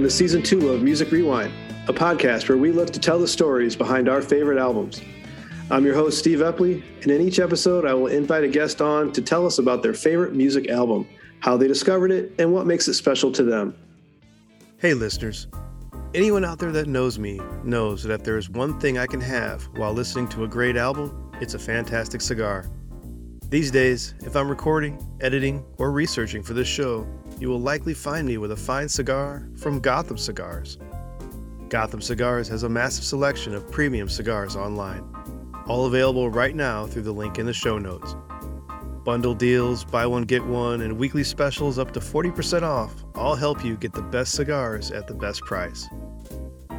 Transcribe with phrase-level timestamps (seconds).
[0.00, 1.52] Welcome to season two of Music Rewind,
[1.86, 5.02] a podcast where we look to tell the stories behind our favorite albums.
[5.70, 9.12] I'm your host, Steve Epley, and in each episode, I will invite a guest on
[9.12, 11.06] to tell us about their favorite music album,
[11.40, 13.76] how they discovered it, and what makes it special to them.
[14.78, 15.48] Hey, listeners.
[16.14, 19.20] Anyone out there that knows me knows that if there is one thing I can
[19.20, 22.70] have while listening to a great album, it's a fantastic cigar.
[23.50, 27.06] These days, if I'm recording, editing, or researching for this show,
[27.40, 30.76] you will likely find me with a fine cigar from Gotham Cigars.
[31.70, 35.02] Gotham Cigars has a massive selection of premium cigars online,
[35.66, 38.14] all available right now through the link in the show notes.
[39.04, 43.64] Bundle deals, buy one, get one, and weekly specials up to 40% off all help
[43.64, 45.88] you get the best cigars at the best price.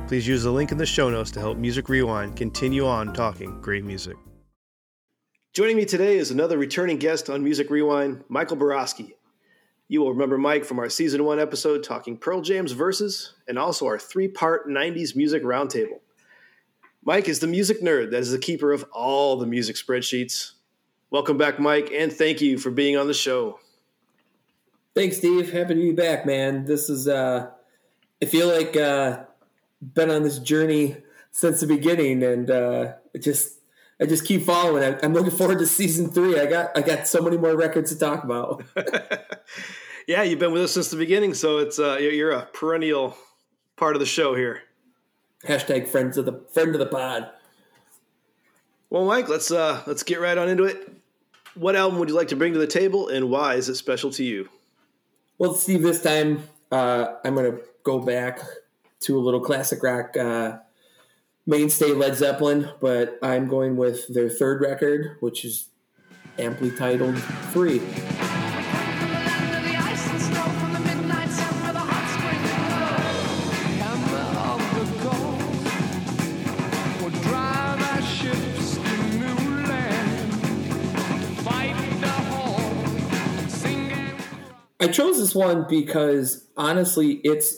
[0.07, 3.59] Please use the link in the show notes to help Music Rewind continue on talking
[3.61, 4.17] great music.
[5.53, 9.15] Joining me today is another returning guest on Music Rewind, Michael Borowski.
[9.91, 13.33] You will remember Mike from our season one episode talking Pearl Jam's Vs.
[13.49, 15.99] and also our three part 90s music roundtable.
[17.03, 20.53] Mike is the music nerd that is the keeper of all the music spreadsheets.
[21.09, 23.59] Welcome back, Mike, and thank you for being on the show.
[24.95, 25.51] Thanks, Steve.
[25.51, 26.63] Happy to be back, man.
[26.63, 27.49] This is, uh,
[28.21, 29.25] I feel like, uh,
[29.81, 30.95] been on this journey
[31.31, 33.59] since the beginning and, uh, it just,
[34.01, 34.95] I just keep following.
[35.03, 36.39] I'm looking forward to season three.
[36.39, 38.63] I got I got so many more records to talk about.
[40.07, 43.17] yeah, you've been with us since the beginning, so it's uh, you're a perennial
[43.75, 44.61] part of the show here.
[45.45, 47.29] Hashtag friends of the friend of the pod.
[48.89, 50.91] Well, Mike, let's uh, let's get right on into it.
[51.55, 54.11] What album would you like to bring to the table, and why is it special
[54.11, 54.49] to you?
[55.37, 58.39] Well, Steve, this time uh, I'm going to go back
[59.01, 60.15] to a little classic rock.
[60.15, 60.59] Uh,
[61.45, 65.69] mainstay Led Zeppelin, but I'm going with their third record, which is
[66.37, 67.81] amply titled Free.
[84.81, 87.57] I chose this one because honestly, it's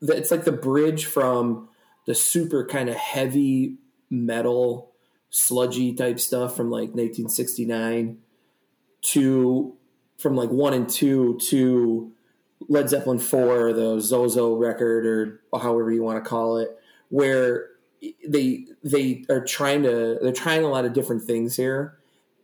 [0.00, 1.68] it's like the bridge from
[2.06, 3.78] the super kind of heavy
[4.08, 4.92] metal,
[5.30, 8.18] sludgy type stuff from like 1969
[9.02, 9.76] to
[10.18, 12.12] from like one and two to
[12.68, 17.70] Led Zeppelin four, the Zoso record or however you want to call it, where
[18.26, 21.98] they they are trying to they're trying a lot of different things here,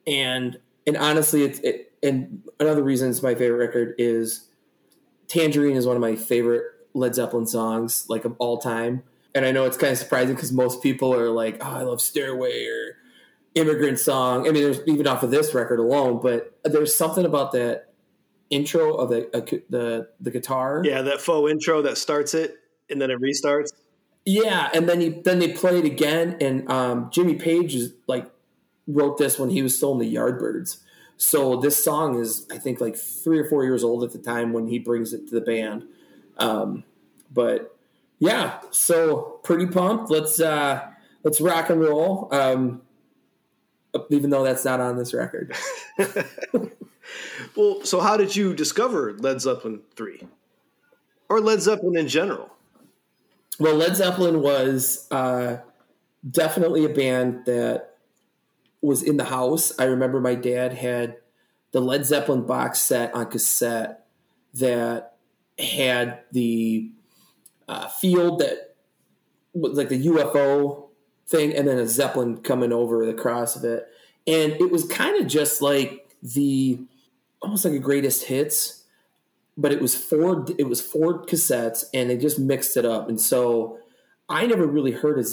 [0.08, 0.58] and
[0.88, 4.48] and honestly, it's it, and another reason it's my favorite record is
[5.26, 6.64] Tangerine is one of my favorite
[6.94, 9.02] Led Zeppelin songs like of all time
[9.34, 12.00] and I know it's kind of surprising because most people are like, "Oh, I love
[12.00, 12.96] Stairway" or
[13.54, 17.52] "Immigrant Song." I mean, there's even off of this record alone, but there's something about
[17.52, 17.92] that
[18.50, 20.82] intro of the uh, the the guitar.
[20.84, 22.56] Yeah, that faux intro that starts it
[22.90, 23.72] and then it restarts.
[24.24, 28.30] Yeah, and then you then they play it again, and um, Jimmy Page is like
[28.86, 30.78] wrote this when he was still in the Yardbirds.
[31.18, 34.52] So this song is, I think, like three or four years old at the time
[34.52, 35.84] when he brings it to the band.
[36.38, 36.84] Um,
[37.32, 37.76] but
[38.18, 40.10] yeah, so pretty pumped.
[40.10, 40.88] Let's uh
[41.24, 42.28] let's rock and roll.
[42.32, 42.82] Um
[44.10, 45.54] even though that's not on this record.
[47.56, 50.22] well, so how did you discover Led Zeppelin 3?
[51.28, 52.50] Or Led Zeppelin in general?
[53.58, 55.58] Well, Led Zeppelin was uh,
[56.30, 57.97] definitely a band that
[58.80, 59.72] was in the house.
[59.78, 61.16] I remember my dad had
[61.72, 64.06] the Led Zeppelin box set on cassette
[64.54, 65.16] that
[65.58, 66.90] had the
[67.68, 68.76] uh, field that
[69.52, 70.88] was like the UFO
[71.26, 73.86] thing, and then a zeppelin coming over the cross of it,
[74.26, 76.78] and it was kind of just like the
[77.42, 78.84] almost like a greatest hits,
[79.56, 83.20] but it was four it was four cassettes, and they just mixed it up, and
[83.20, 83.78] so.
[84.28, 85.28] I never really heard it.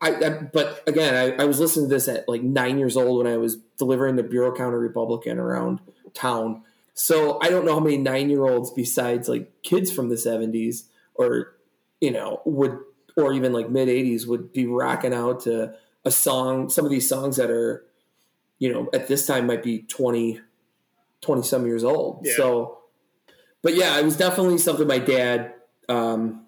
[0.00, 3.22] I, I, but again, I, I, was listening to this at like nine years old
[3.22, 5.80] when I was delivering the Bureau County Republican around
[6.14, 6.62] town.
[6.94, 10.84] So I don't know how many nine year olds besides like kids from the 70s
[11.14, 11.54] or
[12.00, 12.78] you know, would
[13.16, 16.70] or even like mid '80s would be rocking out to a song.
[16.70, 17.84] Some of these songs that are,
[18.58, 20.40] you know, at this time might be 20,
[21.20, 22.24] 20 some years old.
[22.24, 22.32] Yeah.
[22.36, 22.78] So,
[23.62, 25.54] but yeah, it was definitely something my dad
[25.88, 26.46] um,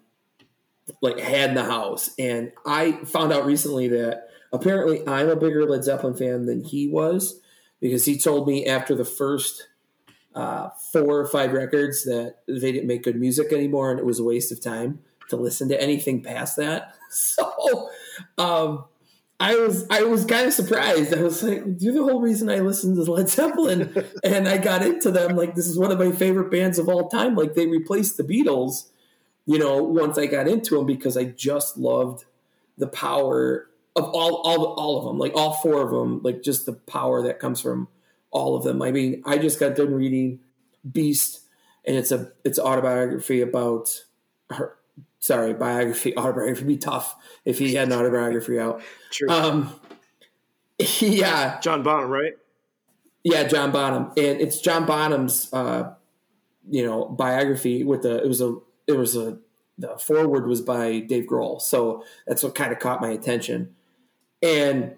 [1.01, 5.65] like had in the house, and I found out recently that apparently I'm a bigger
[5.65, 7.39] Led Zeppelin fan than he was
[7.79, 9.67] because he told me after the first
[10.35, 14.19] uh, four or five records that they didn't make good music anymore and it was
[14.19, 14.99] a waste of time
[15.29, 16.95] to listen to anything past that.
[17.15, 17.89] So
[18.39, 18.85] um,
[19.39, 21.13] I was I was kind of surprised.
[21.13, 23.93] I was like, "You're the whole reason I listened to Led Zeppelin,"
[24.23, 25.35] and I got into them.
[25.35, 27.35] Like this is one of my favorite bands of all time.
[27.35, 28.89] Like they replaced the Beatles,
[29.45, 32.25] you know, once I got into them because I just loved
[32.77, 36.65] the power of all all all of them, like all four of them, like just
[36.65, 37.87] the power that comes from
[38.31, 38.81] all of them.
[38.81, 40.39] I mean, I just got done reading
[40.89, 41.41] Beast,
[41.85, 44.03] and it's a it's autobiography about
[44.49, 44.75] her.
[45.19, 48.81] Sorry, biography autobiography would be tough if he had an autobiography out.
[49.11, 49.29] True.
[49.29, 49.79] Um,
[50.99, 52.33] yeah, John Bonham, right?
[53.23, 55.93] yeah, John Bonham, and it's John Bonham's, uh,
[56.69, 58.57] you know, biography with the it was a
[58.87, 59.37] it was a
[59.77, 63.75] the forward was by Dave Grohl, so that's what kind of caught my attention,
[64.41, 64.95] and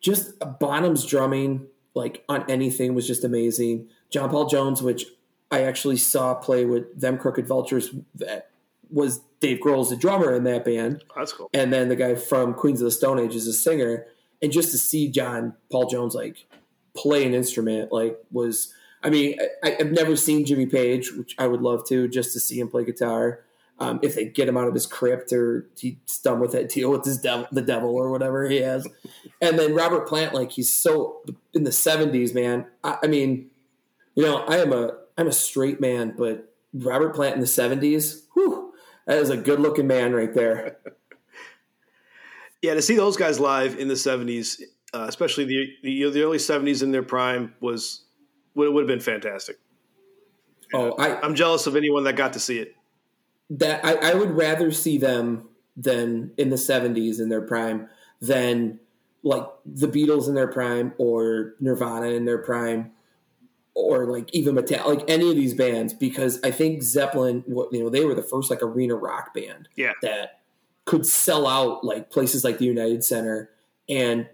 [0.00, 3.88] just Bonham's drumming like on anything was just amazing.
[4.10, 5.06] John Paul Jones, which
[5.50, 8.50] I actually saw play with them Crooked Vultures, that
[8.90, 11.48] was Dave Grohl's the drummer in that band, That's cool.
[11.54, 14.06] and then the guy from Queens of the Stone Age is a singer,
[14.42, 16.46] and just to see John Paul Jones like
[16.94, 21.46] play an instrument like was I mean I, I've never seen Jimmy Page, which I
[21.46, 23.40] would love to just to see him play guitar.
[23.78, 26.90] Um, if they get him out of his crypt or he's done with that deal
[26.90, 28.86] with his the devil or whatever he has,
[29.40, 31.22] and then Robert Plant, like he's so
[31.54, 32.66] in the seventies, man.
[32.84, 33.50] I, I mean,
[34.14, 38.26] you know, I am a I'm a straight man, but Robert Plant in the seventies,
[38.34, 38.74] whew,
[39.06, 40.76] that is a good looking man right there.
[42.62, 44.60] Yeah, to see those guys live in the '70s,
[44.92, 48.02] uh, especially the, the the early '70s in their prime, was
[48.54, 49.58] would would have been fantastic.
[50.72, 52.76] Oh, I, I'm jealous of anyone that got to see it.
[53.50, 57.88] that I, I would rather see them than in the 70s in their prime
[58.20, 58.78] than
[59.22, 62.92] like the Beatles in their prime or Nirvana in their prime
[63.74, 67.88] or like even Metallica, like any of these bands because I think Zeppelin, you know,
[67.88, 69.92] they were the first like arena rock band Yeah.
[70.02, 70.40] that
[70.84, 73.50] could sell out like places like the United Center
[73.88, 74.28] and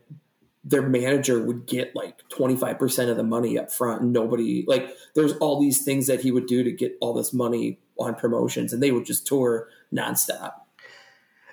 [0.68, 5.32] their manager would get like 25% of the money up front and nobody like there's
[5.34, 8.82] all these things that he would do to get all this money on promotions and
[8.82, 10.52] they would just tour nonstop.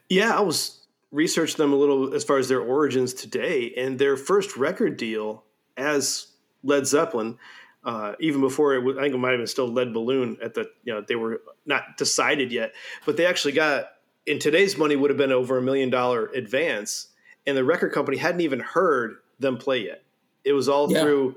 [0.09, 0.83] Yeah, I was
[1.13, 5.43] researching them a little as far as their origins today, and their first record deal
[5.77, 6.27] as
[6.63, 7.37] Led Zeppelin,
[7.85, 10.55] uh, even before it was, I think it might have been still Lead Balloon at
[10.55, 12.73] the you know they were not decided yet,
[13.05, 13.85] but they actually got
[14.25, 17.07] in today's money would have been over a million dollar advance,
[17.47, 20.03] and the record company hadn't even heard them play yet.
[20.43, 21.01] It was all Yeah.
[21.01, 21.35] through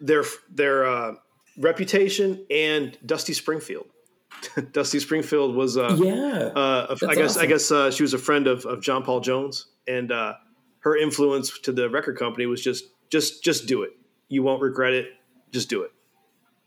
[0.00, 1.14] their their uh,
[1.58, 3.86] reputation and Dusty Springfield.
[4.72, 6.50] Dusty Springfield was uh, Yeah.
[6.54, 9.66] uh, I guess I guess uh, she was a friend of, of John Paul Jones,
[9.86, 10.34] and uh,
[10.80, 13.92] her influence to the record company was just just just do it.
[14.28, 15.08] You won't regret it.
[15.52, 15.92] Just do it.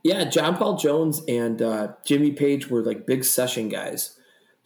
[0.03, 4.16] Yeah, John Paul Jones and uh, Jimmy Page were like big session guys.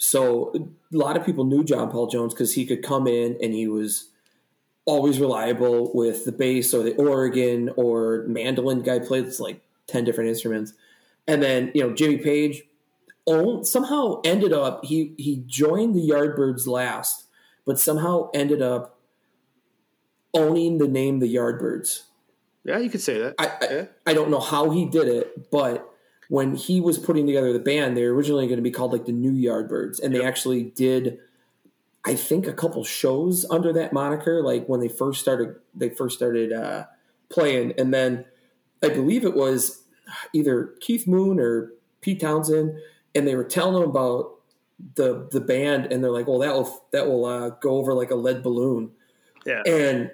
[0.03, 3.53] So a lot of people knew John Paul Jones because he could come in and
[3.53, 4.09] he was
[4.86, 10.27] always reliable with the bass or the organ or mandolin guy plays like 10 different
[10.27, 10.74] instruments.
[11.27, 12.63] And then, you know, Jimmy Page
[13.62, 17.27] somehow ended up, he, he joined the Yardbirds last,
[17.63, 18.97] but somehow ended up
[20.33, 22.06] owning the name the Yardbirds.
[22.63, 23.36] Yeah, you could say that.
[23.38, 23.86] I, I, Yeah.
[24.07, 25.81] I don't know how he did it, but
[26.31, 29.04] when he was putting together the band, they were originally going to be called like
[29.04, 31.19] the New Yardbirds, and they actually did,
[32.06, 34.42] I think, a couple shows under that moniker.
[34.42, 36.85] Like when they first started, they first started uh,
[37.28, 38.23] playing, and then
[38.81, 39.83] I believe it was
[40.31, 42.80] either Keith Moon or Pete Townshend,
[43.14, 44.35] and they were telling them about
[44.95, 48.11] the the band, and they're like, "Well, that will that will uh, go over like
[48.11, 48.92] a lead balloon."
[49.45, 50.11] yeah, and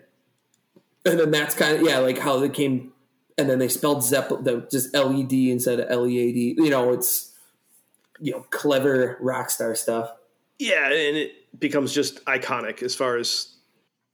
[1.06, 2.92] and then that's kind of yeah like how they came
[3.38, 7.34] and then they spelled Zeppelin the, just led instead of lead you know it's
[8.20, 10.12] you know clever rock star stuff
[10.60, 13.56] yeah, and it becomes just iconic as far as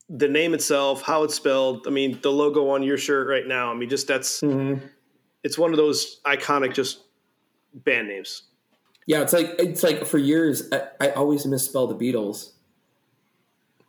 [0.08, 1.86] the name itself, how it's spelled.
[1.86, 3.70] I mean, the logo on your shirt right now.
[3.70, 4.84] I mean, just that's mm-hmm.
[5.42, 7.00] it's one of those iconic just
[7.72, 8.42] band names.
[9.06, 12.52] yeah it's like it's like for years I, I always misspell the beatles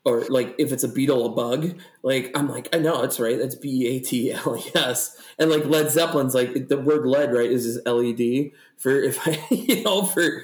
[0.06, 3.40] or like if it's a beetle a bug like i'm like i know it's right
[3.40, 8.92] that's b-a-t-l-e-s and like led zeppelin's like the word lead right is just led for
[8.92, 10.44] if i you know for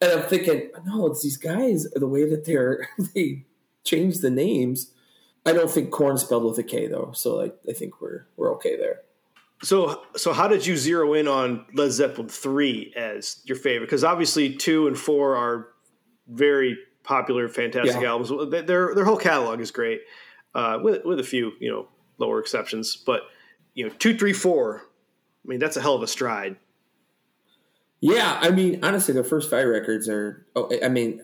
[0.00, 3.44] and i'm thinking no it's these guys the way that they're they
[3.84, 4.92] change the names.
[5.46, 8.52] I don't think corn spelled with a k though so like, I think we're we're
[8.54, 9.00] okay there.
[9.62, 13.86] So, so how did you zero in on Led Zeppelin three as your favorite?
[13.86, 15.68] Because obviously two and four are
[16.28, 16.78] very
[17.10, 18.10] popular, fantastic Yeah.
[18.10, 18.30] albums.
[18.50, 20.00] Their their whole catalog is great,
[20.54, 21.88] uh, with with a few you know
[22.18, 22.96] lower exceptions.
[22.96, 23.22] But
[23.74, 24.82] you know two, three, four.
[25.44, 26.56] I mean that's a hell of a stride.
[28.00, 30.46] Yeah, I mean, honestly, the first five records are.
[30.56, 31.20] Oh, I mean,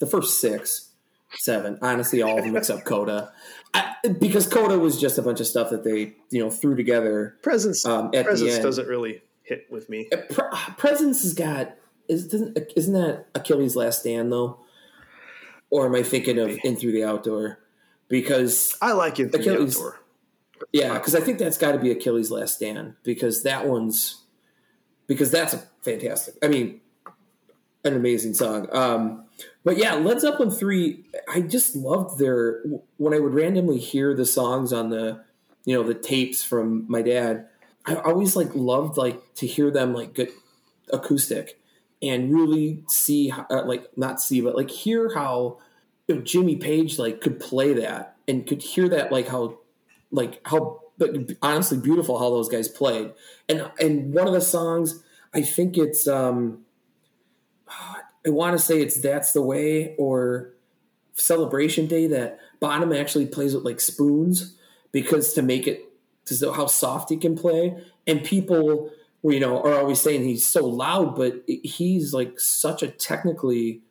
[0.00, 0.90] the first six,
[1.38, 1.78] seven.
[1.80, 3.32] Honestly, all of them except Coda,
[3.74, 7.36] I, because Coda was just a bunch of stuff that they you know threw together.
[7.42, 8.62] Presence Um, at the presence end.
[8.64, 10.08] doesn't really hit with me.
[10.12, 11.74] Uh, Pre- Presence has got
[12.08, 14.58] is doesn't isn't that Achilles' Last Stand though?
[15.70, 17.58] Or am I thinking of In Through the Outdoor?
[18.08, 20.00] Because I like In Through Achilles, the Outdoor.
[20.72, 24.22] Yeah, because I think that's got to be Achilles' Last Stand because that one's
[25.06, 26.34] because that's a fantastic.
[26.42, 26.80] I mean,
[27.84, 28.68] an amazing song.
[28.72, 29.24] Um,
[29.64, 31.04] but yeah, Led Zeppelin three.
[31.28, 32.62] I just loved their
[32.96, 35.24] when I would randomly hear the songs on the
[35.64, 37.46] you know the tapes from my dad.
[37.86, 40.30] I always like loved like to hear them like good
[40.92, 41.60] acoustic
[42.02, 45.58] and really see uh, like not see but like hear how
[46.06, 49.58] you know, Jimmy Page like could play that and could hear that like how
[50.10, 51.10] like how but
[51.42, 53.12] honestly beautiful how those guys played.
[53.48, 55.02] And and one of the songs
[55.32, 56.64] I think it's um
[58.26, 60.52] I want to say it's that's the way or
[61.14, 64.56] celebration day that Bonham actually plays with like spoons
[64.92, 65.84] because to make it
[66.26, 67.76] to how soft he can play.
[68.06, 68.90] And people
[69.22, 73.82] you know are always saying he's so loud but he's like such a technically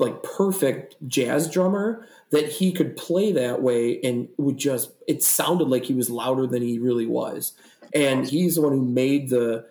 [0.00, 5.68] like perfect jazz drummer that he could play that way and would just it sounded
[5.68, 7.52] like he was louder than he really was.
[7.94, 9.66] And he's the one who made the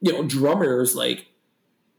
[0.00, 1.26] you know drummers like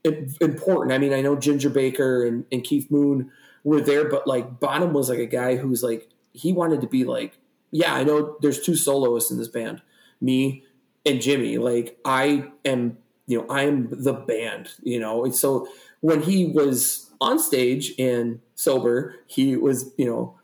[0.03, 0.91] important.
[0.91, 3.31] I mean i know ginger baker and, and keith moon
[3.63, 7.03] were there but like bonham was like a guy who's like he wanted to be
[7.03, 7.37] like
[7.69, 9.81] yeah i know there's two soloists in this band.
[10.19, 10.63] Me
[11.05, 15.67] and jimmy like i am you know i am the band you know and so
[16.01, 20.36] when he was on stage and sober, he was, you know,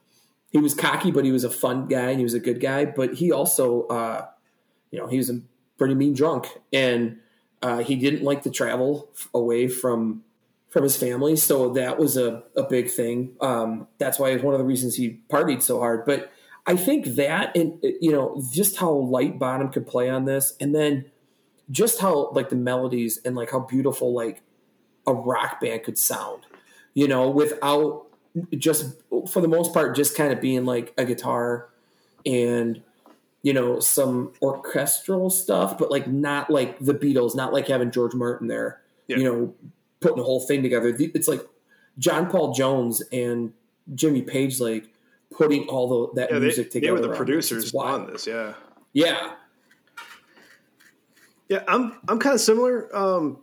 [0.52, 2.86] he was cocky, but he was a fun guy and he was a good guy.
[2.86, 4.28] But he also, uh,
[4.92, 5.42] you know, he was a
[5.78, 7.18] pretty mean drunk and
[7.62, 10.24] uh, he didn't like to travel away from
[10.70, 11.36] from his family.
[11.36, 13.36] So that was a, a big thing.
[13.40, 16.06] Um, that's why it's one of the reasons he partied so hard.
[16.06, 16.32] But
[16.68, 20.54] I think that, and uh, you know, just how light Bonham could play on this,
[20.60, 21.06] and then
[21.72, 24.42] just how like the melodies and like how beautiful like
[25.06, 26.46] a rock band could sound
[26.98, 28.08] you know, without
[28.58, 28.96] just
[29.32, 31.70] for the most part just kind of being like a guitar
[32.26, 32.82] and
[33.44, 38.16] you know some orchestral stuff, but like not like the Beatles, not like having George
[38.16, 39.18] Martin there, yeah.
[39.18, 39.54] you know,
[40.00, 40.92] putting the whole thing together.
[40.98, 41.46] It's like
[42.00, 43.54] John Paul Jones and
[43.94, 44.92] Jimmy Page like
[45.32, 47.02] putting all the, that yeah, music they, together.
[47.02, 48.54] They were the producers on this, yeah.
[48.94, 49.34] Yeah.
[51.50, 52.94] Yeah, I'm I'm kind of similar.
[52.96, 53.40] Um,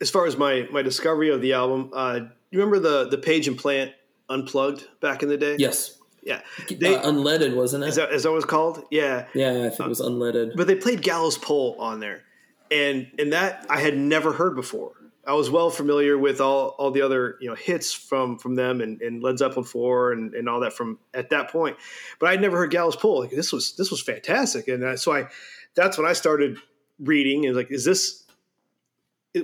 [0.00, 2.20] as far as my my discovery of the album, uh,
[2.50, 3.92] you remember the the Page and Plant
[4.28, 5.56] unplugged back in the day?
[5.58, 5.98] Yes.
[6.22, 7.88] Yeah, they, uh, Unledded wasn't it?
[7.88, 8.82] Is that, is that what it's called?
[8.90, 10.56] Yeah, yeah, I think it was Unledded.
[10.56, 12.24] But they played Gallows Pole on there,
[12.68, 14.94] and and that I had never heard before.
[15.26, 18.80] I was well familiar with all, all the other you know hits from from them
[18.80, 21.76] and, and Led Zeppelin four and, and all that from at that point,
[22.20, 23.20] but I'd never heard Gallows Pole.
[23.20, 25.28] Like this was this was fantastic, and so I
[25.74, 26.58] that's when I started
[26.98, 28.24] reading and like, is this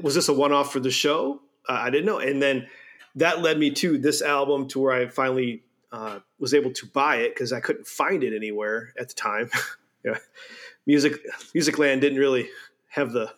[0.03, 1.41] was this a one off for the show?
[1.69, 2.69] Uh, I didn't know, and then
[3.17, 5.63] that led me to this album to where I finally
[5.93, 9.51] uh, was able to buy it because I couldn't find it anywhere at the time.
[10.05, 10.19] yeah.
[10.87, 11.21] Music
[11.55, 12.49] Musicland didn't really
[12.89, 13.33] have the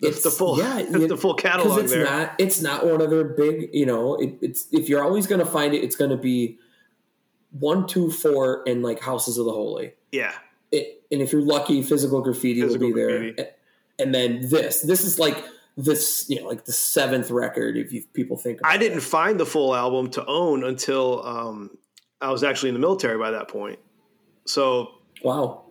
[0.00, 2.04] the, the full yeah, the full catalog it's there.
[2.04, 4.16] Not, it's not one of their big, you know.
[4.16, 6.58] It, it's if you're always going to find it, it's going to be
[7.50, 9.92] one, two, four, and like Houses of the Holy.
[10.12, 10.32] Yeah.
[10.72, 13.34] It, and if you're lucky, physical graffiti physical will be graffiti.
[13.36, 13.50] there.
[13.98, 15.44] And then this, this is like
[15.76, 19.46] this you know like the seventh record if you, people think i didn't find the
[19.46, 21.70] full album to own until um,
[22.20, 23.78] i was actually in the military by that point
[24.44, 24.90] so
[25.22, 25.64] wow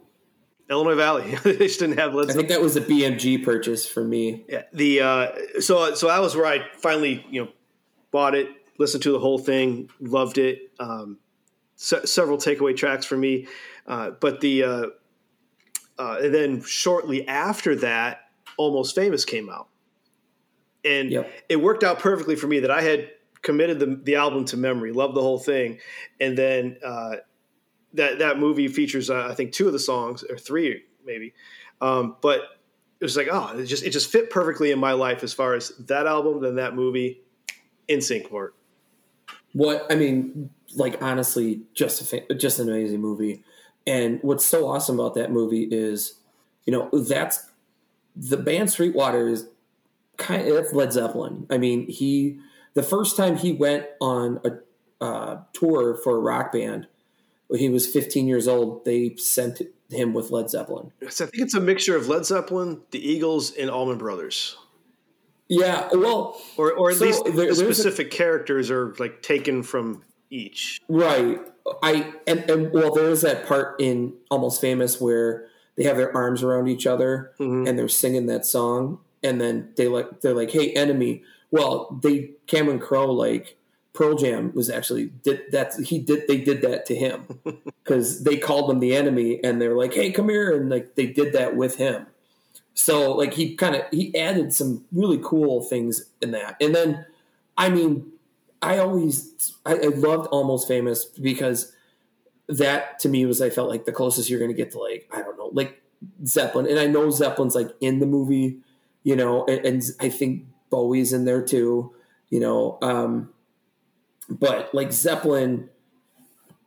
[0.70, 1.36] illinois valley.
[1.44, 4.46] They just didn't have Led i think that was a bmg purchase for me.
[4.48, 5.28] Yeah the uh,
[5.60, 7.52] so so that was where i finally you know
[8.12, 11.18] bought it listened to the whole thing loved it um,
[11.76, 13.48] se- several takeaway tracks for me
[13.88, 14.86] uh, but the uh,
[15.98, 19.70] uh and then shortly after that almost famous came out.
[20.86, 21.32] And yep.
[21.48, 23.10] it worked out perfectly for me that I had
[23.42, 25.80] committed the, the album to memory, loved the whole thing,
[26.20, 27.16] and then uh,
[27.94, 31.34] that that movie features uh, I think two of the songs or three maybe,
[31.82, 32.42] um, but
[33.00, 35.54] it was like oh it just it just fit perfectly in my life as far
[35.56, 37.22] as that album then that movie,
[37.88, 38.56] NSYNC part.
[39.54, 43.44] What I mean, like honestly, just a, just an amazing movie,
[43.88, 46.20] and what's so awesome about that movie is,
[46.66, 47.50] you know, that's
[48.16, 49.48] the band Stillwater is
[50.18, 51.48] kind of Led Zeppelin.
[51.50, 52.40] I mean, he
[52.76, 56.88] the first time he went on a uh, tour for a rock band
[57.50, 60.92] when he was 15 years old, they sent him with Led Zeppelin.
[61.10, 64.56] So I think it's a mixture of Led Zeppelin, the Eagles, and Allman Brothers.
[65.48, 69.64] Yeah, well, or or at so least there, the specific a, characters are like taken
[69.64, 70.80] from each.
[70.88, 71.40] Right.
[71.82, 76.16] I and, and well, there is that part in Almost Famous where they have their
[76.16, 77.68] arms around each other mm-hmm.
[77.68, 82.34] and they're singing that song and then they like they're like, "Hey, enemy." Well, they
[82.46, 83.58] Cameron Crowe like
[84.00, 85.74] Pearl Jam was actually did that.
[85.76, 87.42] He did they did that to him
[87.84, 91.06] because they called him the enemy, and they're like, "Hey, come here," and like they
[91.06, 92.08] did that with him.
[92.74, 97.08] So like he kind of he added some really cool things in that, and then
[97.58, 98.14] I mean,
[98.62, 101.74] I always I, I loved Almost Famous because
[102.48, 105.10] that to me was I felt like the closest you're going to get to like
[105.14, 105.82] I don't know like
[106.26, 108.60] Zeppelin, and I know Zeppelin's like in the movie,
[109.04, 111.94] you know, and, and I think Bowie's in there too,
[112.30, 113.34] you know, um,
[114.30, 115.70] but like Zeppelin,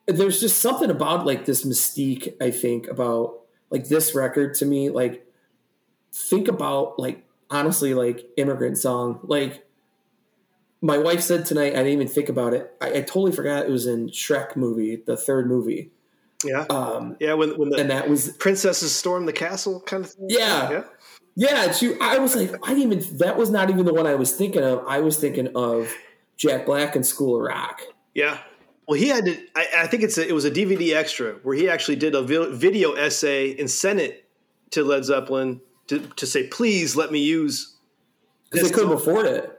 [0.07, 2.35] there's just something about like this mystique.
[2.41, 3.41] I think about
[3.71, 5.27] like this record to me, like
[6.13, 9.67] think about like honestly like immigrant song like
[10.81, 13.71] my wife said tonight i didn't even think about it i, I totally forgot it
[13.71, 15.91] was in shrek movie the third movie
[16.45, 16.65] Yeah.
[16.71, 17.35] um Yeah.
[17.35, 20.27] When, when the and that was princesses storm the castle kind of thing.
[20.31, 20.71] Yeah.
[20.71, 20.85] Yeah.
[21.37, 24.15] yeah she, i was like i didn't even that was not even the one i
[24.15, 25.93] was thinking of i was thinking of
[26.43, 27.81] jack black and school of rock
[28.15, 28.39] Yeah.
[28.89, 29.39] Well, he had to.
[29.55, 32.23] I, I think it's a, it was a DVD extra where he actually did a
[32.23, 34.29] video essay and sent it
[34.73, 37.73] to Led Zeppelin to, to say, "Please let me use."
[38.53, 39.59] because they couldn't afford it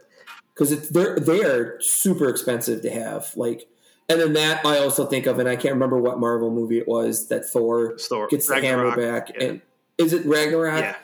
[0.54, 3.68] because it's they're they are super expensive to have like
[4.10, 6.88] and then that i also think of and i can't remember what marvel movie it
[6.88, 9.46] was that thor Thor, gets the hammer back yeah.
[9.46, 9.62] and
[9.98, 10.96] is it ragnarok Yeah.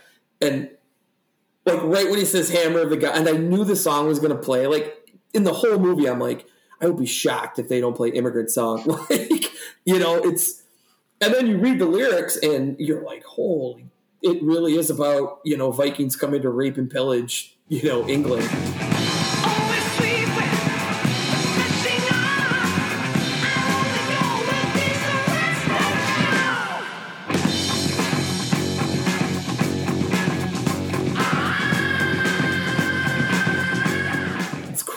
[0.41, 0.69] and
[1.65, 4.19] like right when he says hammer of the god and i knew the song was
[4.19, 4.98] going to play like
[5.33, 6.45] in the whole movie i'm like
[6.81, 8.83] i would be shocked if they don't play immigrant song.
[9.09, 9.51] Like
[9.85, 10.63] you know it's
[11.21, 13.89] and then you read the lyrics and you're like holy
[14.21, 18.47] it really is about you know vikings coming to rape and pillage you know england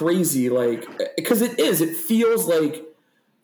[0.02, 0.86] crazy like
[1.16, 2.84] because it is it feels like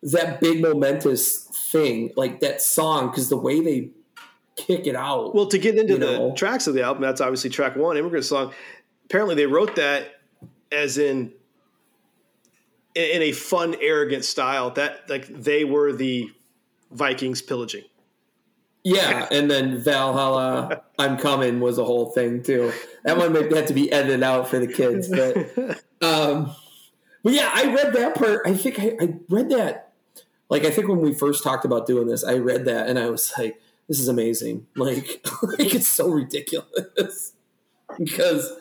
[0.02, 3.90] that big momentous thing like that song because the way they
[4.56, 6.34] kick it out Well, to get into the know.
[6.34, 8.52] tracks of the album, that's obviously track one, "Immigrant Song."
[9.04, 10.20] Apparently, they wrote that
[10.72, 11.32] as in
[12.94, 14.70] in a fun, arrogant style.
[14.70, 16.30] That like they were the
[16.90, 17.84] Vikings pillaging.
[18.94, 22.72] Yeah and then valhalla i'm coming was a whole thing too.
[23.04, 25.36] That one have to be edited out for the kids but
[26.02, 26.54] um
[27.22, 28.42] but yeah i read that part.
[28.46, 29.92] I think I, I read that
[30.48, 33.08] like i think when we first talked about doing this i read that and i
[33.10, 34.66] was like this is amazing.
[34.76, 37.32] Like like it's so ridiculous.
[37.98, 38.52] Because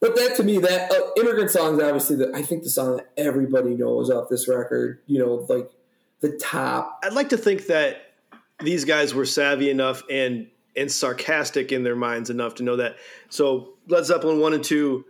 [0.00, 3.10] but that to me that uh, immigrant songs obviously the, i think the song that
[3.18, 5.70] everybody knows off this record you know like
[6.20, 8.09] the top I'd like to think that
[8.62, 10.46] these guys were savvy enough and
[10.76, 12.96] and sarcastic in their minds enough to know that.
[13.28, 15.04] So Led Zeppelin one and two,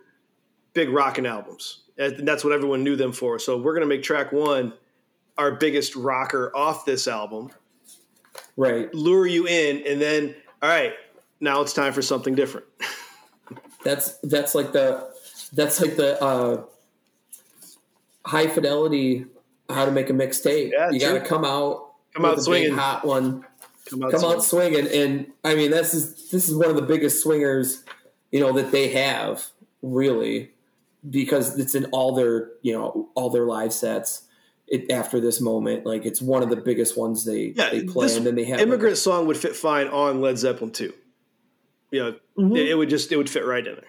[0.72, 3.38] big rockin' albums, and that's what everyone knew them for.
[3.38, 4.72] So we're gonna make track one
[5.38, 7.50] our biggest rocker off this album,
[8.56, 10.92] right lure you in, and then all right,
[11.40, 12.66] now it's time for something different.
[13.84, 15.10] that's that's like the
[15.52, 16.64] that's like the uh
[18.26, 19.26] high fidelity
[19.68, 22.74] how to make a mixtape Yeah, you got to come out Come out swinging.
[22.74, 23.44] hot one
[23.88, 24.36] Come out, come swinging.
[24.36, 27.82] out swinging and i mean this is this is one of the biggest swingers
[28.30, 29.44] you know that they have
[29.82, 30.50] really
[31.08, 34.22] because it's in all their you know all their live sets
[34.68, 38.14] it, after this moment like it's one of the biggest ones they Yeah, they play
[38.14, 40.92] and then they have immigrant song would fit fine on Led Zeppelin too.
[41.90, 42.56] You know, Mhm.
[42.56, 43.84] it, it would just it would fit right in there.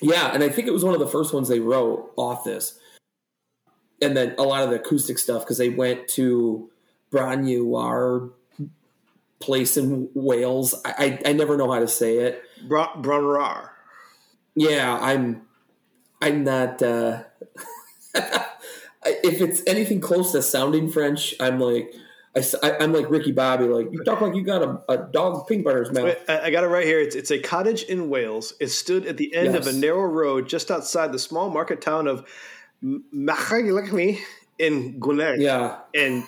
[0.00, 2.78] Yeah, and I think it was one of the first ones they wrote off this.
[4.00, 6.70] And then a lot of the acoustic stuff because they went to
[7.10, 8.30] Bron-Yr-Aur
[9.40, 10.74] place in Wales.
[10.84, 12.42] I, I I never know how to say it.
[12.66, 13.70] Bra- Brunrar.
[14.54, 15.42] Yeah, I'm
[16.20, 16.82] I'm not.
[16.82, 17.22] Uh,
[19.04, 21.94] if it's anything close to sounding French, I'm like
[22.62, 23.64] I, am like Ricky Bobby.
[23.64, 26.04] Like you talk like you got a, a dog pink butter's mouth.
[26.04, 27.00] Wait, I got it right here.
[27.00, 28.52] It's, it's a cottage in Wales.
[28.60, 32.06] It stood at the end of a narrow road just outside the small market town
[32.06, 32.28] of
[32.82, 34.20] Machagilachmi
[34.58, 35.40] in Gwynedd.
[35.40, 36.24] Yeah, And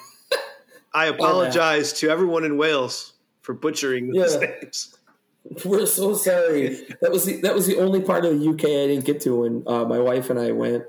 [0.92, 4.40] I apologize to everyone in Wales for butchering those Yeah.
[4.40, 4.96] names.
[5.64, 6.86] We're so sorry.
[7.00, 9.36] That was the, that was the only part of the UK I didn't get to
[9.40, 10.84] when uh, my wife and I went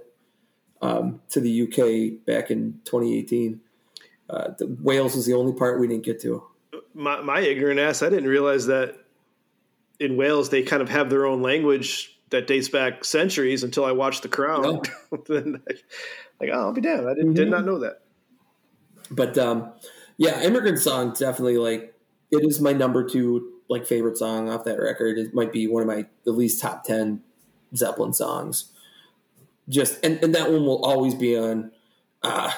[0.81, 3.61] um, to the UK back in 2018.
[4.29, 6.43] Uh, the, Wales was the only part we didn't get to.
[6.93, 8.95] My, my ignorant ass, I didn't realize that
[9.99, 13.91] in Wales they kind of have their own language that dates back centuries until I
[13.93, 14.81] watched The Crown.
[15.27, 15.73] Then I-
[16.41, 17.07] like, oh, I'll be damned.
[17.07, 17.51] I did, did Mhm.
[17.51, 18.01] not know that.
[19.11, 19.73] But um,
[20.17, 21.93] yeah, immigrant song definitely like
[22.31, 25.17] it is my number two like favorite song off that record.
[25.17, 27.21] It might be one of my at least top ten
[27.75, 28.71] Zeppelin songs.
[29.69, 31.71] Just and, and that one will always be on
[32.23, 32.51] uh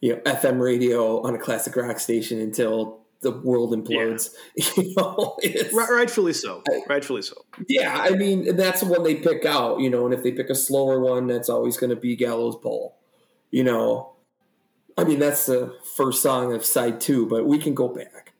[0.00, 4.30] you know FM radio on a classic rock station until the world implodes.
[4.76, 5.38] you know,
[5.72, 6.62] rightfully so.
[6.88, 7.36] Rightfully so.
[7.68, 10.50] yeah, I mean that's the one they pick out, you know, and if they pick
[10.50, 12.96] a slower one, that's always going to be Gallows Pole.
[13.50, 14.11] You know,
[14.96, 18.32] I mean that's the first song of side two, but we can go back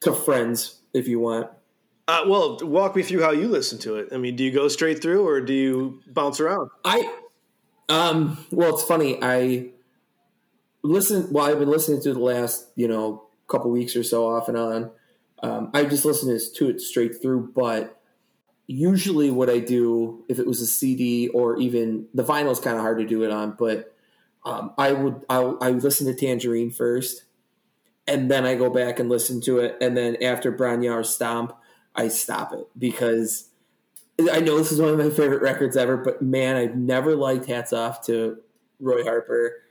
[0.00, 1.48] to Friends if you want.
[2.08, 4.08] Uh, well, walk me through how you listen to it.
[4.12, 6.70] I mean, do you go straight through or do you bounce around?
[6.84, 7.08] I,
[7.88, 9.18] um, well, it's funny.
[9.22, 9.70] I
[10.82, 11.32] listen.
[11.32, 14.56] Well, I've been listening to the last, you know, couple weeks or so, off and
[14.56, 14.90] on.
[15.42, 18.00] Um, I just listen to it straight through, but
[18.66, 22.76] usually what I do, if it was a CD or even the vinyl is kind
[22.76, 23.91] of hard to do it on, but
[24.44, 27.24] um, I would I, I listen to Tangerine first,
[28.06, 31.54] and then I go back and listen to it, and then after Bron-Y-Aur Stomp,
[31.94, 33.48] I stop it because
[34.30, 37.46] I know this is one of my favorite records ever, but man, I've never liked
[37.46, 38.38] Hats Off to
[38.80, 39.62] Roy Harper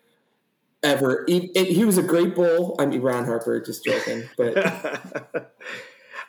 [0.84, 1.26] ever.
[1.28, 2.76] He, he was a great bull.
[2.80, 4.58] I mean, Ron Harper, just joking, but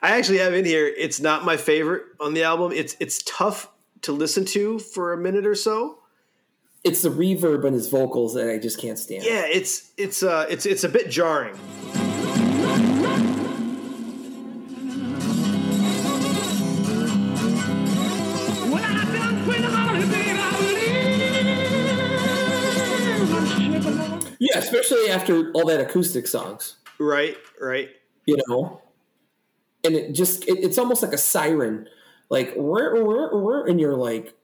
[0.02, 0.87] I actually have in here.
[0.87, 2.72] It's not my favorite on the album.
[2.72, 3.68] It's it's tough
[4.02, 6.02] to listen to for a minute or so.
[6.85, 9.25] It's the reverb in his vocals that I just can't stand.
[9.25, 11.57] Yeah, it's it's uh it's it's a bit jarring.
[17.53, 20.61] When I done quit holiday, I
[24.25, 24.37] leave.
[24.40, 27.90] Yeah, especially after all that acoustic songs, Right, right.
[28.27, 28.81] you know.
[29.85, 31.88] And it just it, it's almost like a siren,
[32.31, 34.35] like "Whir, whir, whir," and you're like,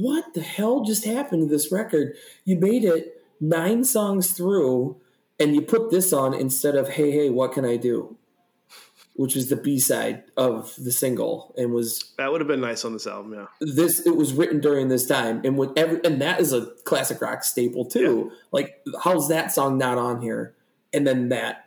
[0.00, 2.14] what the hell just happened to this record?
[2.44, 4.96] You made it nine songs through,
[5.38, 8.16] and you put this on instead of "Hey, hey, what can I do,"
[9.14, 12.84] which was the B side of the single, and was That would have been nice
[12.84, 13.34] on this album.
[13.34, 13.46] Yeah.
[13.60, 17.20] this it was written during this time and with every and that is a classic
[17.20, 20.54] rock staple too like how's that song not on here
[20.92, 21.66] and then that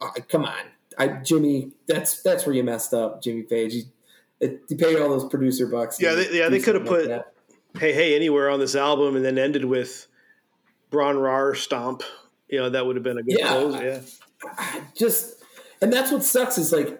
[0.00, 0.58] uh, come on
[0.98, 3.82] i jimmy that's that's where you messed up jimmy page you,
[4.68, 7.32] you pay all those producer bucks Yeah, they- yeah, they could have put- that.
[7.76, 10.06] Hey, hey, anywhere on this album, and then ended with
[10.90, 12.02] Bron-Y-Aur Stomp.
[12.48, 13.48] You know, that would have been a good Yeah.
[13.48, 13.74] close.
[13.82, 14.80] Yeah.
[14.96, 15.42] just
[15.80, 16.98] and that's what sucks is like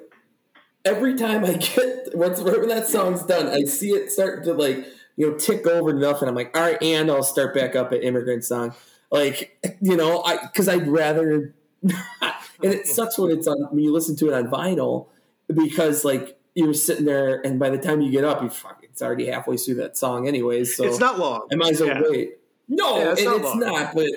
[0.84, 4.84] every time I get once whenever that song's done, I see it start to like
[5.16, 6.28] you know tick over to nothing.
[6.28, 8.74] I'm like, all right, and I'll start back up at immigrant song,
[9.10, 11.54] like you know, I because I'd rather.
[11.82, 15.06] and it sucks when it's on when you listen to it on vinyl
[15.46, 19.02] because like you're sitting there and by the time you get up, you fuck it's
[19.04, 20.76] already halfway through that song anyways.
[20.76, 21.46] So It's not long.
[21.52, 22.02] Am I might as well Yeah.
[22.08, 22.38] wait.
[22.68, 23.94] No, Yeah, it's not it's not.
[23.94, 24.10] But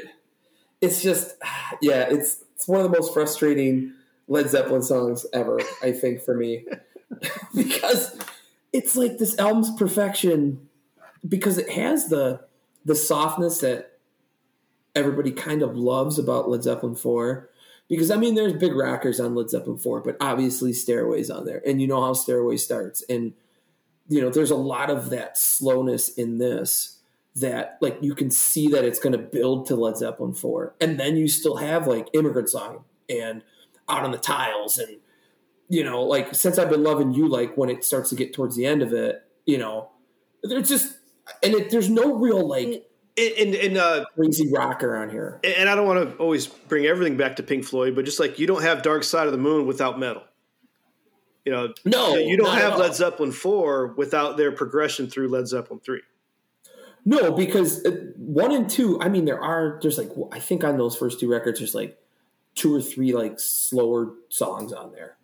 [0.82, 1.36] it's just,
[1.84, 3.94] yeah, it's it's one of the most frustrating
[4.28, 5.60] Led Zeppelin songs ever.
[5.84, 6.66] I think for me,
[7.56, 8.18] because
[8.74, 10.68] it's like this album's perfection
[11.28, 12.42] because it has the
[12.84, 14.00] the softness that
[14.96, 17.50] everybody kind of loves about Led Zeppelin four.
[17.88, 21.62] Because I mean, there's big rockers on Led Zeppelin four, but obviously Stairway's on there,
[21.68, 23.34] and you know how Stairway starts, and
[24.12, 27.00] you know there's a lot of that slowness in this
[27.38, 31.00] that like you can see that it's going to build to Led Zeppelin 4 and
[31.00, 33.42] then you still have like Immigrant Song and
[33.88, 34.98] Out on the Tiles and
[35.70, 38.58] you know like since I've been loving you like when it starts to get towards
[38.58, 39.90] the end of it you know
[40.44, 40.98] there's just
[41.42, 45.76] and it, there's no real like And, and, uh, crazy rocker on here and I
[45.76, 48.64] don't want to always bring everything back to Pink Floyd, but just like you don't
[48.64, 50.24] have Dark Side of the Moon without Meddle.
[51.46, 52.78] You know, no you don't have.
[52.78, 56.02] Led Zeppelin 4 without their progression through Led Zeppelin 3.
[57.04, 60.78] No, because uh, one and two, I mean, there are, there's like, I think on
[60.78, 61.98] those first two records, there's like
[62.54, 65.18] two or three like slower songs on there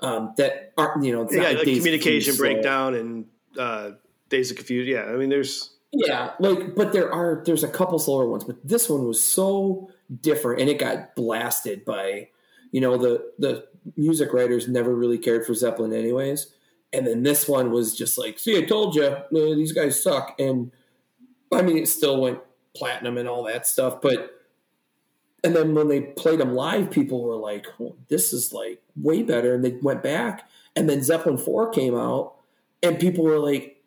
[0.00, 2.44] um, that aren't, you know, Yeah, like Days communication slow.
[2.52, 3.92] breakdown and uh,
[4.28, 4.92] Days of Confusion.
[4.94, 8.56] Yeah, I mean, there's Yeah, like, but there are, there's a couple slower ones, but
[8.66, 9.90] this one was so
[10.22, 12.28] different and it got blasted by,
[12.72, 16.48] you know, the, the music writers never really cared for Zeppelin anyways.
[16.92, 20.34] And then this one was just like, see, I told you, uh, these guys suck.
[20.38, 20.72] And
[21.52, 22.40] I mean, it still went
[22.74, 24.36] platinum and all that stuff, but
[25.42, 29.22] and then when they played them live, people were like, well, "This is like way
[29.22, 32.34] better," and they went back, and then Zeppelin Four came out,
[32.82, 33.82] and people were like,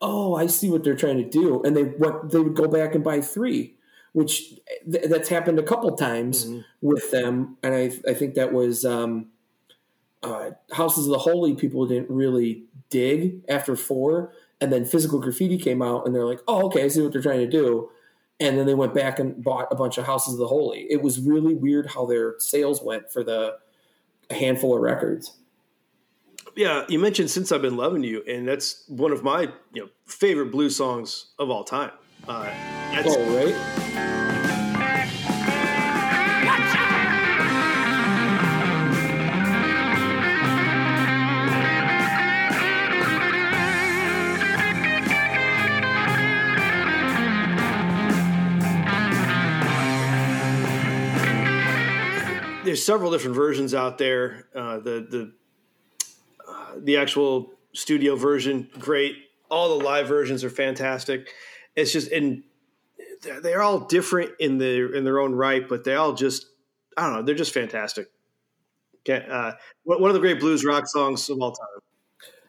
[0.00, 2.94] "Oh, I see what they're trying to do," and they went, they would go back
[2.94, 3.73] and buy three,
[4.14, 4.54] which
[4.90, 6.48] th- that's happened a couple times
[6.80, 9.26] with them, and I I think that was um,
[10.22, 11.54] uh, Houses of the Holy.
[11.54, 16.40] People didn't really dig after four, and then Physical Graffiti came out, and they're like,
[16.46, 17.90] "Oh, okay, I see what they're trying to do."
[18.38, 20.86] And then they went back and bought a bunch of Houses of the Holy.
[20.90, 23.58] It was really weird how their sales went for the
[24.30, 25.36] handful of records.
[26.54, 29.88] Yeah, you mentioned "Since I've Been Loving You," and that's one of my you know
[30.06, 31.90] favorite blues songs of all time.
[32.26, 32.44] Uh,
[32.92, 34.64] that's, Oh, right.
[52.64, 54.46] there's several different versions out there.
[54.54, 55.32] Uh, the the
[56.48, 59.16] uh, the actual studio version, great.
[59.50, 61.28] All the live versions are fantastic.
[61.76, 62.42] It's just and
[63.42, 66.46] they're, all different in their in their own right, but they all just
[66.96, 67.22] I don't know.
[67.22, 68.08] They're just fantastic.
[69.08, 69.52] Uh,
[69.84, 71.66] one of the great blues rock songs of all time.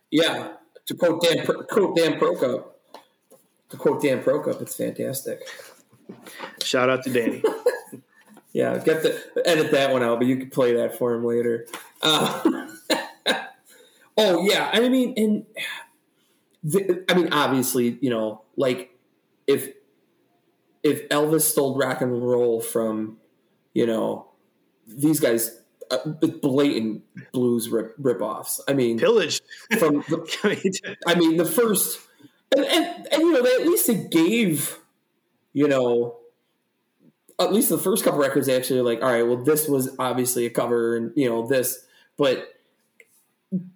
[0.09, 0.53] Yeah.
[0.85, 2.65] To quote Dan, quote Dan Prokop,
[3.69, 5.41] to quote Dan Prokop, it's fantastic.
[6.63, 7.41] Shout out to Danny.
[8.55, 11.67] Yeah, get the edit that one out, but you can play that for him later.
[12.01, 12.41] Uh,
[14.17, 15.45] oh yeah, I mean, and
[16.63, 18.94] the, I mean, obviously, you know, like
[19.47, 19.69] if
[20.84, 23.17] if Elvis stole rock and roll from,
[23.73, 24.27] you know,
[24.88, 25.97] these guys, uh,
[26.41, 27.03] blatant
[27.34, 28.60] blues rip ripoffs.
[28.67, 29.41] I mean, Pillaged.
[29.79, 31.99] from the, I mean, the first,
[32.55, 34.77] and, and, and you know, they, at least they gave,
[35.53, 36.17] you know,
[37.39, 40.45] at least the first couple records they actually like, all right, well, this was obviously
[40.45, 41.86] a cover, and you know this,
[42.17, 42.47] but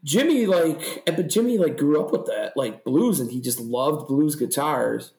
[0.04, 4.08] Jimmy like, but Jimmy like grew up with that like blues, and he just loved
[4.08, 5.12] blues guitars,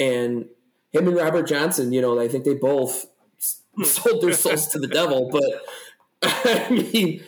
[0.00, 0.46] and
[0.90, 3.06] him and Robert Johnson, you know, I think they both
[3.84, 5.64] sold their souls to the devil, but
[6.22, 7.22] I mean,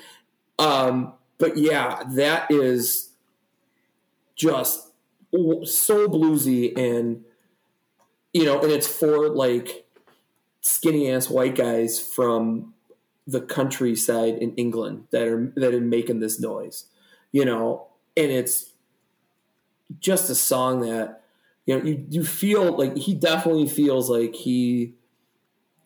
[0.58, 3.10] um, but yeah, that is
[4.34, 4.88] just
[5.32, 7.24] so bluesy and
[8.34, 9.86] you know and it's for like
[10.60, 12.74] skinny ass white guys from
[13.26, 16.86] the countryside in england that are that are making this noise
[17.30, 18.72] you know and it's
[20.00, 21.21] just a song that
[21.66, 24.94] you know you, you feel like he definitely feels like he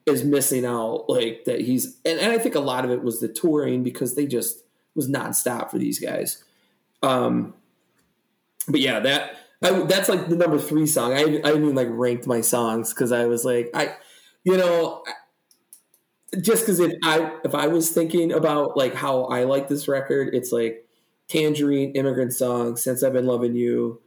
[0.06, 3.20] is missing out like that he's and, and i think a lot of it was
[3.20, 4.62] the touring because they just
[4.94, 6.42] was nonstop for these guys
[7.02, 7.52] um
[8.68, 11.12] but yeah, that I, that's like the number three song.
[11.12, 13.94] I I even like ranked my songs because I was like I,
[14.44, 15.04] you know,
[16.40, 20.34] just because if I if I was thinking about like how I like this record,
[20.34, 20.86] it's like
[21.28, 24.00] Tangerine, Immigrant Song, Since I've Been Loving You,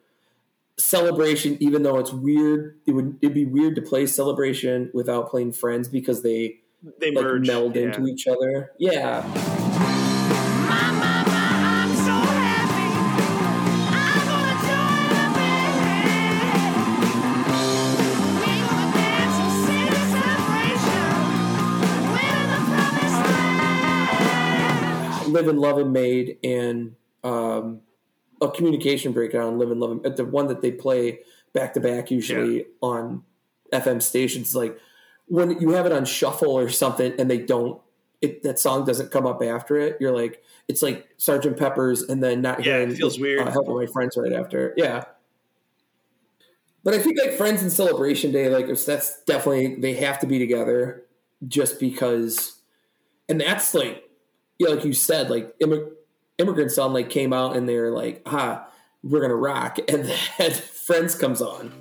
[0.79, 1.57] Celebration.
[1.59, 5.87] Even though it's weird, it would it'd be weird to play Celebration without playing Friends
[5.87, 6.59] because they
[6.99, 7.47] They like merge.
[7.47, 7.83] meld yeah.
[7.83, 8.71] into each other.
[8.79, 9.21] Yeah,
[10.69, 12.49] My, my, my, so.
[25.27, 27.81] Live and Love and Made and um,
[28.41, 31.19] a communication breakdown, Live and Love and the one that they play
[31.53, 33.23] back to back usually on
[33.73, 34.55] FM stations.
[34.55, 34.77] Like
[35.27, 37.81] when you have it on shuffle or something and they don't,
[38.21, 39.97] it, that song doesn't come up after it.
[39.99, 43.47] You're like, it's like Sergeant Pepper's and then not Yeah, it hearing feels weird.
[43.47, 44.73] Uh, helping my friends right after.
[44.75, 45.05] Yeah.
[46.83, 50.39] But I think like Friends and Celebration Day, like that's definitely they have to be
[50.39, 51.03] together
[51.47, 52.61] just because,
[53.27, 54.09] and that's like
[54.59, 55.91] yeah, like you said, like immig-
[56.39, 58.67] immigrant song like came out and they're like, ah,
[59.03, 60.05] we're gonna rock, and
[60.37, 61.71] then Friends comes on.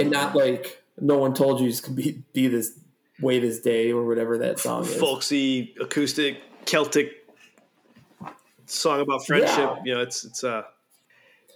[0.00, 2.78] And not like no one told you gonna be be this
[3.20, 4.96] way this day or whatever that song is.
[4.96, 7.27] folksy, acoustic, Celtic
[8.70, 9.58] song about friendship.
[9.58, 9.82] Yeah.
[9.84, 10.62] You know, it's it's uh,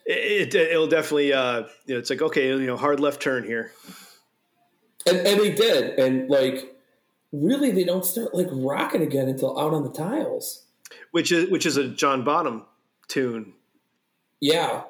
[0.07, 3.45] it, it it'll definitely uh, you know, it's like okay, you know, hard left turn
[3.45, 3.73] here.
[5.07, 6.77] and, and they did and like
[7.33, 10.65] really they don't start like rocking again until out on the tiles
[11.11, 12.65] which is which is a John Bonham
[13.09, 13.55] tune.
[14.41, 14.83] yeah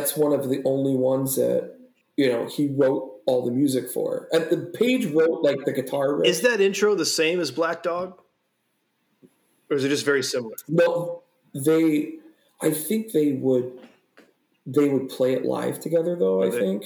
[0.00, 1.76] that's one of the only ones that
[2.16, 6.16] you know he wrote all the music for and the page wrote like the guitar
[6.16, 6.28] riff.
[6.28, 8.18] Is that intro the same as Black Dog,
[9.70, 10.54] or is it just very similar?
[10.68, 12.12] no they
[12.62, 13.72] i think they would
[14.66, 16.60] they would play it live together though i they?
[16.60, 16.84] think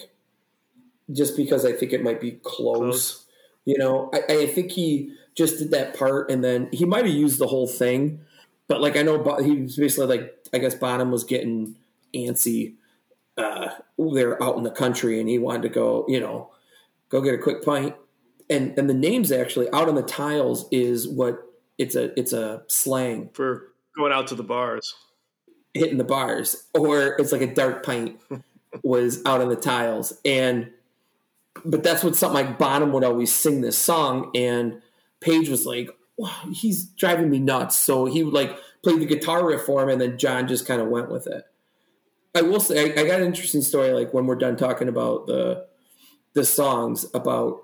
[1.13, 3.21] just because i think it might be close, Close.
[3.67, 7.15] You know, I, I think he just did that part, and then he might have
[7.15, 8.21] used the whole thing.
[8.69, 11.77] But like I know, he was basically like I guess Bonham was getting
[12.15, 12.75] antsy.
[13.37, 13.69] Uh,
[13.99, 16.51] they're out in the country, and he wanted to go, you know,
[17.09, 17.95] go get a quick pint.
[18.51, 21.43] And and the names actually out on the tiles is what
[21.79, 24.95] it's a it's a slang For going out to the bars.
[25.73, 28.21] hitting the bars, or it's like a dark pint
[28.83, 30.13] was out on the tiles.
[30.25, 30.71] And
[31.65, 34.83] but that's what something like Bonham would always sing this song, and
[35.21, 37.77] Page was like, wow, he's driving me nuts.
[37.77, 40.83] So he would like play the guitar riff for him, and then John just kind
[40.83, 41.45] of went with it.
[42.35, 43.93] I will say I, I got an interesting story.
[43.93, 45.67] Like when we're done talking about the
[46.35, 47.63] the songs about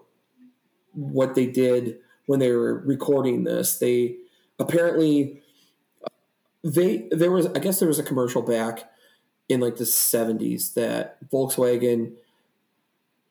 [0.92, 4.16] what they did when they were recording this, they
[4.58, 5.42] apparently
[6.04, 6.08] uh,
[6.62, 8.90] they there was I guess there was a commercial back
[9.48, 12.12] in like the 70s that Volkswagen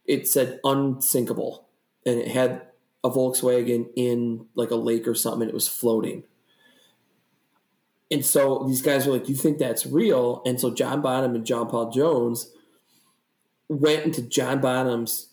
[0.06, 1.68] it said unsinkable
[2.06, 2.64] and it had
[3.04, 6.24] a Volkswagen in like a lake or something and it was floating.
[8.12, 11.36] And so these guys were like, "Do you think that's real?" And so John Bonham
[11.36, 12.52] and John Paul Jones
[13.68, 15.30] went into John Bonham's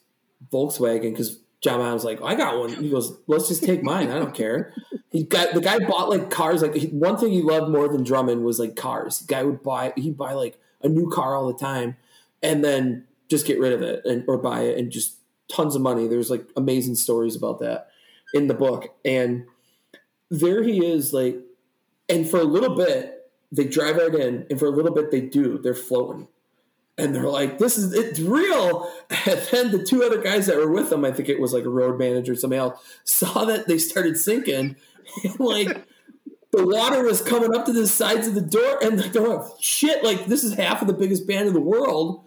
[0.53, 4.11] Volkswagen because John Bonham's like, "I got one." He goes, "Let's just take mine.
[4.11, 4.75] I don't care."
[5.11, 6.61] He got the guy bought like cars.
[6.61, 9.21] Like he, one thing he loved more than drumming was like cars.
[9.21, 11.97] The guy would buy he'd buy like a new car all the time,
[12.43, 15.17] and then just get rid of it and or buy it and just
[15.49, 16.07] tons of money.
[16.07, 17.89] There's like amazing stories about that
[18.35, 19.47] in the book, and
[20.31, 21.39] there he is like,
[22.09, 23.17] and for a little bit
[23.53, 25.59] they drive right in, and for a little bit they do.
[25.59, 26.29] They're floating.
[26.99, 28.91] And they're like, "This is it's real."
[29.27, 31.65] And then the two other guys that were with them, I think it was like
[31.65, 34.77] a road manager, or somebody else, saw that they started sinking,
[35.25, 35.87] and like
[36.53, 40.03] the water was coming up to the sides of the door, and they're going, "Shit!"
[40.03, 42.25] Like this is half of the biggest band in the world,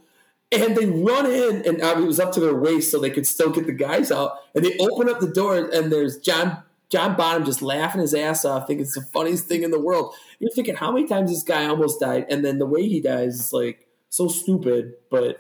[0.52, 3.28] and they run in, and uh, it was up to their waist, so they could
[3.28, 4.38] still get the guys out.
[4.54, 8.46] And they open up the door, and there's John John Bonham just laughing his ass
[8.46, 10.14] off, thinking it's the funniest thing in the world.
[10.40, 13.36] You're thinking, how many times this guy almost died, and then the way he dies
[13.36, 15.40] is like so stupid, but.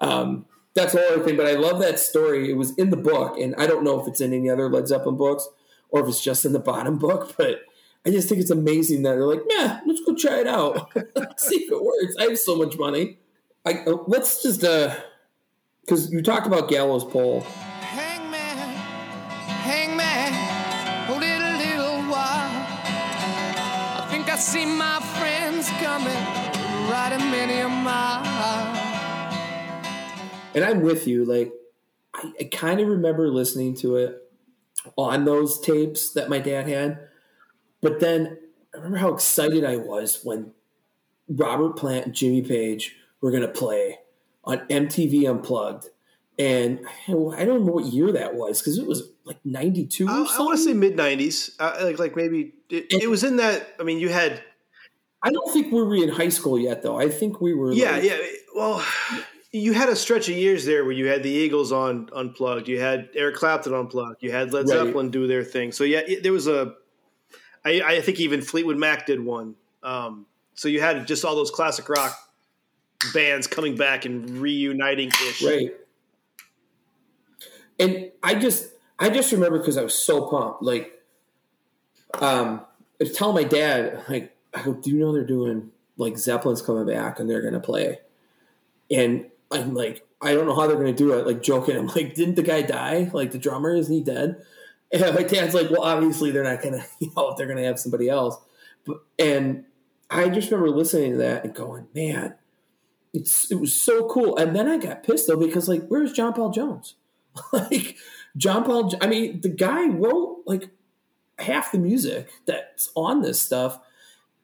[0.00, 2.50] Um, that's the other thing, but I love that story.
[2.50, 4.88] It was in the book, and I don't know if it's in any other Led
[4.88, 5.48] Zeppelin books
[5.90, 7.60] or if it's just in the Bonham book, but
[8.04, 10.92] I just think it's amazing that they're like, yeah, let's go try it out.
[11.38, 12.16] See if it works.
[12.18, 13.18] I have so much money.
[13.64, 14.94] I, uh, let's just, uh,
[15.80, 17.46] because you talked about Gallows Pole.
[24.44, 26.22] See my friends coming,
[26.90, 28.22] riding many a mile.
[30.54, 31.24] and I'm with you.
[31.24, 31.50] Like,
[32.14, 34.22] I, I kind of remember listening to it
[34.96, 36.98] on those tapes that my dad had,
[37.80, 38.36] but then
[38.74, 40.52] I remember how excited I was when
[41.26, 43.98] Robert Plant and Jimmy Page were going to play
[44.44, 45.88] on MTV Unplugged.
[46.38, 50.36] And I don't remember what year that was because it was like 92 or I,
[50.38, 53.74] I want to say mid '90s, uh, like like maybe it, it was in that.
[53.78, 54.42] I mean, you had
[55.24, 56.98] I don't think we were in high school yet, though.
[56.98, 57.72] I think we were.
[57.72, 58.16] yeah, like, yeah.
[58.54, 58.84] Well,
[59.52, 62.78] you had a stretch of years there where you had the Eagles on unplugged, you
[62.78, 64.84] had Eric Clapton unplugged, you had Led Right.
[64.84, 65.72] Zeppelin do their thing.
[65.72, 66.74] So yeah, it, there was a.
[67.64, 69.54] I, I think even Fleetwood Mac did one.
[69.82, 72.14] Um, so you had just all those classic rock
[73.14, 75.42] bands coming back and reuniting ish.
[75.42, 75.70] Right.
[77.78, 80.62] And I just I just remember because I was so pumped.
[80.62, 80.93] Like
[82.22, 82.62] um
[83.00, 87.18] I telling my dad, like, I Do you know they're doing like Zeppelin's coming back
[87.18, 87.98] and they're gonna play?
[88.90, 91.76] And I'm like, I don't know how they're gonna do it, like joking.
[91.76, 93.10] I'm like, didn't the guy die?
[93.12, 94.42] Like the drummer, isn't he dead?
[94.92, 98.08] And my dad's like, Well, obviously they're not gonna, you know, they're gonna have somebody
[98.08, 98.36] else.
[98.86, 99.64] But and
[100.10, 102.34] I just remember listening to that and going, Man,
[103.12, 104.36] it's it was so cool.
[104.36, 106.96] And then I got pissed though because like, where's John Paul Jones?
[107.52, 107.96] like
[108.36, 108.92] John Paul.
[109.00, 110.68] I mean, the guy wrote like
[111.38, 113.80] half the music that's on this stuff,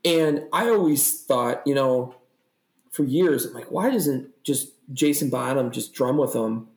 [0.05, 2.15] and I always thought, you know,
[2.91, 6.69] for years, I'm like, why doesn't just Jason Bonham just drum with them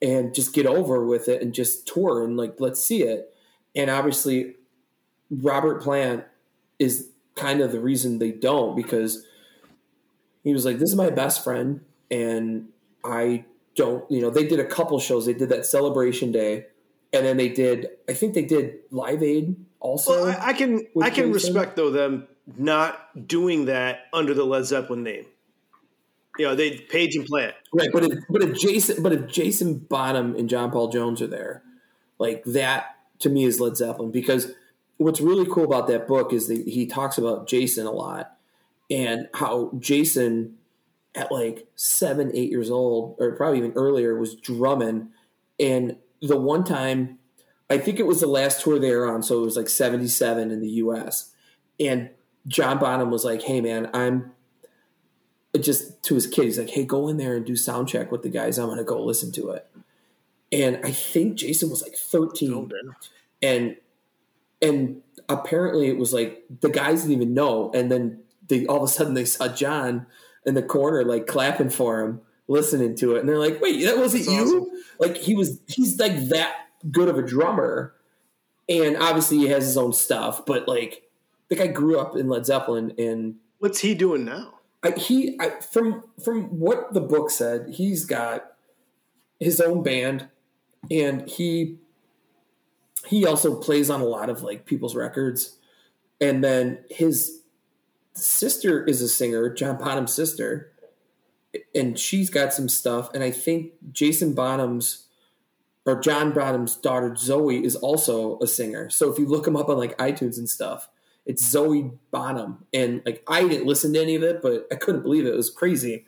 [0.00, 3.34] and just get over with it and just tour and like let's see it.
[3.74, 4.56] And obviously,
[5.30, 6.24] Robert Plant
[6.78, 9.24] is kind of the reason they don't because
[10.42, 12.68] he was like, "This is my best friend," and
[13.04, 13.44] I
[13.74, 15.24] don't, you know, they did a couple shows.
[15.24, 16.66] They did that Celebration Day,
[17.12, 20.24] and then they did, I think they did Live Aid also.
[20.24, 21.32] Well, I, I can I can Jason?
[21.32, 25.26] respect though them not doing that under the Led Zeppelin name.
[26.38, 27.54] You know, they Page and Plant.
[27.72, 31.26] Right, but if, but if Jason, but if Jason Bonham and John Paul Jones are
[31.26, 31.62] there,
[32.18, 34.52] like that to me is Led Zeppelin because
[34.96, 38.36] what's really cool about that book is that he talks about Jason a lot
[38.90, 40.56] and how Jason
[41.14, 45.10] at like seven, eight years old, or probably even earlier, was drumming,
[45.60, 47.18] and the one time
[47.68, 50.50] I think it was the last tour they were on, so it was like 77
[50.50, 51.32] in the US.
[51.80, 52.10] And
[52.46, 54.32] John Bonham was like, hey, man, I'm
[55.58, 58.22] just to his kid, he's like, hey, go in there and do sound check with
[58.22, 58.58] the guys.
[58.58, 59.66] I'm going to go listen to it.
[60.50, 62.52] And I think Jason was like 13.
[62.52, 62.68] Oh,
[63.42, 63.76] and
[64.60, 68.82] and apparently it was like the guys didn't even know and then they all of
[68.84, 70.06] a sudden they saw john
[70.46, 72.20] in the corner like clapping for him
[72.52, 75.98] listening to it and they're like wait that wasn't That's you like he was he's
[75.98, 76.54] like that
[76.90, 77.94] good of a drummer
[78.68, 81.02] and obviously he has his own stuff but like
[81.48, 84.54] the guy grew up in led zeppelin and What's he doing now?
[84.82, 88.54] I, he I, from from what the book said, he's got
[89.38, 90.30] his own band,
[90.90, 91.76] and he
[93.06, 95.58] he also plays on a lot of like people's records,
[96.20, 97.42] and then his
[98.14, 100.71] sister is a singer, John Bonham's sister,
[101.74, 105.06] and she's got some stuff, and I think Jason Bonham's
[105.84, 108.88] or John Bonham's daughter Zoe is also a singer.
[108.90, 110.88] So if you look him up on like iTunes and stuff,
[111.26, 112.64] it's Zoe Bonham.
[112.72, 115.30] And like I didn't listen to any of it, but I couldn't believe it.
[115.30, 116.06] It was crazy.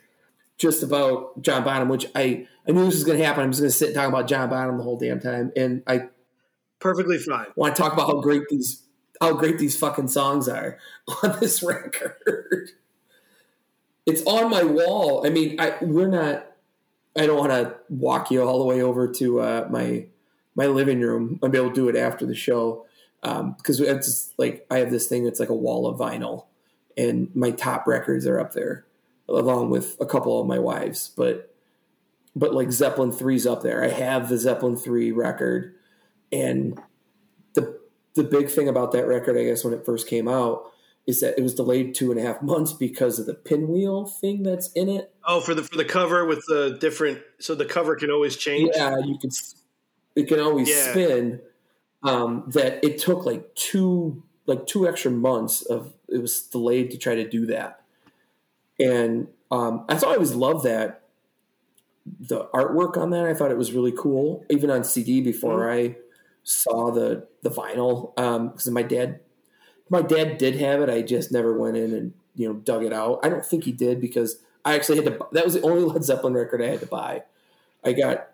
[0.56, 3.42] Just about John Bonham, which I, I knew this was gonna happen.
[3.42, 5.52] I'm just gonna sit and talk about John Bonham the whole damn time.
[5.56, 6.08] And I
[6.78, 7.46] Perfectly fine.
[7.56, 8.82] want to talk about how great these
[9.20, 10.78] how great these fucking songs are
[11.22, 12.70] on this record.
[14.06, 15.26] It's on my wall.
[15.26, 16.46] I mean, I we're not
[17.16, 20.06] I don't want to walk you all the way over to uh, my
[20.54, 21.38] my living room.
[21.42, 22.86] I'll be able to do it after the show
[23.22, 26.46] because it's like I have this thing that's like a wall of vinyl,
[26.96, 28.84] and my top records are up there,
[29.28, 31.12] along with a couple of my wives.
[31.16, 31.54] But
[32.36, 33.82] but like Zeppelin three's up there.
[33.82, 35.74] I have the Zeppelin three record,
[36.32, 36.80] and
[37.54, 37.78] the
[38.14, 40.72] the big thing about that record, I guess, when it first came out,
[41.06, 44.42] is that it was delayed two and a half months because of the pinwheel thing
[44.42, 45.12] that's in it.
[45.26, 48.70] Oh, for the for the cover with the different, so the cover can always change.
[48.74, 49.30] Yeah, you can.
[50.16, 50.90] It can always Yeah.
[50.92, 51.40] spin.
[52.02, 56.98] Um, that it took like two like two extra months of it was delayed to
[56.98, 57.82] try to do that,
[58.78, 61.00] and um, I thought I always loved that
[62.20, 63.24] the artwork on that.
[63.24, 65.96] I thought it was really cool, even on CD before I
[66.42, 68.18] saw the the vinyl.
[68.18, 69.20] Um, because my dad,
[69.90, 70.88] my dad did have it.
[70.88, 73.20] I just never went in and you know dug it out.
[73.22, 75.26] I don't think he did because I actually had to.
[75.32, 77.22] That was the only Led Zeppelin record I had to buy.
[77.84, 78.28] I got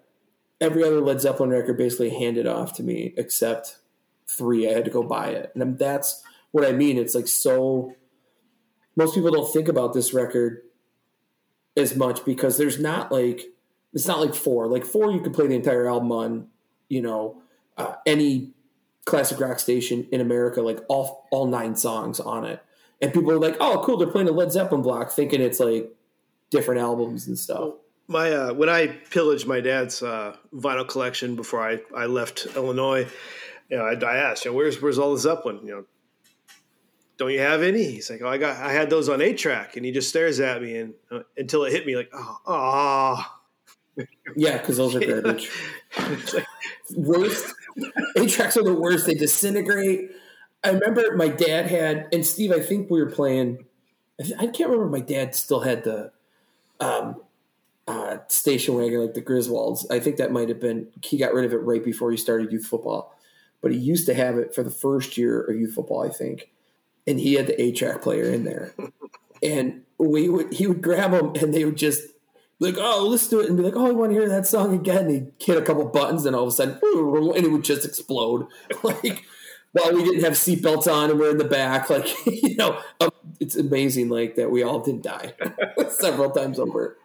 [0.61, 3.78] every other Led Zeppelin record basically handed off to me except
[4.26, 4.68] three.
[4.68, 6.22] I had to go buy it, and that's
[6.53, 6.98] what I mean.
[6.98, 7.94] It's like so.
[8.96, 10.62] Most people don't think about this record
[11.76, 13.42] as much because there's not like
[13.92, 14.68] it's not like four.
[14.68, 16.48] Like four, you could play the entire album on,
[16.88, 17.42] you know,
[17.76, 18.53] uh, any
[19.11, 22.63] classic rock station in America, like all all nine songs on it,
[23.03, 23.97] and people are like, "Oh, cool!
[23.97, 25.93] They're playing a Led Zeppelin block," thinking it's like
[26.51, 27.75] different albums and stuff.
[28.09, 33.09] My uh, when I pillaged my dad's uh, vinyl collection before I, I left Illinois,
[33.69, 35.61] you know, I, I asked, you know, where's where's all the Zeppelin?
[35.65, 35.85] You know,
[37.19, 37.85] don't you have any?
[37.85, 40.41] He's like, oh, I got I had those on eight track, and he just stares
[40.41, 43.37] at me and uh, until it hit me, like, oh, oh.
[44.37, 45.51] Yeah, because those are garbage.
[46.33, 46.47] Like,
[46.97, 47.53] worst.
[48.16, 49.07] A tracks are the worst.
[49.07, 50.11] They disintegrate.
[50.62, 53.64] I remember my dad had, and Steve, I think we were playing.
[54.39, 54.89] I can't remember.
[54.89, 56.12] My dad still had the
[56.81, 57.22] um,
[57.87, 59.87] uh, station wagon, like the Griswolds.
[59.91, 60.89] I think that might have been.
[61.03, 63.16] He got rid of it right before he started youth football,
[63.62, 66.51] but he used to have it for the first year of youth football, I think.
[67.07, 68.74] And he had the eight track player in there,
[69.43, 72.03] and we would he would grab them, and they would just
[72.61, 74.75] like, oh, listen to it, and be like, oh, I want to hear that song
[74.75, 75.07] again.
[75.07, 77.85] And he'd hit a couple buttons, and all of a sudden, and it would just
[77.85, 78.47] explode.
[78.85, 79.25] Like,
[79.73, 83.11] while we didn't have seatbelts on and we're in the back, like, you know, um,
[83.39, 85.33] it's amazing, like, that we all didn't die
[85.91, 86.97] several times over.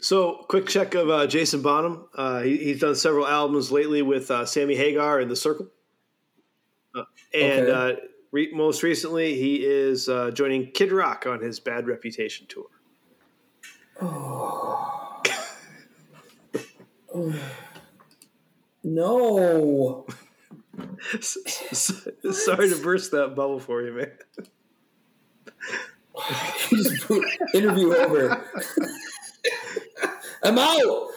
[0.00, 2.06] So, quick check of uh, Jason Bonham.
[2.14, 5.68] Uh, he, he's done several albums lately with uh, Sammy Hagar and The Circle.
[6.94, 7.02] Uh,
[7.34, 7.70] and Okay.
[7.70, 7.96] uh,
[8.32, 12.66] re- most recently, he is uh, joining Kid Rock on his Bad Reputation tour.
[14.00, 15.22] Oh
[18.84, 20.06] no.
[21.20, 24.12] Sorry to burst that bubble for you, man.
[27.54, 28.44] Interview over.
[30.42, 31.08] I'm out.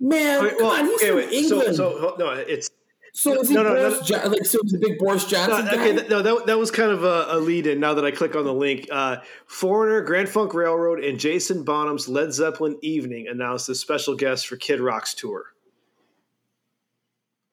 [0.00, 1.32] Man, Okay, come on, he's okay, from wait.
[1.32, 1.76] England.
[1.76, 2.70] So, so, no, it's
[3.14, 4.18] is he no, no, no, Boris no.
[4.18, 5.76] Jo- like, so he's a big Boris no, Johnson okay.
[5.76, 5.98] guy?
[5.98, 7.80] th- No, that, that was kind of a, a lead in.
[7.80, 12.08] Now that I click on the link, uh, Foreigner, Grand Funk Railroad, and Jason Bonham's
[12.08, 15.46] Led Zeppelin Evening announced as special guests for Kid Rock's tour.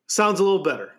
[0.08, 0.92] Sounds a little better.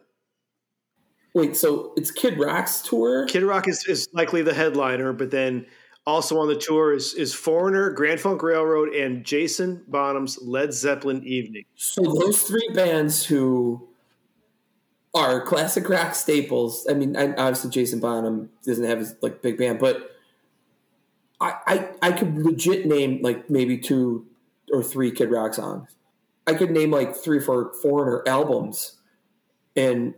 [1.34, 3.26] Wait, so it's Kid Rock's tour?
[3.26, 5.66] Kid Rock is, is likely the headliner, but then
[6.06, 11.22] also on the tour is, is Foreigner, Grand Funk Railroad, and Jason Bonham's Led Zeppelin
[11.24, 11.64] Evening.
[11.74, 13.85] So those three bands who
[15.16, 16.86] are classic rock staples.
[16.88, 20.12] I mean, I, obviously Jason Bonham doesn't have his like big band, but
[21.40, 24.26] I, I I could legit name like maybe two
[24.72, 25.90] or three Kid Rock songs.
[26.46, 28.96] I could name like three or four Foreigner albums,
[29.74, 30.14] and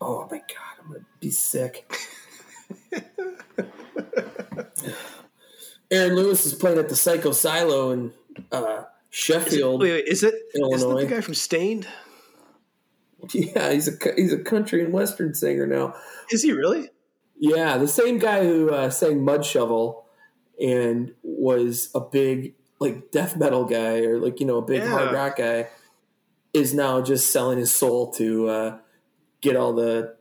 [0.00, 1.92] oh my god, I'm gonna be sick.
[5.90, 8.12] Aaron Lewis is playing at the Psycho Silo in
[8.50, 9.82] uh, Sheffield.
[9.82, 11.02] Wait, wait, is it isn't Illinois.
[11.02, 11.86] the guy from Staind?
[13.34, 15.94] Yeah, he's a he's a country and western singer now.
[16.30, 16.90] Is he really?
[17.38, 20.02] Yeah, the same guy who uh, sang Mudshovel
[20.60, 24.88] and was a big like death metal guy or like you know a big Yeah.
[24.90, 25.68] hard rock guy
[26.54, 28.78] is now just selling his soul to uh,
[29.42, 30.16] get all the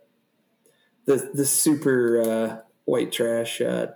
[1.05, 3.87] the the super uh, white trash uh,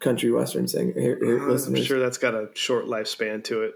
[0.00, 1.86] country western singer here, here, I'm listeners.
[1.86, 3.74] sure that's got a short lifespan to it.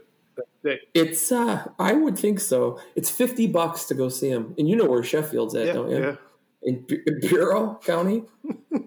[0.95, 2.79] It's uh, I would think so.
[2.95, 5.91] It's fifty bucks to go see him, and you know where Sheffield's at, Yeah, don't
[5.91, 5.99] you?
[5.99, 6.17] yeah.
[6.63, 8.25] in, Bu- in Bureau County.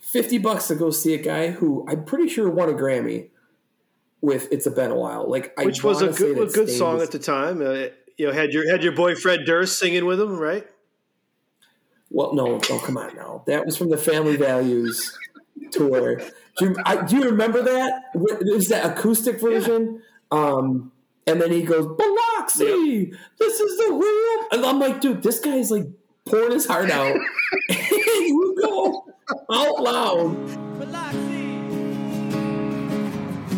[0.00, 3.28] 50 bucks to go see a guy who I'm pretty sure won a Grammy
[4.20, 5.30] with It's a Been a While.
[5.30, 7.62] Like I was a good, a good song was- at the time.
[7.62, 7.86] Uh,
[8.18, 10.66] you know, had your had your boy Fred Durst singing with him, right?
[12.10, 13.44] Well, no, no, come on now.
[13.46, 15.16] That was from the Family Values
[15.70, 16.20] tour.
[16.58, 18.02] Do you, I, do you remember that?
[18.14, 20.02] What- It was that acoustic version.
[20.30, 20.92] Um,
[21.26, 24.46] and then he goes, Biloxi, this is the real.
[24.52, 25.86] And I'm like, dude, this guy's like
[26.26, 27.14] pouring his heart out.
[27.16, 27.22] and
[27.90, 29.04] you go
[29.50, 30.36] out loud.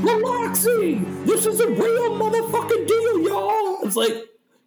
[0.02, 0.94] Biloxi,
[1.24, 3.78] this is a real motherfucking deal, y'all.
[3.84, 4.12] It's like,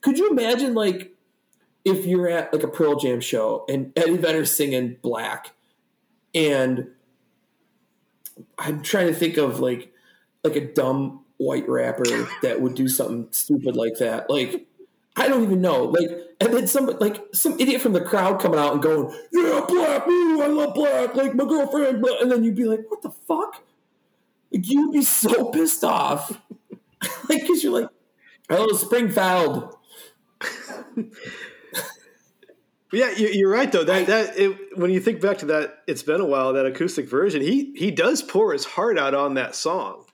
[0.01, 1.11] could you imagine, like,
[1.83, 5.51] if you're at like a Pearl Jam show and Eddie Vedder's singing Black,
[6.33, 6.87] and
[8.57, 9.91] I'm trying to think of like
[10.43, 14.29] like a dumb white rapper that would do something stupid like that.
[14.29, 14.65] Like
[15.15, 15.85] I don't even know.
[15.85, 16.09] Like
[16.39, 20.07] and then some like some idiot from the crowd coming out and going, "Yeah, Black,
[20.07, 23.11] ooh, I love Black, like my girlfriend," blah," and then you'd be like, "What the
[23.11, 23.63] fuck?"
[24.51, 26.41] Like you'd be so pissed off,
[27.29, 27.89] like because you're like,
[28.49, 29.75] "Oh, Springfield."
[32.95, 33.83] But yeah, you- you're right though.
[33.83, 36.53] That that it, when you think back to that, it's been a while.
[36.53, 40.05] That acoustic version, he he does pour his heart out on that song.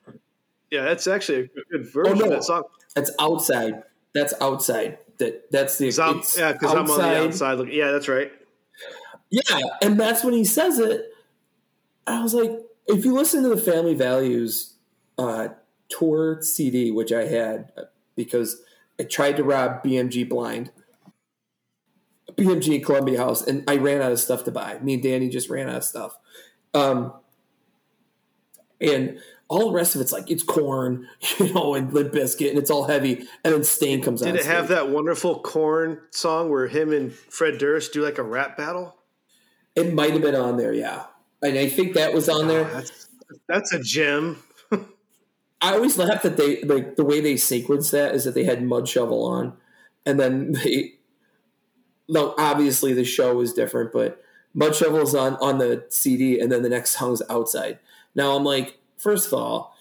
[0.72, 2.26] Yeah, that's actually a good version no.
[2.26, 2.64] of that song.
[2.96, 3.84] That's outside.
[4.16, 4.98] That's outside.
[5.20, 7.76] That that's the I'm, it's yeah, because I'm on the outside looking.
[7.76, 8.32] Yeah, that's right.
[9.30, 11.06] Yeah, and that's when he says it.
[12.08, 12.52] I was like,
[12.88, 14.74] if you listen to the Family Values
[15.20, 15.50] uh,
[15.88, 17.84] tour CD, which I had uh,
[18.16, 18.64] because
[19.00, 20.72] I tried to rob BMG blind,
[22.36, 24.80] BMG in Columbia House, and I ran out of stuff to buy.
[24.80, 26.18] Me and Danny just ran out of stuff.
[26.74, 27.14] Um,
[28.80, 31.08] and all the rest of it's like it's Korn,
[31.40, 33.28] you know, and Limp Bizkit, and it's all heavy.
[33.44, 34.28] And then Staind comes out.
[34.28, 38.24] Did it have that wonderful Korn song where him and Fred Durst do like a
[38.24, 38.96] rap battle?
[39.76, 41.04] It might have been on there, yeah.
[41.42, 42.64] And I think that was on there.
[42.64, 43.08] That's
[43.48, 44.42] that's a gem.
[44.72, 48.62] I always laugh that they like the way they sequenced that is that they had
[48.62, 49.54] Mudshovel on,
[50.06, 50.94] and then they.
[52.12, 54.22] No, obviously the show was different, but
[54.56, 57.80] Mudshovel's on on the CD, and then the next song's outside.
[58.14, 59.74] Now I'm like, first of all,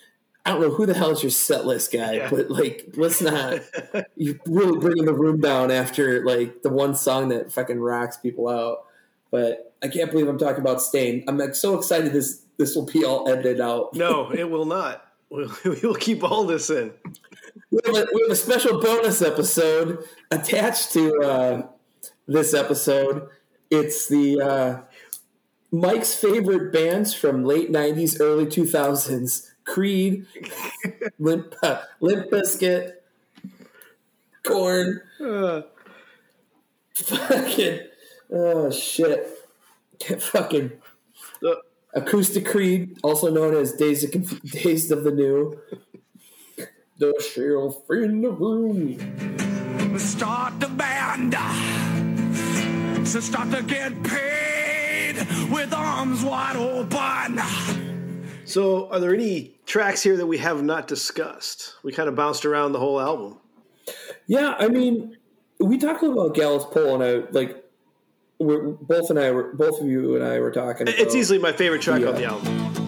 [0.47, 2.31] I don't know who the hell is your set list guy, Yeah.
[2.31, 3.61] but like, let's not.
[4.16, 8.49] you're really bringing the room down after like the one song that fucking rocks people
[8.49, 8.85] out.
[9.31, 11.24] But I can't believe I'm talking about Staind.
[11.28, 13.95] I'm like so excited this this will be all edited out.
[13.95, 15.05] No, it will not.
[15.33, 16.91] We'll, we will keep all this in.
[17.70, 21.62] we have, a, we have a special bonus episode attached to uh,
[22.31, 23.28] this episode.
[23.70, 24.81] It's the uh,
[25.70, 30.26] Mike's favorite bands from late '90s, early 2000s: Creed,
[31.18, 32.93] Limp, uh, Limp Bizkit,
[34.45, 35.62] Korn, Uh,
[36.95, 37.81] fucking
[38.33, 39.28] oh shit,
[40.20, 40.72] fucking
[41.47, 41.55] uh,
[41.95, 45.59] Acoustic Creed, also known as Days of Conf- Days of the New.
[46.99, 48.99] The sheriff in the room.
[49.99, 51.35] Start the band.
[53.11, 55.17] So start to get paid
[55.51, 57.41] with arms wide open.
[58.45, 61.75] so, are there any tracks here that we have not discussed?
[61.83, 63.39] We kind of bounced around the whole album.
[64.29, 65.17] Yeah, I mean,
[65.59, 67.65] we talked about Gallows Pole, and I like.
[68.39, 70.83] We're, both and I were both of you and I were talking.
[70.89, 72.31] About, It's easily my favorite track on the Yeah.
[72.31, 72.80] album.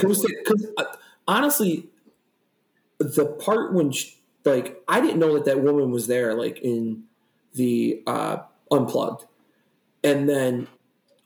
[0.00, 0.32] The love of this man.
[0.34, 0.44] the acoustic.
[0.44, 0.84] Cause, uh,
[1.26, 1.88] honestly,
[2.98, 7.04] the part when sh like I didn't know that that woman was there, like in
[7.54, 8.38] the uh,
[8.70, 9.26] unplugged,
[10.02, 10.68] and then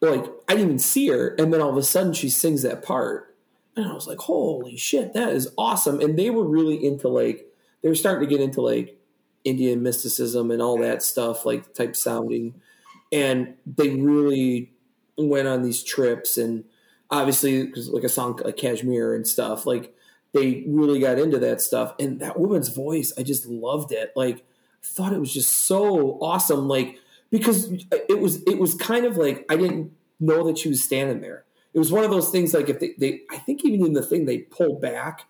[0.01, 2.83] like I didn't even see her, and then all of a sudden she sings that
[2.83, 3.37] part,
[3.77, 7.47] and I was like, "Holy shit, that is awesome!" And they were really into like
[7.83, 8.99] they were starting to get into like
[9.45, 12.61] Indian mysticism and all that stuff, like type sounding,
[13.13, 14.73] and they really
[15.17, 16.65] went on these trips and
[17.13, 19.95] obviously because like a song like Kashmir and stuff, like
[20.33, 21.95] they really got into that stuff.
[22.01, 24.13] And that woman's voice, I just loved it.
[24.17, 24.45] Like
[24.83, 26.67] thought it was just so awesome.
[26.67, 26.99] Like
[27.31, 31.21] because it was it was kind of like I didn't know that she was standing
[31.21, 31.45] there.
[31.75, 34.05] It was one of those things like if they, they I think even in the
[34.05, 35.27] thing they pulled back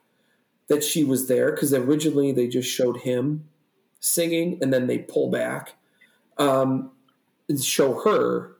[0.68, 3.48] that she was there because originally they just showed him
[4.00, 5.74] singing and then they pull back
[6.38, 6.90] um,
[7.48, 8.56] and show her.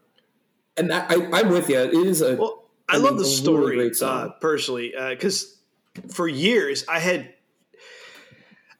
[0.76, 1.78] And that, I, I'm with you.
[1.78, 5.58] It is a Well, I, I love mean, the a really story uh, personally because
[6.10, 7.34] for years I had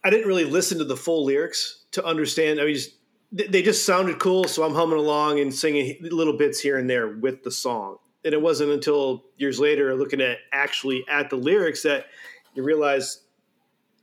[0.05, 2.61] I didn't really listen to the full lyrics to understand.
[2.61, 2.91] I mean, just,
[3.31, 7.09] they- just sounded cool, so I'm humming along and singing little bits here and there
[7.09, 7.99] with the song.
[8.25, 12.07] And it wasn't until years later, looking at actually at the lyrics, that
[12.55, 13.23] you realize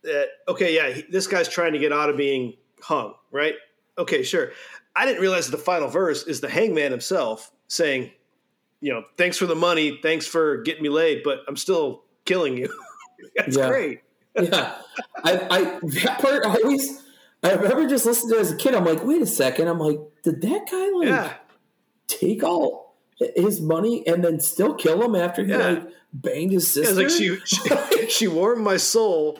[0.04, 3.56] that okay, yeah, he, this guy's trying to get out of being hung, right?
[3.97, 4.52] Okay, sure.
[4.95, 8.12] I didn't realize that the final verse is the hangman himself saying,
[8.82, 12.58] you know, thanks for the money, thanks for getting me laid, but I'm still killing
[12.58, 12.70] you.
[13.36, 13.68] That's Yeah.
[13.70, 14.02] great.
[14.40, 14.76] yeah.
[15.24, 15.64] I, I
[16.04, 17.02] that part I always
[17.44, 18.76] I remember just listening to it as a kid.
[18.76, 19.68] I'm like, wait a second.
[19.68, 21.34] I'm like, did that guy like Yeah.
[22.08, 22.96] take all
[23.36, 25.58] his money and then still kill him after he Yeah.
[25.70, 26.90] like banged his sister?
[26.90, 29.40] it's like she, she she warmed my soul.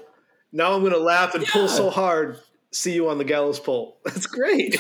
[0.52, 2.40] Now I'm gonna laugh and pull so hard.
[2.72, 3.98] See you on the gallows pole.
[4.06, 4.76] That's great.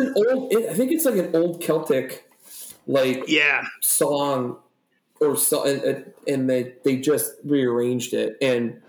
[0.00, 0.52] An old.
[0.52, 2.30] It, I think it's like an old Celtic
[2.86, 4.58] like yeah, song
[5.20, 8.80] or so, and, and- they they just rearranged it and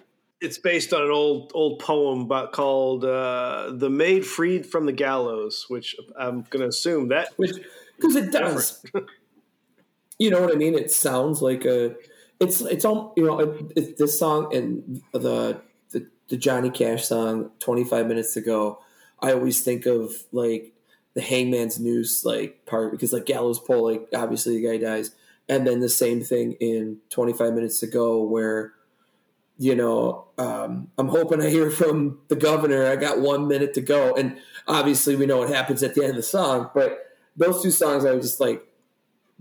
[0.41, 4.91] it's based on an old old poem about called uh, "The Maid Freed from the
[4.91, 7.51] Gallows," which I'm gonna assume that which
[7.95, 8.83] because it does.
[10.19, 10.73] you know what I mean?
[10.73, 11.95] It sounds like a.
[12.39, 13.39] It's it's all you know.
[13.39, 18.79] It, it, this song and the, the the Johnny Cash song, twenty five minutes ago.
[19.19, 20.73] I always think of like
[21.13, 25.15] the Hangman's Noose like part because like Gallows Pole, like obviously the guy dies,
[25.49, 28.73] and then the same thing in twenty five minutes ago where.
[29.57, 32.87] You know, um, I'm hoping I hear from the governor.
[32.87, 36.11] I got one minute to go, and obviously we know what happens at the end
[36.11, 36.71] of the song.
[36.73, 36.97] But
[37.37, 38.65] those two songs, I was just like,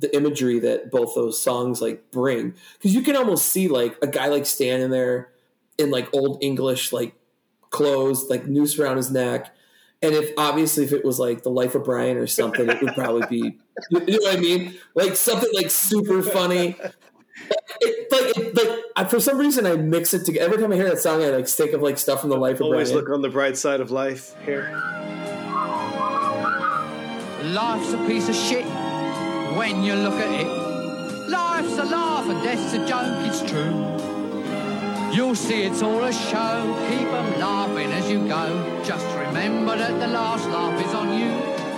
[0.01, 4.07] the imagery that both those songs like bring because you can almost see like a
[4.07, 5.31] guy like standing there
[5.79, 7.15] in like old english like
[7.69, 9.55] clothes like noose around his neck
[10.03, 12.95] and if obviously if it was like the life of brian or something it would
[12.95, 13.59] probably be
[13.91, 16.77] you know what i mean like something like super funny
[17.81, 20.77] it, like, it, like I, for some reason i mix it together every time i
[20.77, 23.05] hear that song i like think of like stuff from the life of always brian
[23.05, 24.35] look on the bright side of life.
[24.45, 24.71] Here,
[27.45, 28.65] Life's a piece of shit
[29.57, 30.47] when you look at it.
[31.29, 34.00] Life's a laugh and death's a joke, it's true.
[35.13, 38.83] You'll see it's all a show, keep 'em laughing as you go.
[38.85, 41.31] Just remember that the last laugh is on you.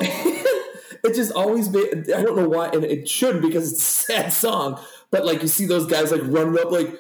[1.05, 4.33] it just always been I don't know why and it should because it's a sad
[4.33, 4.81] song
[5.11, 6.99] but like you see those guys like running up like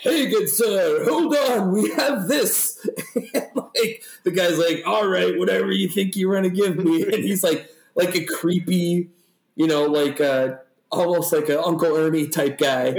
[0.00, 2.78] hey good sir hold on we have this
[3.34, 7.24] and like the guy's like all right whatever you think you're gonna give me and
[7.24, 9.10] he's like like a creepy
[9.56, 10.54] you know like uh
[10.90, 12.94] almost like an uncle ernie type guy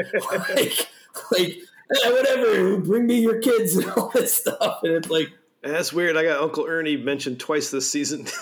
[0.55, 0.87] like
[1.31, 1.57] like
[1.91, 5.31] "Eh, whatever bring me your kids and all this stuff and it's like
[5.61, 6.17] that's weird.
[6.17, 8.27] I got Uncle Ernie mentioned twice this season.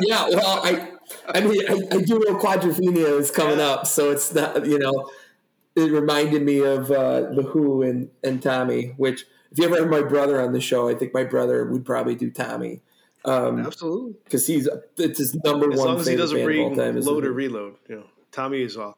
[0.00, 0.90] Yeah, well, I,
[1.28, 5.10] I mean, I, I do know Quadrophenia is coming up, so it's not, you know,
[5.76, 8.94] it reminded me of uh, the Who and and Tommy.
[8.96, 11.84] Which, if you ever have my brother on the show, I think my brother would
[11.84, 12.80] probably do Tommy
[13.22, 14.14] because Absolutely.
[14.24, 16.70] Because he's it's his number As one As long as he doesn't band of all
[16.70, 17.00] bring time.
[17.00, 18.96] load or reload, you know, Tommy is off.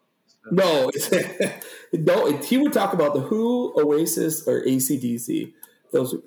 [0.51, 0.91] No,
[1.93, 5.53] no, he would talk about the Who, Oasis, or ACDC.
[5.93, 6.23] Those, would-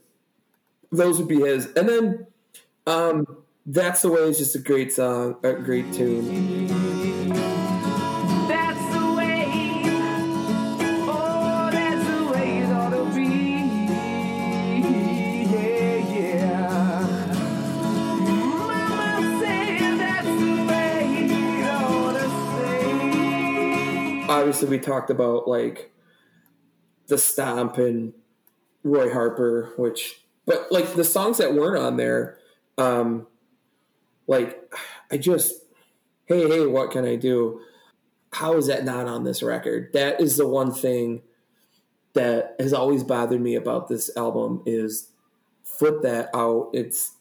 [0.92, 1.66] those would be his.
[1.76, 2.28] And then,
[2.88, 3.28] um,
[3.66, 6.87] that's the way is just a great song, a great tune.
[24.38, 25.92] Obviously we talked about like
[27.08, 28.14] the stomp and
[28.84, 32.38] Roy Harper, which but like the songs that weren't on there,
[32.78, 33.28] um,
[34.28, 34.74] like
[35.12, 35.54] I just
[36.26, 37.62] hey hey what can I do?
[38.34, 39.92] How is that not on this record?
[39.94, 41.22] That is the one thing
[42.14, 45.10] that has always bothered me about this album is
[45.64, 46.70] flip that out.
[46.74, 47.16] It's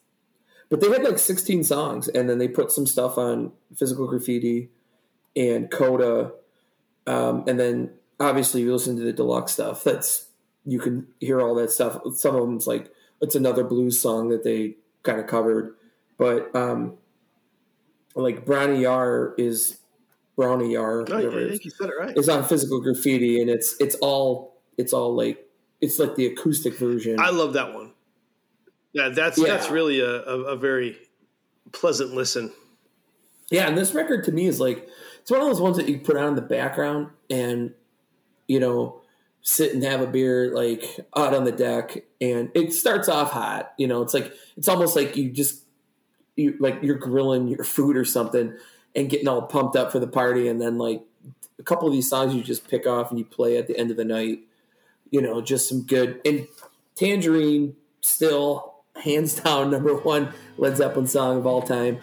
[0.69, 4.71] but they had like 16 songs and then they put some stuff on physical graffiti
[5.37, 6.33] and coda
[7.07, 7.91] um, and then
[8.21, 10.29] obviously you listen to the deluxe stuff that's
[10.65, 12.91] you can hear all that stuff some of them's like
[13.21, 15.77] it's another blues song that they kind of covered
[16.19, 16.97] but um
[18.15, 19.79] like Bron-Yr-Aur is
[20.37, 22.29] Bron-Yr-Aur Oh, whatever I think you said it right.
[22.29, 25.47] on physical graffiti and it's it's all it's all like
[25.81, 27.93] it's like the acoustic version I love that one.
[28.95, 29.49] Yeah, that's Yeah.
[29.49, 30.97] that's really a, a, a very
[31.73, 32.51] pleasant listen.
[33.51, 34.89] Yeah, and this record to me is like
[35.27, 37.75] it's one of those ones that you put on in the background and
[38.47, 39.01] you know
[39.43, 43.73] sit and have a beer like out on the deck and it starts off hot.
[43.77, 45.65] You know, it's like it's almost like you just
[46.37, 48.57] you like you're grilling your food or something
[48.95, 51.03] and getting all pumped up for the party and then like
[51.59, 53.91] a couple of these songs you just pick off and you play at the end
[53.91, 54.43] of the night.
[55.11, 56.47] You know, just some good and
[56.95, 61.99] Tangerine still hands down number one Led Zeppelin song of all time.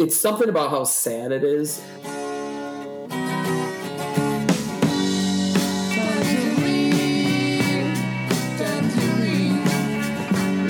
[0.00, 1.82] It's something about how sad it is.
[6.70, 7.94] Tangerine,
[8.56, 9.62] tangerine,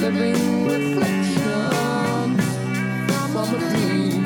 [0.01, 2.43] living reflections
[3.31, 4.25] from a dream.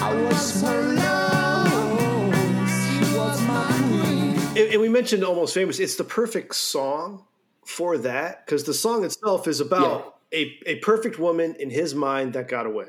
[0.00, 2.34] I was her love,
[2.70, 4.32] she was my queen.
[4.72, 5.78] And, we mentioned Almost Famous.
[5.78, 7.26] It's the perfect song
[7.66, 12.32] for that because the song itself is about a, a perfect woman in his mind
[12.32, 12.88] that got away,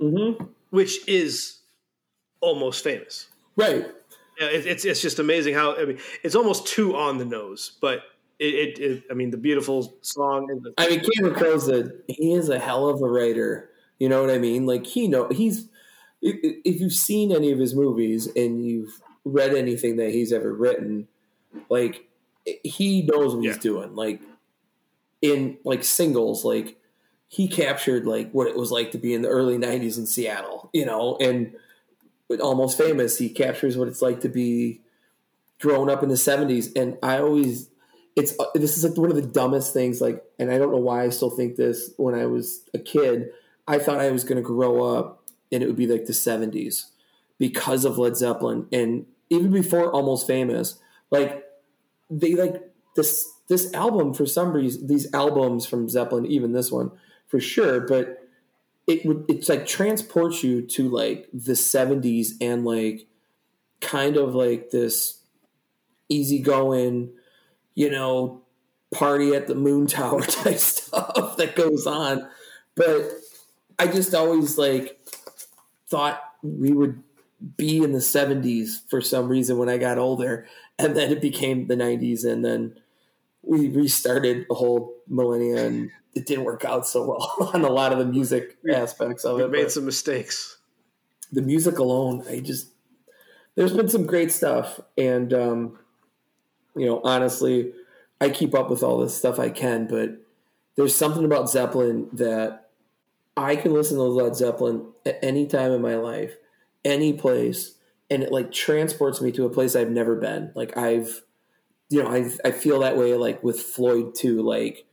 [0.00, 0.44] Mm-hmm.
[0.70, 1.58] which is
[2.40, 3.28] almost famous.
[3.56, 3.86] Right.
[4.36, 8.02] It, it's it's just amazing how I mean it's almost too on the nose, but
[8.38, 11.90] it, it, it I mean the beautiful song and the, I mean, Cameron Crowe's a
[12.08, 13.70] he is a hell of a writer.
[14.00, 14.66] You know what I mean?
[14.66, 15.68] Like he know he's
[16.20, 21.06] if you've seen any of his movies and you've read anything that he's ever written,
[21.68, 22.08] like
[22.64, 23.52] he knows what Yeah.
[23.52, 23.94] he's doing.
[23.94, 24.20] Like
[25.22, 26.76] in like singles, like
[27.34, 30.70] he captured like what it was like to be in the early '90s in Seattle.
[30.72, 31.54] You know, and
[32.40, 34.80] almost famous, he captures what it's like to be
[35.58, 36.70] grown up in the '70s.
[36.76, 37.68] And I always
[38.16, 40.78] it's uh, this is like one of the dumbest things like and i don't know
[40.78, 43.30] why i still think this when i was a kid
[43.66, 46.90] i thought i was going to grow up and it would be like the 70s
[47.38, 50.78] because of led zeppelin and even before almost famous
[51.10, 51.44] like
[52.08, 52.62] they like
[52.94, 56.92] this this album for some reason these albums from zeppelin even this one
[57.34, 58.28] for sure but
[58.86, 63.06] it would it's like transports you to like the 70s and like
[63.80, 65.20] kind of like this
[66.08, 67.10] easygoing
[67.74, 68.42] you know,
[68.92, 72.28] party at the moon tower type stuff that goes on.
[72.74, 73.02] But
[73.78, 74.98] I just always like
[75.88, 77.02] thought we would
[77.56, 80.46] be in the 70s for some reason when I got older.
[80.78, 82.24] And then it became the 90s.
[82.24, 82.78] And then
[83.46, 87.92] we restarted a whole millennia and it didn't work out so well on a lot
[87.92, 89.50] of the music aspects of we it.
[89.50, 90.58] made some mistakes.
[91.32, 92.68] the music alone, I just
[93.56, 95.78] there's been some great stuff, and um,
[96.76, 97.72] you know, honestly,
[98.20, 100.10] I keep up with all this stuff I can, but
[100.76, 102.70] there's something about Zeppelin that
[103.36, 106.34] I can listen to Led Zeppelin at any time in my life,
[106.84, 107.74] any place,
[108.10, 110.50] and it like transports me to a place I've never been.
[110.54, 111.22] Like I've,
[111.90, 114.42] you know, I I feel that way like with Floyd too.
[114.42, 114.86] Like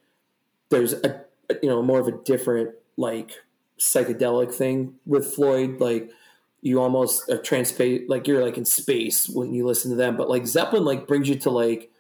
[0.70, 1.22] there's a
[1.62, 3.32] you know more of a different like
[3.80, 5.80] psychedelic thing with Floyd.
[5.80, 6.12] Like
[6.62, 10.18] you almost are transpa like you're like in space when you listen to them.
[10.18, 11.92] But like Zeppelin like brings you to like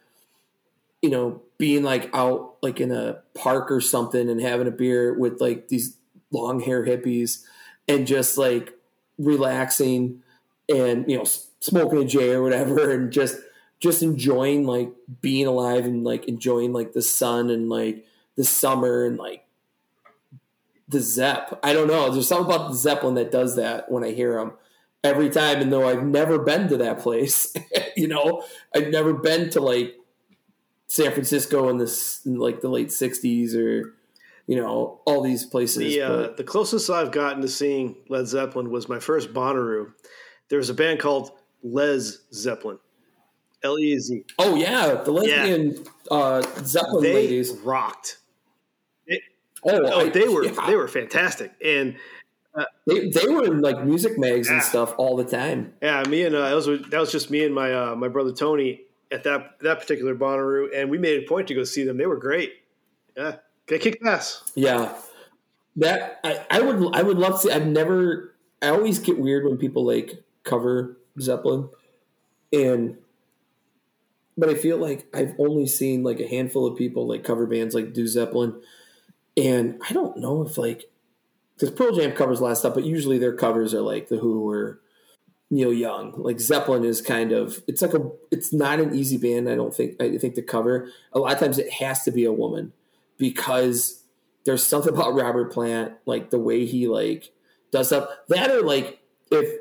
[1.01, 5.17] you know being like out like in a park or something and having a beer
[5.17, 5.97] with like these
[6.31, 7.43] long hair hippies
[7.87, 8.73] and just like
[9.17, 10.21] relaxing
[10.69, 11.25] and you know
[11.59, 13.37] smoking a J or whatever and just
[13.81, 18.05] just enjoying like being alive and like enjoying like the sun and like
[18.37, 19.45] the summer and like
[20.87, 21.59] the Zepp.
[21.63, 22.11] I don't know.
[22.11, 24.53] There's something about the Zeppelin that does that when I hear them
[25.03, 25.61] every time.
[25.61, 27.53] And though I've never been to that place,
[27.97, 28.43] you know,
[28.75, 29.95] I've never been to like
[30.87, 33.95] San Francisco in this in like the late '60s or
[34.45, 35.77] you know all these places.
[35.77, 39.93] The uh, the closest I've gotten to seeing Led Zeppelin was my first Bonnaroo.
[40.49, 41.31] There was a band called
[41.63, 42.79] Lez Zeppelin,
[43.63, 44.23] L E Z.
[44.39, 47.51] Oh yeah, the lesbian uh, Zeppelin They ladies.
[47.63, 48.17] rocked.
[49.63, 50.65] Oh, Oh, I- they were yeah.
[50.67, 51.51] they were fantastic.
[51.63, 51.95] And
[52.87, 55.73] They, they were in like music mags and stuff all the time.
[55.81, 58.31] yeah, me and uh, that was that was just me and my uh, my brother
[58.33, 58.81] Tony
[59.11, 61.97] at that that particular Bonnaroo, and we made a point to go see them.
[61.97, 62.53] They were great.
[63.15, 63.35] Yeah,
[63.67, 64.43] they kicked ass.
[64.55, 64.93] Yeah,
[65.75, 67.47] that I, I would I would love to.
[67.47, 68.33] See, I've never.
[68.63, 71.69] I always get weird when people like cover Zeppelin,
[72.51, 72.97] and
[74.41, 77.75] but I feel like I've only seen like a handful of people like cover bands
[77.75, 78.59] like do Zeppelin,
[79.37, 80.89] and I don't know if like
[81.53, 84.17] because Pearl Jam covers a lot of stuff, but usually their covers are like the
[84.17, 84.81] Who or
[85.51, 86.13] Neil Young.
[86.17, 89.47] Like Zeppelin is kind of it's like a it's not an easy band.
[89.47, 90.89] I don't think I think to cover.
[91.13, 92.73] A lot of times it has to be a woman
[93.19, 94.01] because
[94.45, 97.31] there's something about Robert Plant, like the way he like
[97.71, 98.09] does stuff.
[98.29, 99.59] That or like if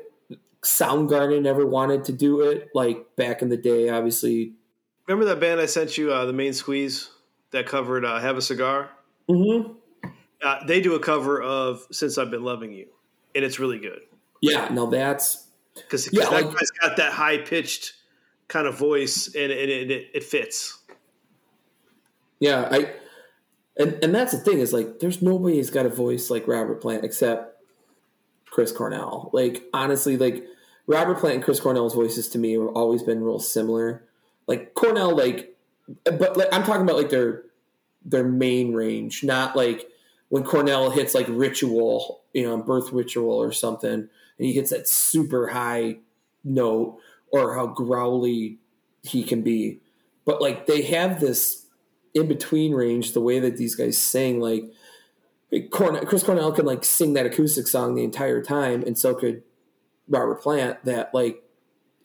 [0.63, 4.55] Soundgarden ever wanted to do it, like back in the day, obviously.
[5.11, 7.09] Remember that band I sent you, uh, the Main Squeeze,
[7.51, 8.89] that covered uh, "Have a Cigar"?
[9.29, 9.73] Mm-hmm.
[10.41, 12.87] Uh, they do a cover of "Since I've Been Loving You,"
[13.35, 13.99] and it's really good
[14.39, 17.93] Yeah, now that's because Yeah, that like- guy's got that high pitched
[18.47, 20.79] kind of voice, and, and it, it, it fits.
[22.39, 22.93] yeah, I
[23.77, 26.81] and and that's the thing is like there's nobody who's got a voice like Robert
[26.81, 27.61] Plant except
[28.45, 29.29] Chris Cornell.
[29.33, 30.45] Like honestly, like
[30.87, 34.05] Robert Plant and Chris Cornell's voices to me have always been real similar.
[34.47, 35.55] Like Cornell, like
[36.03, 37.43] but like I'm talking about like their
[38.03, 39.87] their main range, not like
[40.29, 44.87] when Cornell hits like ritual, you know, birth ritual or something, and he hits that
[44.87, 45.97] super high
[46.43, 46.99] note,
[47.31, 48.57] or how growly
[49.03, 49.79] he can be.
[50.25, 51.67] But like they have this
[52.13, 54.63] in between range, the way that these guys sing, like
[55.71, 59.43] Chris Cornell can like sing that acoustic song the entire time, and so could
[60.07, 60.83] Robert Plant.
[60.85, 61.43] That like,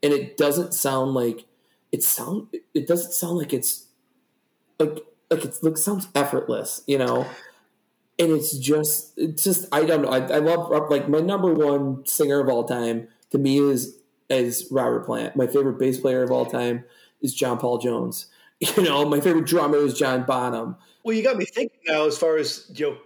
[0.03, 1.47] and it doesn't sound like
[1.93, 2.49] it sound.
[2.75, 3.87] It doesn't sound like it's
[4.79, 4.99] like
[5.31, 7.27] like it like sounds effortless, you know.
[8.19, 10.09] And it's just, it's just, I don't know.
[10.09, 14.69] I, I love like my number one singer of all time to me is is
[14.71, 15.37] Robert Plant.
[15.37, 16.85] My favorite bass player of all time
[17.21, 18.27] is John Paul Jones.
[18.59, 20.77] You know, my favorite drummer is John Bonham.
[21.05, 22.07] Well, you got me thinking now.
[22.07, 22.97] As far as you know,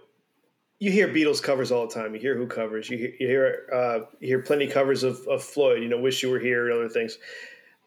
[0.79, 2.15] you hear Beatles covers all the time.
[2.15, 2.89] You hear Who covers.
[2.89, 5.83] You hear you hear, uh, you hear plenty covers of, of Floyd.
[5.83, 7.17] You know, Wish You Were Here and other things.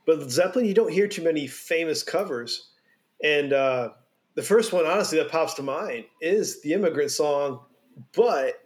[0.07, 2.70] But Zeppelin, you don't hear too many famous covers.
[3.22, 3.90] And uh,
[4.34, 7.61] the first one, honestly, that pops to mind is the Immigrant Song,
[8.14, 8.62] but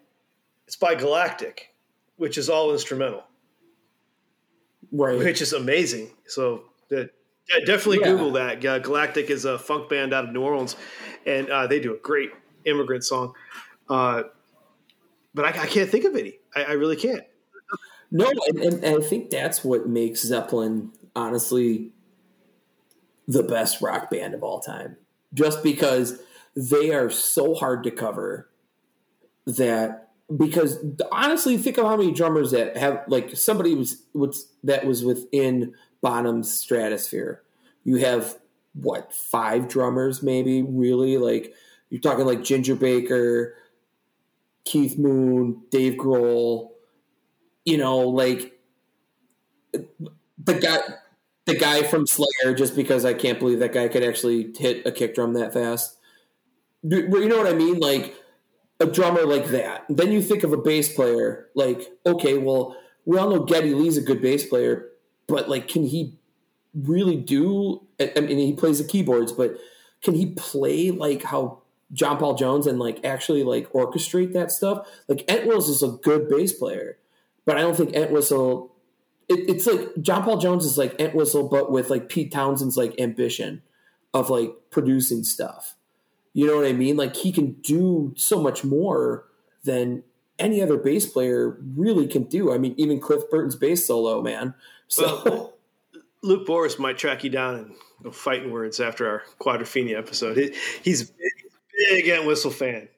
[0.66, 1.74] it's by Galactic,
[2.16, 3.24] which is all instrumental,
[4.91, 5.18] Right.
[5.18, 6.11] which is amazing.
[6.26, 7.11] So that.
[7.49, 8.11] Yeah, definitely Yeah.
[8.12, 8.64] Google that.
[8.64, 10.76] Uh, Galactic is a funk band out of New Orleans,
[11.24, 12.30] and uh, they do a great
[12.66, 13.32] immigrant song.
[13.89, 14.24] Uh,
[15.34, 16.41] but I, I can't think of any.
[16.55, 17.22] I, I really can't.
[18.11, 21.91] No, and, and, and I think that's what makes Zeppelin honestly
[23.27, 24.97] the best rock band of all time.
[25.35, 26.21] Just because
[26.57, 28.49] they are so hard to cover
[29.47, 30.79] that because
[31.11, 35.75] honestly think of how many drummers that have like somebody was was that was within
[36.01, 37.43] Bonham's stratosphere.
[37.85, 38.39] You have
[38.75, 41.55] what five drummers maybe really like
[41.91, 43.55] you're talking like Ginger Baker,
[44.64, 46.71] Keith Moon, Dave Grohl,
[47.64, 48.59] you know, like
[49.73, 50.79] the guy,
[51.49, 52.55] the guy from Slayer.
[52.55, 55.96] Just because I can't believe that guy could actually hit a kick drum that fast.
[56.82, 57.80] You know what I mean?
[57.80, 58.14] Like
[58.78, 59.84] a drummer like that.
[59.88, 61.49] Then you think of a bass player.
[61.57, 64.88] Like, okay, well, we all know Geddy Lee's a good bass player,
[65.26, 66.18] but like, can he
[66.74, 67.84] really do?
[67.99, 69.57] I mean, he plays the keyboards, but
[70.03, 74.86] can he play like how John Paul Jones and like actually like orchestrate that stuff?
[75.09, 76.99] Like Entwistle is a good bass player,
[77.44, 78.72] but I don't think Entwistle.
[79.29, 82.99] It, it's like John Paul Jones is like Entwistle, but with like Pete Townshend's like
[83.01, 83.62] ambition
[84.14, 85.74] of like producing stuff.
[86.33, 86.97] You know what I mean?
[86.97, 89.24] Like he can do so much more
[89.64, 90.03] than
[90.39, 92.53] any other bass player really can do.
[92.53, 94.55] I mean, even Cliff Burton's bass solo, man.
[94.87, 95.55] So Well,
[96.22, 100.37] Luke Boris might track you down and go fighting words after our Quadrophenia episode.
[100.37, 101.33] He, he's a big,
[101.91, 102.89] big Entwistle fan.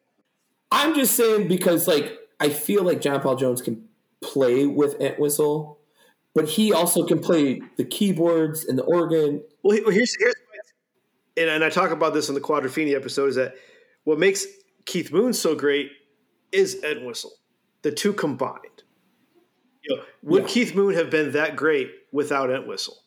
[0.70, 3.88] I'm just saying because like I feel like John Paul Jones can
[4.20, 5.78] play with Entwistle,
[6.34, 9.42] but he also can play the keyboards and the organ.
[9.62, 10.34] Well, here's here's
[11.36, 13.54] and, and I talk about this in the Quadrophenia episode is that
[14.04, 14.44] what makes
[14.84, 15.90] Keith Moon so great
[16.52, 17.32] is Entwistle,
[17.82, 18.82] the two combined.
[19.82, 20.48] You know, would Yeah.
[20.48, 22.98] Keith Moon have been that great without Entwistle?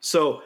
[0.00, 0.42] So,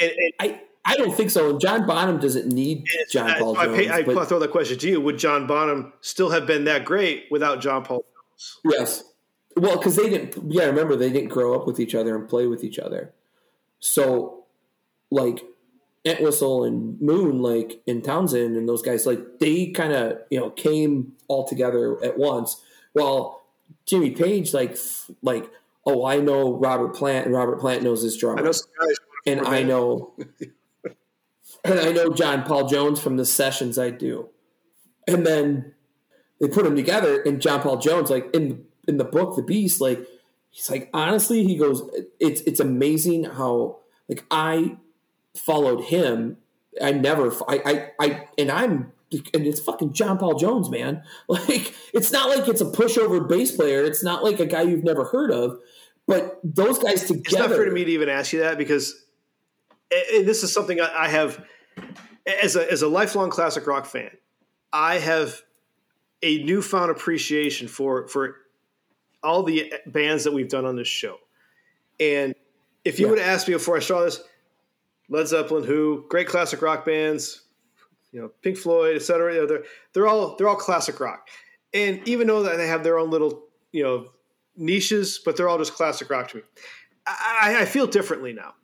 [0.00, 1.50] and, and I I don't think so.
[1.50, 3.76] And John Bonham doesn't need John I- Paul I, Jones.
[3.78, 6.84] pay, I but throw that question to you: Would John Bonham still have been that
[6.84, 8.04] great without John Paul?
[8.04, 8.58] Jones?
[8.64, 9.04] yes,
[9.56, 10.52] well, because they didn't.
[10.52, 13.12] Yeah, remember they didn't grow up with each other and play with each other.
[13.78, 14.44] So,
[15.10, 15.44] like
[16.04, 20.50] Entwistle and Moon, like in Townshend and those guys, like they kind of you know
[20.50, 22.62] came all together at once.
[22.92, 23.42] While
[23.86, 24.76] Jimmy Page, like
[25.22, 25.50] like
[25.86, 28.52] oh, I know Robert Plant, and Robert Plant knows his drummer I know
[29.26, 30.14] and I know
[31.64, 34.28] and I know John Paul Jones from the sessions I do.
[35.06, 35.74] And then
[36.40, 39.80] they put them together and John Paul Jones like in in the book The Beast
[39.80, 40.06] like
[40.50, 41.82] he's like honestly he goes
[42.20, 43.78] it's it's amazing how
[44.08, 44.76] like I
[45.34, 46.38] followed him.
[46.80, 48.92] I never I I, I and I'm
[49.34, 51.02] and it's fucking John Paul Jones man.
[51.28, 53.82] Like it's not like it's a pushover bass player.
[53.82, 55.58] It's not like a guy you've never heard of.
[56.06, 59.04] But those guys together It's not fair to me to even ask you that because
[59.90, 61.44] this is something I I have
[62.42, 64.10] as a as a lifelong classic rock fan.
[64.72, 65.42] I have
[66.22, 68.36] a newfound appreciation for for
[69.22, 71.18] all the bands that we've done on this show.
[72.00, 72.34] And
[72.84, 73.10] if you Yeah.
[73.10, 74.20] would have asked me before I saw this,
[75.08, 77.42] Led Zeppelin, Who, great classic rock bands,
[78.12, 81.28] you know, Pink Floyd, et cetera, you know, they're they're all they're all classic rock.
[81.74, 84.10] And even though that they have their own little, you know,
[84.56, 86.42] niches, but they're all just classic rock to me.
[87.06, 88.54] I, I feel differently now.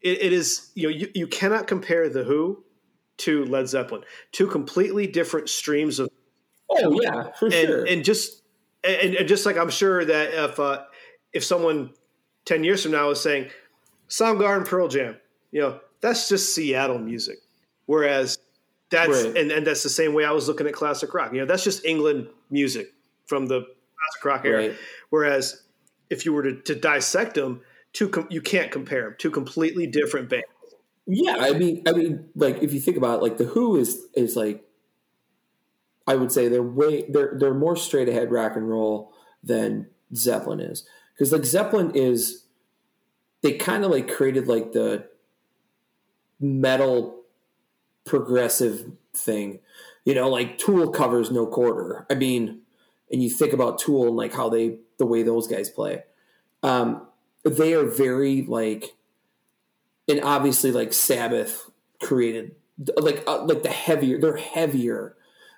[0.00, 2.64] It, it is you know you, you cannot compare the Who
[3.18, 6.08] to Led Zeppelin, two completely different streams of
[6.70, 8.41] oh yeah for and sure and just
[8.84, 10.82] and, and just like I'm sure that if uh,
[11.32, 11.90] if someone
[12.44, 13.50] ten years from now is saying
[14.08, 15.16] Soundgarden, Pearl Jam,
[15.50, 17.38] you know that's just Seattle music,
[17.86, 18.38] whereas
[18.90, 19.36] that's Right.
[19.36, 21.32] and, and that's the same way I was looking at classic rock.
[21.32, 22.92] You know that's just England music
[23.26, 24.68] from the classic rock era.
[24.68, 24.76] Right.
[25.10, 25.62] Whereas
[26.10, 27.62] if you were to, to dissect them,
[27.92, 29.14] two com- you can't compare them.
[29.18, 30.46] Two completely different bands.
[31.06, 34.06] Yeah, I mean, I mean, like if you think about it, like the Who is
[34.14, 34.64] is like,
[36.06, 40.60] I would say they're way they're they're more straight ahead rock and roll than Zeppelin
[40.60, 40.84] is
[41.14, 42.46] because like Zeppelin is,
[43.42, 45.06] they kind of like created like the
[46.40, 47.20] metal
[48.04, 49.60] progressive thing,
[50.04, 52.06] you know, like Tool covers No Quarter.
[52.10, 52.62] I mean,
[53.10, 56.02] and you think about Tool and like how they the way those guys play,
[56.62, 57.06] um,
[57.44, 58.94] they are very like
[60.08, 62.54] and obviously like Sabbath created
[62.96, 65.16] like uh, like the heavier they're heavier.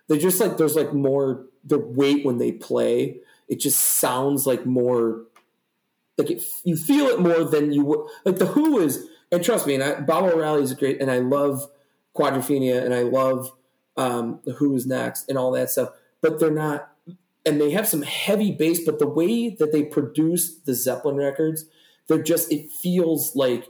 [0.08, 3.20] They're just like there's like more the weight when they play.
[3.48, 5.22] It just sounds like more
[6.16, 9.66] like it, you feel it more than you would like the Who is and trust
[9.66, 11.68] me and I, Baba O'Riley is great and I love
[12.16, 13.52] Quadrophenia and I love
[13.96, 15.90] um, the Who is next and all that stuff
[16.20, 16.90] but they're not
[17.46, 21.66] and they have some heavy bass but the way that they produce the Zeppelin records
[22.06, 23.68] they're just it feels like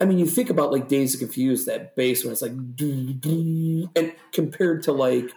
[0.00, 4.14] I mean, you think about like Dazed and Confused, that bass when it's like, and
[4.32, 5.30] compared to like,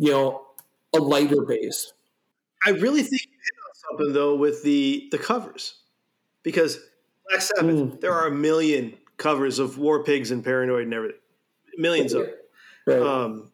[0.00, 0.46] you know,
[0.94, 1.92] a lighter base.
[2.66, 5.74] I really think you hit on something though with the the covers,
[6.42, 6.78] because
[7.28, 8.00] Black Sabbath, Mm.
[8.00, 11.20] there are a million covers of War Pigs and Paranoid and everything,
[11.76, 12.26] millions of.
[12.26, 12.34] them.
[12.86, 12.98] Right.
[13.02, 13.52] Um,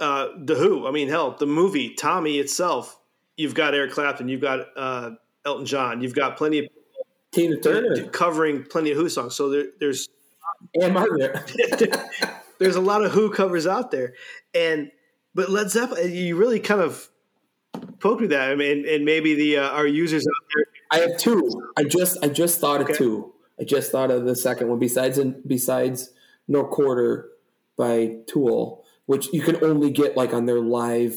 [0.00, 2.98] uh, the Who, I mean, hell, the movie Tommy itself.
[3.36, 5.10] You've got Eric Clapton, you've got uh,
[5.44, 6.66] Elton John, you've got plenty of
[7.32, 9.34] Tina Turner covering plenty of Who songs.
[9.34, 10.08] So there, there's
[10.74, 11.52] and Margaret.
[12.58, 14.14] there's a lot of Who covers out there,
[14.54, 14.90] and
[15.36, 17.08] but Led Zeppelin, you really kind of
[18.00, 18.50] poked me that.
[18.50, 21.70] I mean, and maybe the uh, our users out there I have two.
[21.76, 22.92] I just I just thought Okay.
[22.92, 23.34] of two.
[23.60, 26.10] I just thought of the second one besides and besides
[26.48, 27.28] No Quarter
[27.76, 31.14] by Tool, which you can only get like on their live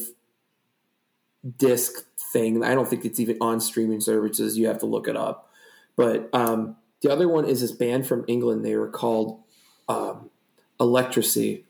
[1.56, 1.92] disc
[2.32, 2.62] thing.
[2.62, 4.58] I don't think it's even on streaming services.
[4.58, 5.50] You have to look it up.
[5.96, 8.64] But um, the other one is this band from England.
[8.64, 9.42] They were called
[9.88, 10.30] um,
[10.78, 11.64] Electricity.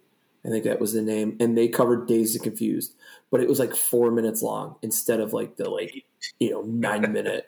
[0.44, 2.94] I think that was the name, and they covered Dazed and Confused,
[3.30, 6.04] but it was like four minutes long instead of like the like
[6.38, 7.46] you know nine minute.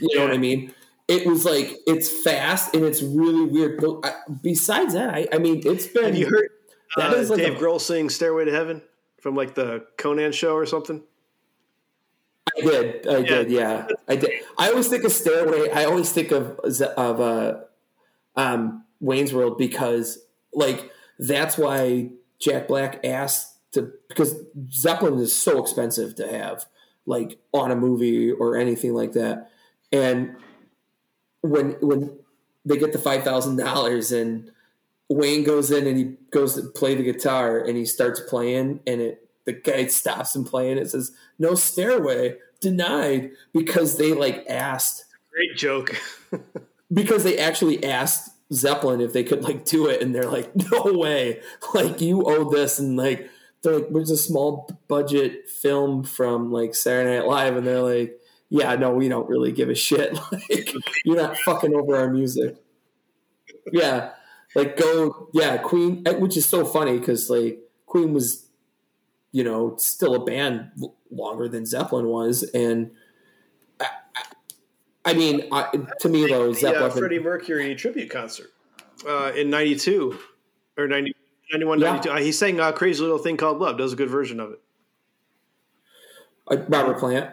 [0.00, 0.72] You know what I mean?
[1.08, 3.80] It was like it's fast and it's really weird.
[3.80, 6.04] But I, besides that, I, I mean, it's been.
[6.04, 6.48] Have you heard
[6.96, 8.82] That uh, is like Dave a- Grohl sing "Stairway to Heaven"
[9.20, 11.02] from like the Conan show or something?
[12.56, 13.06] I did.
[13.08, 13.50] I did.
[13.50, 14.30] Yeah, I did.
[14.56, 15.70] I always think of Stairway.
[15.70, 17.60] I always think of of uh,
[18.36, 20.18] um, Wayne's World because
[20.54, 24.34] like that's why Jack Black asked to because
[24.72, 26.66] Zeppelin is so expensive to have
[27.06, 29.50] like on a movie or anything like that,
[29.92, 30.36] and
[31.42, 32.18] when when
[32.64, 34.50] they get the five thousand dollars and
[35.08, 39.00] Wayne goes in and he goes to play the guitar and he starts playing and
[39.00, 45.06] it the guy stops him playing it says no stairway denied because they like asked
[45.36, 45.94] Great joke.
[46.92, 50.92] because they actually asked Zeppelin if they could like do it and they're like no
[50.92, 51.40] way.
[51.74, 52.78] Like you owe this.
[52.78, 53.28] And like
[53.62, 58.20] they're like there's a small budget film from like Saturday Night Live and they're like
[58.48, 60.18] yeah no we don't really give a shit.
[60.30, 60.72] Like
[61.04, 62.56] you're not fucking over our music.
[63.72, 64.10] Yeah,
[64.56, 68.46] like go, yeah, Queen, eh, which is so funny because like Queen was,
[69.30, 70.70] you know, still a band
[71.10, 72.90] longer than Zeppelin was, and
[75.06, 75.68] I, mean, I,
[76.00, 78.52] to me though, The uh, Zeppelin, Freddie Mercury tribute concert
[79.08, 80.18] uh, in 92
[80.76, 81.14] or 90,
[81.52, 81.90] 91, Yeah.
[81.90, 82.10] 92.
[82.10, 83.78] Uh, he sang uh, Crazy Little Thing Called Love.
[83.78, 84.60] Does a good version of it.
[86.50, 87.30] uh, Robert Plant.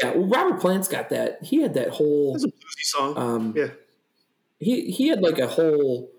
[0.00, 1.42] Yeah, well, Robert Plant's got that.
[1.42, 2.36] He had that whole.
[2.36, 3.16] A bluesy song.
[3.16, 3.68] Um, yeah.
[4.60, 6.10] he he had like a whole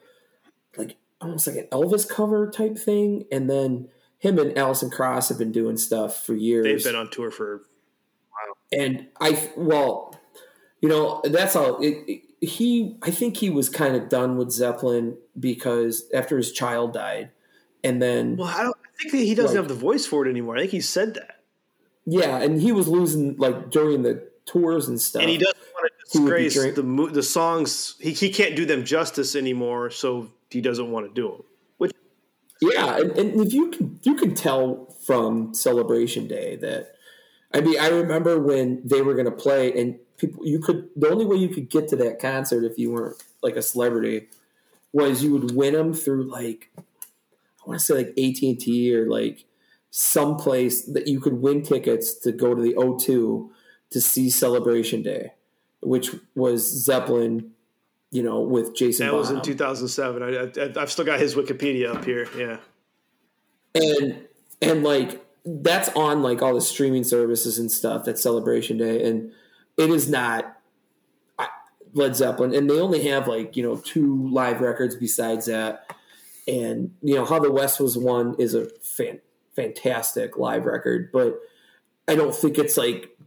[0.77, 3.87] like almost like an Elvis cover type thing, and then
[4.19, 6.65] him and Alison Krauss have been doing stuff for years.
[6.65, 7.63] They've been on tour for
[8.29, 10.19] while and I well,
[10.81, 11.79] you know that's all.
[11.81, 16.51] It, it- he I think he was kind of done with Zeppelin because after his
[16.51, 17.29] child died,
[17.83, 20.25] and then Well, I don't I think that he doesn't Like- have the voice for
[20.25, 20.57] it anymore.
[20.57, 21.35] I think he said that.
[22.07, 25.21] yeah, and he was losing like during the tours and stuff.
[25.21, 27.95] And he doesn't want to disgrace the mo- the songs.
[27.99, 31.43] He, he can't do them justice anymore, so he doesn't want to do them.
[31.77, 31.91] Which
[32.59, 36.95] Yeah, and, and if you can you can tell from Celebration Day that
[37.53, 41.25] I mean I remember when they were gonna play and people you could the only
[41.25, 44.29] way you could get to that concert if you weren't like a celebrity
[44.93, 46.83] was you would win them through like I
[47.65, 49.45] want to say like AT and T or like
[49.89, 53.49] some place that you could win tickets to go to the O2
[53.91, 55.33] to see Celebration Day,
[55.81, 57.51] which was Zeppelin,
[58.09, 59.07] you know, with Jason.
[59.07, 60.23] that was in 2007.
[60.23, 62.27] I, I, I've still got his Wikipedia up here.
[62.37, 62.57] Yeah.
[63.75, 64.25] and
[64.61, 69.31] and like that's on like all the streaming services and stuff that's celebration day and
[69.77, 70.57] it is not
[71.93, 75.93] led zeppelin and they only have like you know two live records besides that
[76.47, 79.19] and you know how the west was won is a fan,
[79.55, 81.37] fantastic live record but
[82.07, 83.17] i don't think it's like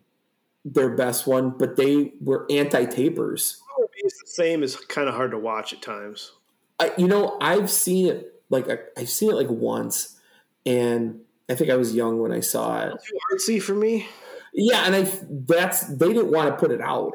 [0.64, 3.61] their best one but they were anti-tapers
[3.97, 6.32] It's the same is kind of hard to watch at times.
[6.80, 10.18] I, you know, I've seen it like I- I've seen it like once,
[10.66, 12.95] and I think I was young when I saw it.
[13.07, 14.09] Too artsy for me.
[14.55, 15.11] Yeah, and I
[15.46, 17.12] that's they didn't want to put it out,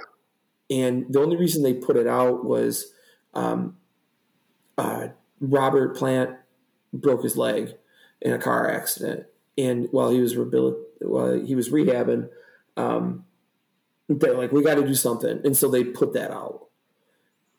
[0.69, 2.91] and the only reason they put it out was
[3.33, 3.77] um,
[4.77, 5.07] uh,
[5.39, 6.31] Robert Plant
[6.91, 7.75] broke his leg
[8.21, 9.25] in a car accident,
[9.57, 12.27] and while he was while he was rehabbing,
[12.75, 13.23] um,
[14.09, 16.67] they're like, we got to do something, and so they put that out,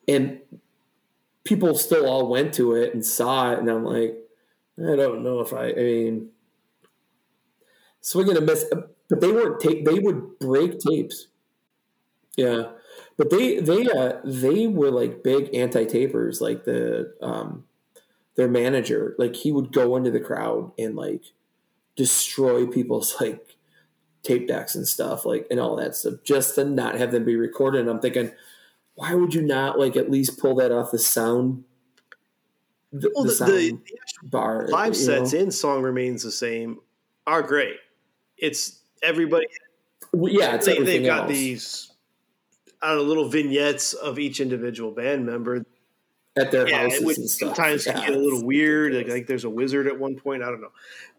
[0.06, 0.40] and
[1.44, 4.14] people still all went to it and saw it, and I'm like,
[4.78, 6.28] I don't know if I, I mean,
[8.02, 8.66] swing and a miss,
[9.10, 9.84] but they weren't tape.
[9.84, 11.26] They would break tapes.
[12.36, 12.70] Yeah,
[13.16, 16.40] but they they uh they were like big anti tapers.
[16.40, 17.64] Like the um
[18.36, 21.24] their manager, like he would go into the crowd and like
[21.96, 23.56] destroy people's like
[24.22, 27.36] tape decks and stuff, like and all that stuff, just to not have them be
[27.36, 27.82] recorded.
[27.82, 28.32] And I'm thinking,
[28.94, 31.64] why would you not like at least pull that off the sound?
[32.92, 33.78] The, Well, the the, sound the,
[34.24, 35.40] bar live sets know?
[35.40, 36.78] in "Song Remains the Same"
[37.26, 37.76] are great.
[38.36, 39.46] It's everybody.
[40.12, 41.32] Well, yeah, it's they, they've got else.
[41.32, 41.92] these,
[42.82, 45.64] I don't know, little vignettes of each individual band member.
[46.36, 47.48] at their Yeah, houses it would and stuff.
[47.56, 48.94] sometimes Yeah, get a little weird.
[48.94, 50.42] Like, like there's a wizard at one point.
[50.42, 50.72] I don't know,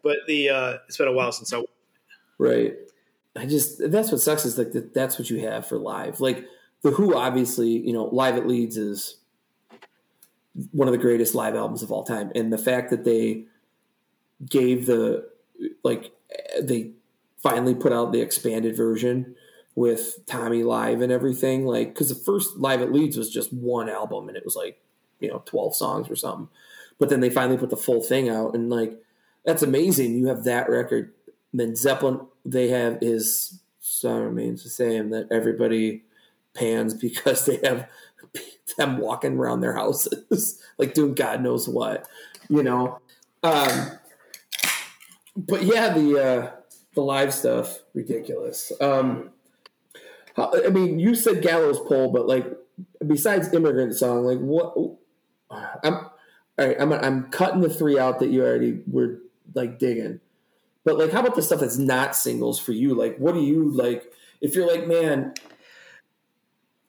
[0.03, 1.63] but the uh, it's been a while since I.
[2.37, 2.75] right.
[3.33, 6.19] I just that's what sucks is like that, that's what you have for live.
[6.19, 6.45] Like
[6.81, 9.17] the Who, obviously, you know, live at Leeds is
[10.71, 13.45] one of the greatest live albums of all time, and the fact that they
[14.49, 15.29] gave the
[15.83, 16.11] like
[16.61, 16.91] they
[17.41, 19.35] finally put out the expanded version
[19.75, 23.89] with Tommy live and everything, like because the first live at Leeds was just one
[23.89, 24.81] album and it was like
[25.19, 26.49] you know twelve songs or something,
[26.99, 29.01] but then they finally put the full thing out and like
[29.45, 30.15] that's amazing.
[30.15, 31.13] You have that record.
[31.53, 36.03] Then Zeppelin, they have his song remains the same that everybody
[36.53, 37.89] pans because they have
[38.77, 42.07] them walking around their houses like doing God knows what,
[42.49, 42.99] you know.
[43.43, 43.91] Um,
[45.35, 46.51] but yeah, the uh,
[46.93, 48.71] the live stuff ridiculous.
[48.81, 49.31] Um,
[50.37, 52.45] I mean, you said Gallows Pole, but like
[53.05, 54.73] besides Immigrant Song, like what?
[55.83, 56.11] I'm all
[56.57, 56.77] right.
[56.79, 59.19] I'm I'm cutting the three out that you already were
[59.53, 60.19] like digging.
[60.83, 62.95] But like, how about the stuff that's not singles for you?
[62.95, 64.11] Like, what do you like?
[64.39, 65.33] If you're like, man,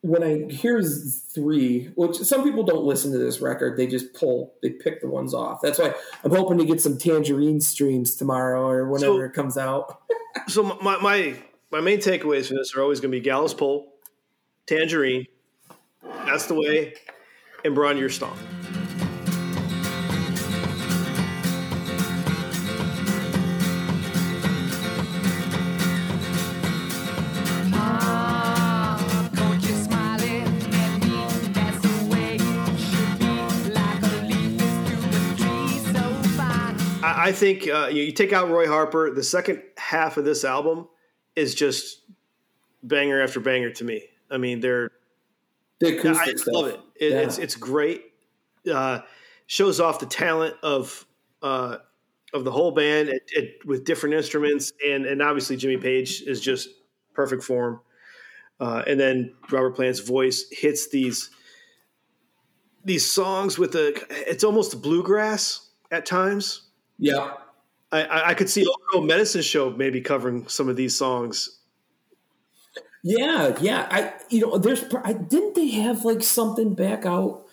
[0.02, 4.54] when I hear three, which some people don't listen to this record, they just pull,
[4.62, 5.60] they pick the ones off.
[5.62, 9.56] That's why I'm hoping to get some Tangerine streams tomorrow or whenever So- it comes
[9.56, 10.00] out.
[10.48, 11.36] So my my
[11.70, 13.92] my main takeaways from this are always going to be Gallows Pole,
[14.66, 15.26] Tangerine.
[16.24, 16.94] That's the way,
[17.64, 18.36] and Bron-Y-Aur Stomp.
[37.32, 39.10] I think uh, you, you take out Roy Harper.
[39.10, 40.86] The second half of this album
[41.34, 42.02] is just
[42.82, 44.04] banger after banger to me.
[44.30, 44.90] I mean, they're
[45.80, 46.54] The I acoustic stuff.
[46.54, 46.80] love it.
[47.00, 47.20] it Yeah.
[47.20, 48.04] It's it's great.
[48.70, 49.00] Uh,
[49.46, 51.06] shows off the talent of
[51.42, 51.78] uh,
[52.34, 56.38] of the whole band it, it, with different instruments, and and obviously Jimmy Page is
[56.38, 56.68] just
[57.14, 57.80] perfect form.
[58.60, 61.30] Uh, and then Robert Plant's voice hits these
[62.84, 63.94] these songs with a
[64.30, 66.68] it's almost bluegrass at times.
[67.02, 67.32] Yeah.
[67.90, 71.58] I, I, I could see Old Medicine Show maybe covering some of these songs.
[73.02, 73.88] Yeah, yeah.
[73.90, 77.44] I you know, there's I didn't they have like something back out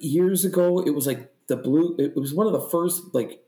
[0.00, 0.80] years ago?
[0.84, 3.40] It was like the blue it was one of the first like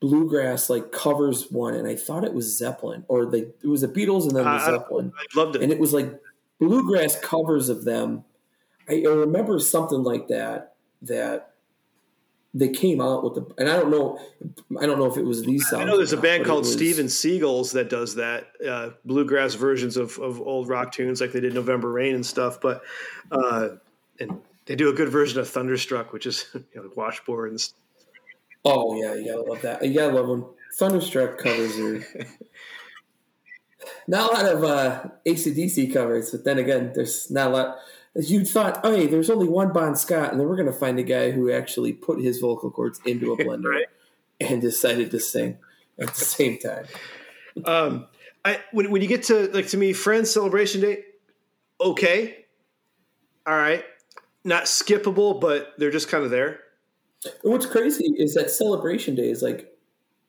[0.00, 3.88] bluegrass like covers one and I thought it was Zeppelin or like it was the
[3.88, 5.12] Beatles and then the I- I- Zeppelin.
[5.16, 5.62] I loved it.
[5.62, 6.18] And it was like
[6.58, 8.24] bluegrass covers of them.
[8.88, 11.53] I, I remember something like that that
[12.54, 14.18] they came out with the and I don't know
[14.80, 15.82] I don't know if it was these songs.
[15.82, 19.96] I know there's a not, band called Steven Seagulls that does that uh, bluegrass versions
[19.96, 22.60] of, of old rock tunes, like they did November Rain and stuff.
[22.60, 22.82] But
[23.32, 23.70] uh,
[24.20, 27.78] and they do a good version of Thunderstruck, which is you know, washboard and stuff.
[28.64, 29.84] Oh yeah, you gotta love that.
[29.84, 30.44] You gotta love when
[30.78, 32.06] Thunderstruck covers are
[34.06, 37.78] not a lot of uh, ACDC covers, but then again, there's not a lot.
[38.16, 41.02] You thought, oh, hey, there's only one Bon Scott, and then we're gonna find a
[41.02, 43.86] guy who actually put his vocal cords into a blender Right.
[44.40, 45.58] and decided to sing
[45.98, 46.84] at the same time.
[47.64, 48.06] Um,
[48.44, 51.04] I when when you get to like to me, Friends Celebration Day,
[51.80, 52.44] okay,
[53.46, 53.84] all right,
[54.44, 56.60] not skippable, but they're just kind of there.
[57.42, 59.72] And what's crazy is that Celebration Day is like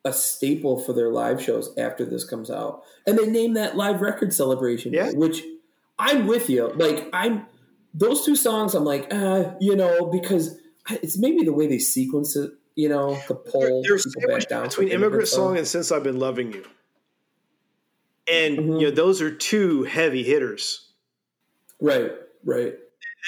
[0.06, 4.02] a staple for their live shows after this comes out, and they name that live
[4.02, 5.12] record Celebration Yeah.
[5.12, 5.44] Day, which
[6.00, 6.70] I'm with you.
[6.76, 7.46] Like I'm
[7.98, 10.60] those two songs, I'm like, uh, you know, because
[10.90, 14.64] it's maybe the way they sequence it, you know, the pull people sandwiched back down
[14.68, 16.66] between Immigrant Song and Since I've Been Loving You,
[18.32, 18.80] and Mhm.
[18.82, 20.92] you know those are two heavy hitters.
[21.82, 22.12] right,
[22.44, 22.76] right,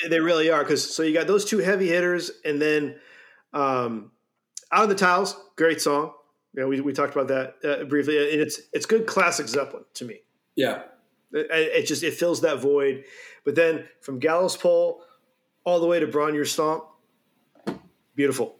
[0.03, 2.99] They- They really are because so you got those two heavy hitters, and then
[3.53, 4.11] um,
[4.72, 6.14] "Out on the Tiles," great song.
[6.53, 9.85] You know, we, we talked about that uh, briefly, and it's it's good classic Zeppelin
[9.95, 10.22] to me.
[10.56, 10.84] yeah,
[11.31, 13.06] It, it just it fills that void.
[13.47, 15.01] But then from Gallows Pole
[15.63, 16.83] all the way to Bron-Y-Aur Stomp,
[18.13, 18.57] beautiful.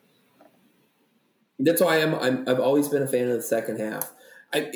[1.60, 4.10] that's why I'm, I'm I've always been a fan of the second half.
[4.54, 4.72] I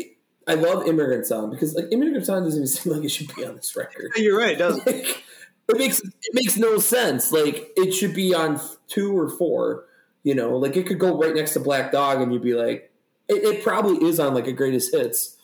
[0.46, 3.46] I love Immigrant Song because like Immigrant Song doesn't even seem like it should be
[3.46, 4.12] on this record.
[4.18, 5.06] You're right, doesn't it?
[5.08, 5.24] Like,
[5.70, 7.32] it makes it makes no sense.
[7.32, 8.60] Like it should be on
[8.90, 9.86] two or four.
[10.24, 12.92] You know, like it could go right next to Black Dog, and you'd be like,
[13.30, 15.38] it, it probably is on like a greatest hits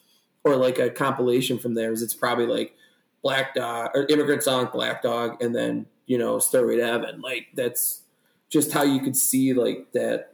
[0.44, 2.02] or like a compilation from theirs.
[2.02, 2.74] It's probably like
[3.22, 7.22] Black Dog or Immigrant Song, Black Dog, and then you know Stairway to Heaven.
[7.22, 8.04] Like that's
[8.50, 10.34] just how you could see like that.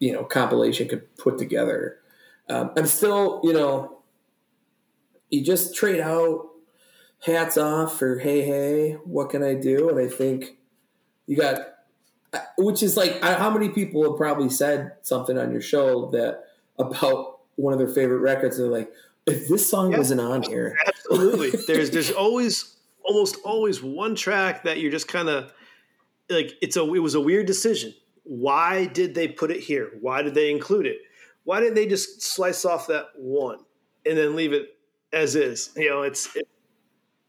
[0.00, 1.98] You know, compilation could put together.
[2.48, 3.98] Um, I'm still, you know,
[5.28, 6.48] you just trade out
[7.24, 10.56] hats off for hey hey what can i do and i think
[11.26, 11.58] you got
[12.56, 16.44] which is like how many people have probably said something on your show that
[16.78, 18.92] about one of their favorite records and they're like
[19.28, 19.98] if this song Yeah.
[19.98, 21.50] wasn't on here Absolutely.
[21.66, 25.52] there's there's always almost always one track that you're just kind of
[26.28, 27.94] like it's a it was a weird decision.
[28.24, 29.92] Why did they put it here?
[30.00, 30.98] Why did they include it?
[31.44, 33.60] Why didn't they just slice off that one
[34.04, 34.76] and then leave it
[35.12, 35.70] as is?
[35.76, 36.46] You know, it's it,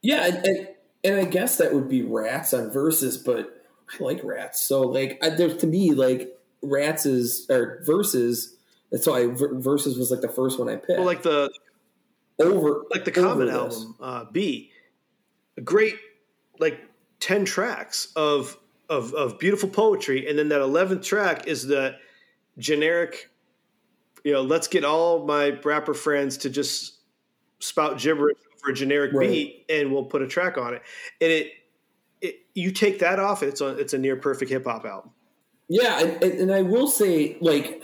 [0.02, 0.68] yeah and, and
[1.04, 3.66] and i guess that would be rats on Vs but
[3.98, 8.56] i like rats so like I, there's to me like rats is or Vs
[8.92, 11.50] that's why Ver- Vs was like the first one i picked well, like the
[12.40, 14.72] over like the Common album, uh, Be,
[15.58, 15.96] a great
[16.60, 16.80] like
[17.20, 18.58] ten tracks of
[18.90, 21.96] of of beautiful poetry, and then that eleventh track is the
[22.58, 23.30] generic.
[24.24, 26.96] You know, let's get all my rapper friends to just
[27.60, 29.30] spout gibberish for a generic Right.
[29.30, 30.82] beat, and we'll put a track on it.
[31.22, 31.52] And it,
[32.22, 35.12] it you take that off, it's a it's a near perfect hip hop album.
[35.70, 37.84] Yeah, and, and, and I will say, like,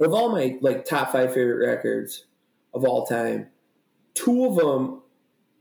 [0.00, 2.24] of all my like top five favorite records
[2.72, 3.48] of all time,
[4.18, 5.02] two of them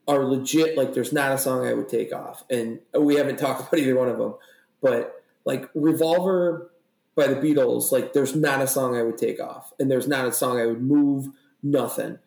[0.08, 0.78] are legit.
[0.78, 3.96] Like, there's not a song I would take off, and we haven't talked about either
[3.96, 4.36] one of them.
[4.82, 6.72] But like, Revolver
[7.16, 10.28] by the Beatles, like, there's not a song I would take off, and there's not
[10.28, 11.30] a song I would move.
[11.64, 12.20] Nothing.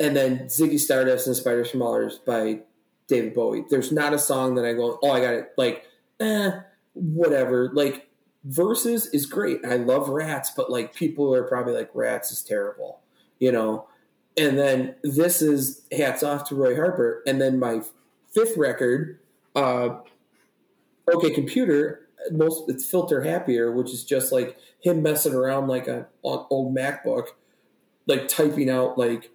[0.00, 2.60] And then Ziggy Stardust and Spiders from Mars by
[3.06, 3.64] David Bowie.
[3.68, 5.52] There's not a song that I go, oh, I got it.
[5.56, 5.84] Like,
[6.18, 6.50] eh,
[6.94, 7.70] whatever.
[7.72, 8.08] Like,
[8.44, 9.64] Vs is great.
[9.64, 13.00] I love Rats, but like people are probably like Rats is terrible,
[13.38, 13.88] you know.
[14.36, 17.22] And then this is hats off to Roy Harper.
[17.26, 17.82] And then my
[18.32, 19.20] fifth record,
[19.54, 20.00] uh,
[21.12, 26.06] OK Computer, most it's Fitter Happier, which is just like him messing around like a
[26.22, 27.28] on old MacBook,
[28.06, 29.30] like typing out like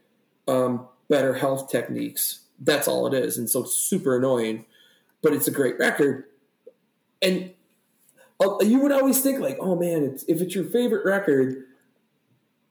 [0.48, 2.42] um, better health techniques.
[2.60, 4.66] That's all it is, and so it's super annoying.
[5.22, 6.26] But it's a great record,
[7.22, 7.52] and
[8.40, 11.66] uh, you would always think like, oh man, it's, if it's your favorite record,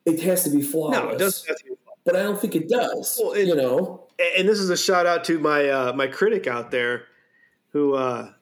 [0.04, 0.98] it has to be flawless.
[0.98, 1.70] No, it doesn't have to be.
[2.08, 3.20] But I don't think it does.
[3.22, 4.06] Well, it- you know,
[4.38, 7.04] And this is a shout out to my uh, my critic out there,
[7.72, 8.32] who, uh,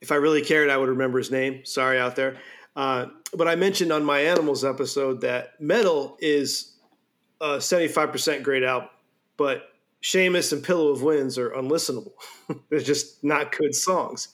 [0.00, 1.64] if I really cared, I would remember his name.
[1.64, 2.36] Sorry out there.
[2.76, 6.76] Uh, but I mentioned on my animals episode that Meddle is
[7.40, 8.88] a seventy five percent great album,
[9.36, 9.64] but
[10.00, 12.12] Seamus and Pillow of Winds are unlistenable.
[12.70, 14.28] They're just not good songs.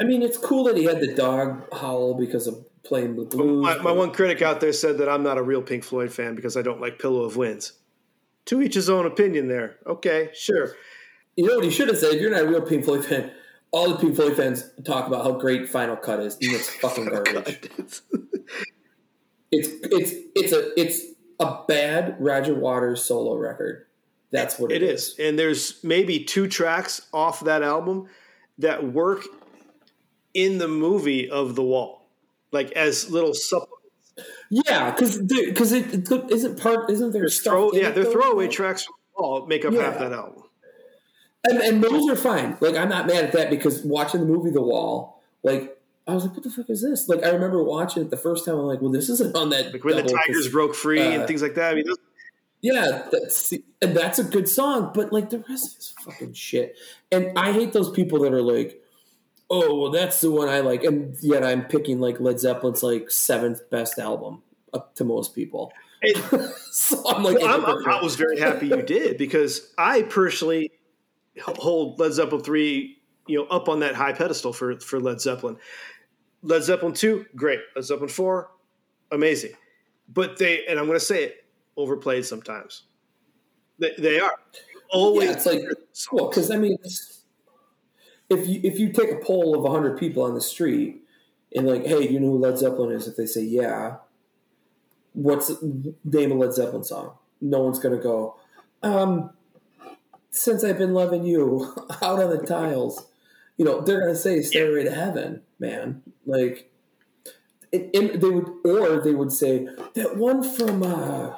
[0.00, 3.62] I mean, it's cool that he had the dog howl because of playing the blues.
[3.62, 6.34] My, my one critic out there said that I'm not a real Pink Floyd fan
[6.34, 7.72] because I don't like Pillow of Winds.
[8.46, 9.76] To each his own opinion there.
[9.86, 10.74] Okay, sure.
[11.36, 12.20] You know what he should have said?
[12.20, 13.32] You're not a real Pink Floyd fan,
[13.72, 17.06] all the Pink Floyd fans talk about how great Final Cut is, and it's fucking
[17.06, 17.60] garbage.
[19.50, 21.02] it's it's it's a it's
[21.40, 23.86] a bad Roger Waters solo record.
[24.32, 25.14] That's what It is.
[25.18, 28.08] And there's maybe two tracks off that album
[28.58, 29.24] that work
[30.34, 31.95] in the movie of The Wall,
[32.52, 33.72] like as little supplements.
[34.50, 39.64] Yeah, because because it, isn't part isn't there Throw, yeah, it, throwaway tracks all make
[39.64, 39.82] up Yeah.
[39.82, 40.44] half that album.
[41.48, 42.56] and, and those are fine.
[42.60, 46.24] Like I'm not mad at that because watching the movie The Wall, like I was
[46.24, 47.08] like, what the fuck is this?
[47.08, 48.54] Like I remember watching it the first time.
[48.54, 49.72] I'm like, well, this isn't on that.
[49.72, 51.72] Like when the Tigers broke free uh, and things like that.
[51.72, 51.98] I mean, those,
[52.62, 53.52] Yeah, that's
[53.82, 56.76] and that's a good song, but like the rest is fucking shit.
[57.10, 58.80] And I hate those people that are like,
[59.50, 63.10] "Oh, well, that's the one I like," and yet I'm picking like Led Zeppelin's like
[63.10, 64.42] seventh best album
[64.72, 65.72] up to most people.
[66.02, 66.16] it,
[66.72, 70.70] so I'm like, Well, I'm, I was very happy you did because I personally
[71.40, 75.56] hold Led Zeppelin three, you know, up on that high pedestal for for Led Zeppelin.
[76.42, 77.60] Led Zeppelin two, great.
[77.74, 78.50] Led Zeppelin four,
[79.10, 79.52] amazing.
[80.08, 81.44] But they, and I'm going to say it,
[81.76, 82.82] overplayed sometimes.
[83.78, 84.30] They, they are
[84.90, 85.30] always.
[85.30, 85.60] yeah, it's like
[86.12, 87.15] well, because I mean, it's-
[88.30, 91.02] if you if you take a poll of hundred people on the street
[91.54, 93.06] and like, hey, do you know who Led Zeppelin is?
[93.08, 93.96] If they say yeah,
[95.12, 95.50] what's
[96.04, 97.12] name a Led Zeppelin song?
[97.40, 98.36] No one's gonna go.
[98.82, 99.30] Um,
[100.30, 103.06] since I've been loving you, out on the tiles.
[103.56, 106.02] You know, they're gonna say "Stairway to Heaven," man.
[106.26, 106.70] Like,
[107.72, 111.34] it, it- they would, or they would say that one from uh,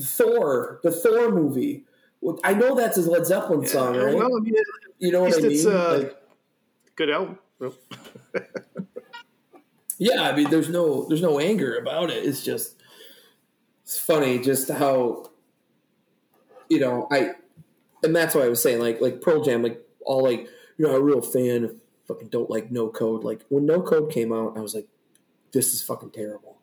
[0.00, 1.84] Thor, the Thor movie.
[2.42, 4.14] I know that's his Led Zeppelin song, right?
[4.14, 4.54] Well, I mean,
[4.98, 5.52] you know what I mean?
[5.52, 6.16] it's uh, Like,
[6.96, 7.38] good album.
[9.98, 12.24] Yeah, I mean, there's no there's no anger about it.
[12.24, 12.82] It's just
[13.84, 15.30] it's funny just how
[16.68, 17.32] you know I
[18.02, 20.98] and that's why I was saying like like Pearl Jam like all like you're not
[20.98, 21.76] a real fan of
[22.08, 23.24] fucking don't like No Code.
[23.24, 24.88] Like when No Code came out, I was like,
[25.52, 26.58] this is fucking terrible,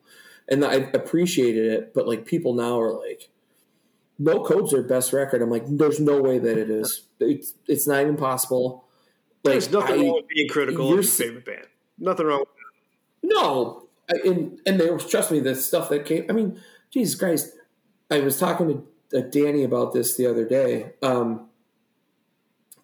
[0.48, 1.94] and I appreciated it.
[1.94, 3.28] But like people now are like.
[4.18, 5.42] No Code's their best record.
[5.42, 7.02] I'm like, there's no way that it is.
[7.18, 8.84] It's it's not even possible.
[9.44, 11.66] Like, there's nothing I- wrong with being critical of you're your favorite band.
[11.98, 12.40] Nothing wrong.
[12.40, 16.26] With No, I- and and was trust me, the stuff that came.
[16.28, 16.60] I mean,
[16.90, 17.52] Jesus Christ,
[18.10, 18.68] I was talking
[19.12, 20.92] to uh, Danny about this the other day.
[21.02, 21.48] Um,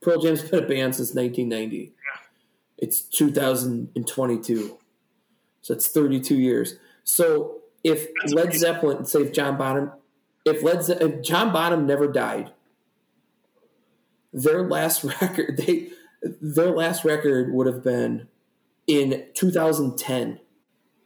[0.00, 1.92] Pearl Jam's been a band since 1990.
[2.78, 4.78] It's 2022,
[5.62, 6.76] so it's 32 years.
[7.04, 8.60] So if That's Led amazing.
[8.60, 9.90] Zeppelin, say if John Bonham,
[10.48, 12.52] if Led Ze- if John Bonham never died,
[14.32, 15.90] their last record they
[16.22, 18.28] their last record would have been
[18.86, 20.40] in 2010.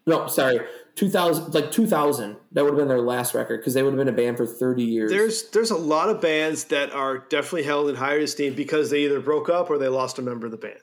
[0.06, 0.60] No, sorry,
[0.97, 2.36] 2000 like 2000.
[2.52, 4.47] That would have been their last record because they would have been a band for
[4.47, 5.10] 30 years.
[5.10, 9.05] There's there's a lot of bands that are definitely held in higher esteem because they
[9.05, 10.81] either broke up or they lost a member of the band,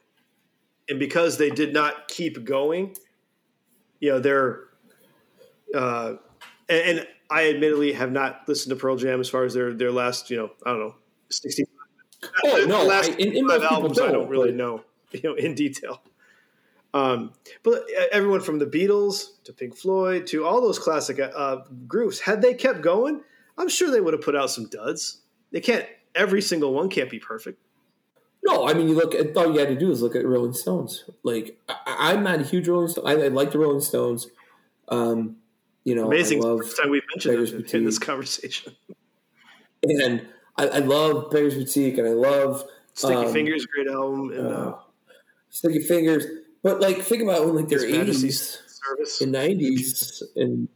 [0.87, 2.95] and because they did not keep going,
[3.99, 4.61] you know they're.
[5.75, 6.15] Uh,
[6.67, 9.91] and, and I admittedly have not listened to Pearl Jam as far as their their
[9.91, 10.95] last you know I don't know
[11.29, 11.65] sixty.
[12.43, 14.83] Oh, the no, last I- and- and five albums I don't, don't really but- know
[15.11, 16.01] you know in detail.
[16.93, 21.57] Um, but everyone from the Beatles to Pink Floyd to all those classic uh,
[21.87, 23.21] groups, had they kept going,
[23.59, 25.21] I'm sure they would have put out some duds.
[25.51, 25.85] They can't.
[26.15, 27.61] Every single one can't be perfect.
[28.43, 30.53] no, I mean you look at all you got to do is look at Rolling
[30.53, 31.05] Stones.
[31.21, 31.75] Like I,
[32.13, 33.05] I'm not a huge Rolling Stone.
[33.07, 34.27] I, I like the Rolling Stones.
[34.87, 35.35] Um,
[35.83, 36.43] you know, Amazing.
[36.43, 38.75] I love First time we've mentioned Beggars it in this conversation.
[39.83, 40.27] and
[40.57, 44.49] I, I love Beggars Boutique, and I love Sticky um, Fingers, great album, and uh,
[44.49, 44.79] uh,
[45.49, 46.25] Sticky Fingers.
[46.61, 48.61] But like, think about when like their eighties
[49.21, 50.67] and nineties, and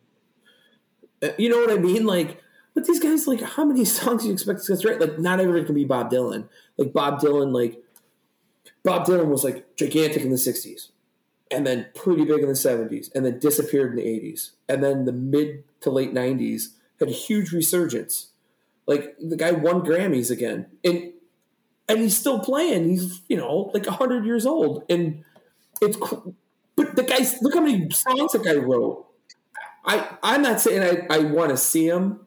[1.22, 2.06] uh, you know what I mean.
[2.06, 2.42] Like,
[2.74, 5.00] but these guys, like, how many songs do you expect to right?
[5.00, 6.48] Like, not everyone can be Bob Dylan.
[6.78, 7.84] Like Bob Dylan, like
[8.84, 10.90] Bob Dylan was like gigantic in the '60s,
[11.54, 15.06] and then pretty big in the '70s, and then disappeared in the '80s, and then
[15.06, 16.70] the mid to late '90s
[17.00, 18.32] had a huge resurgence.
[18.88, 21.14] Like the guy won Grammys again, and
[21.88, 22.90] and he's still playing.
[22.90, 25.24] He's you know like hundred years old, and
[25.82, 25.98] it's
[26.76, 29.06] but the guys look how many songs the guy wrote.
[29.86, 32.22] I I'm not saying I I want to see him.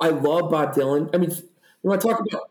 [0.00, 1.10] I love Bob Dylan.
[1.14, 2.50] I mean, you want to talk about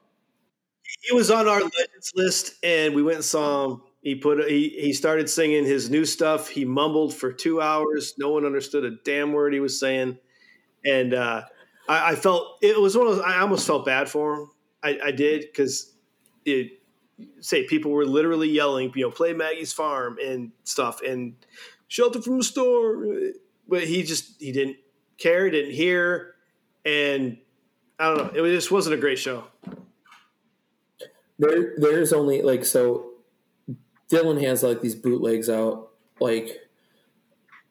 [1.01, 3.81] He was on our legends list, and we went and saw him.
[4.01, 6.49] He put he he started singing his new stuff.
[6.49, 8.15] He mumbled for two hours.
[8.17, 10.17] No one understood a damn word he was saying,
[10.83, 11.43] and uh,
[11.87, 13.25] I, I felt it was one of those.
[13.25, 14.49] I almost felt bad for him.
[14.81, 15.93] I, I did because
[16.45, 16.81] it
[17.41, 21.35] say people were literally yelling, you know, play Maggie's Farm and stuff, and
[21.87, 23.33] shelter from the storm.
[23.67, 24.77] But he just he didn't
[25.19, 26.33] care, didn't hear,
[26.83, 27.37] and
[27.99, 28.43] I don't know.
[28.45, 29.43] It just wasn't a great show.
[31.37, 33.10] there there's only like so
[34.11, 35.89] Dylan has like these bootlegs out.
[36.19, 36.59] Like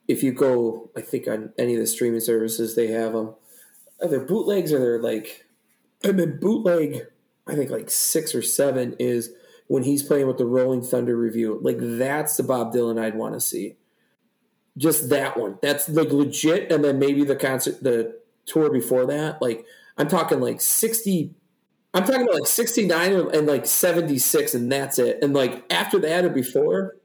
[0.09, 3.35] if you go I think on any of the streaming services they have uh, them
[4.03, 5.47] either bootlegs or they're like
[6.05, 7.07] and then bootleg
[7.47, 9.33] I think like 6 or 7 is
[9.67, 11.59] when he's playing with the Rolling Thunder Revue.
[11.63, 13.77] Like that's the Bob Dylan I'd want to see.
[14.77, 15.59] Just that one.
[15.63, 19.41] That's like legit and then maybe the concert the tour before that.
[19.41, 19.65] Like
[19.97, 21.35] I'm talking like 60
[21.93, 25.19] I'm talking about like 69 and like 76, and that's it.
[25.23, 26.97] And like after that or before,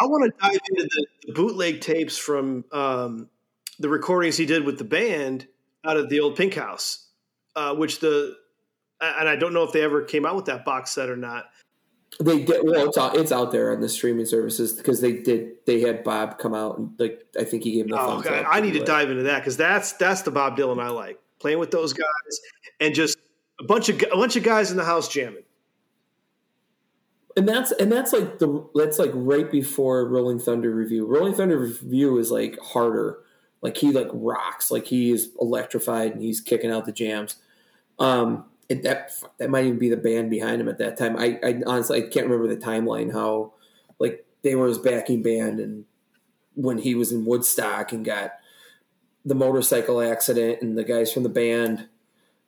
[0.00, 3.28] I want to dive into the, the bootleg tapes from um,
[3.78, 5.46] the recordings he did with the band
[5.84, 7.06] out of the old Pink House,
[7.54, 8.34] uh, which the
[9.00, 11.44] and I don't know if they ever came out with that box set or not.
[12.18, 12.88] they did well.
[12.88, 15.64] It's out, it's out there on the streaming services because they did.
[15.66, 18.46] They had Bob come out and like I think he gave him the Oh, God,
[18.48, 21.60] I need to dive into that because that's that's the Bob Dylan I like playing
[21.60, 22.40] with those guys
[22.80, 23.16] and just
[23.60, 25.44] a bunch of a bunch of guys in the house jamming.
[27.38, 31.06] and that's and that's like the that's like right before Rolling Thunder Revue.
[31.06, 33.20] Rolling Thunder Revue is like harder.
[33.62, 34.70] Like he like rocks.
[34.72, 37.36] Like he is electrified and he's kicking out the jams.
[38.00, 41.16] Um, and that that might even be the band behind him at that time.
[41.16, 43.52] I, I honestly I can't remember the timeline how
[44.00, 45.84] like they were his backing band and
[46.54, 48.32] when he was in Woodstock and got
[49.24, 51.86] the motorcycle accident and the guys from the band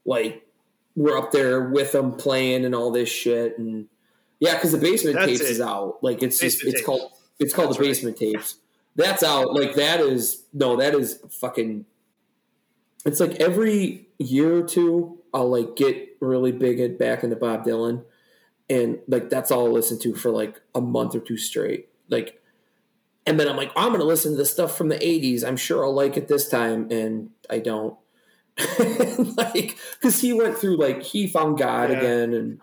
[0.05, 0.47] like
[1.01, 3.87] were up there with them playing and all this shit and
[4.39, 5.51] yeah because the basement That's tapes it.
[5.51, 5.99] is out.
[6.03, 6.85] Like it's just it's tapes.
[6.85, 7.89] called it's called That's the right.
[7.91, 8.57] basement tapes.
[8.97, 9.55] That's out.
[9.55, 11.87] Like that is no that is fucking
[13.07, 17.65] it's like every year or two I'll like get really big at back into Bob
[17.65, 18.05] Dylan
[18.69, 21.89] and like that's all I'll listen to for like a month or two straight.
[22.11, 22.43] Like
[23.25, 25.57] and then I'm like oh, I'm gonna listen to the stuff from the 80s I'm
[25.57, 26.91] sure I'll like it this time.
[26.91, 27.97] And I don't
[29.37, 31.99] like because he went through like he found God Yeah.
[31.99, 32.61] again and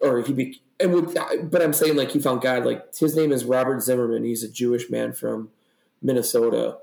[0.00, 1.16] or he be and with,
[1.50, 4.48] but I'm saying like he found God like his name is Robert Zimmerman he's a
[4.50, 5.50] Jewish man from
[6.00, 6.78] Minnesota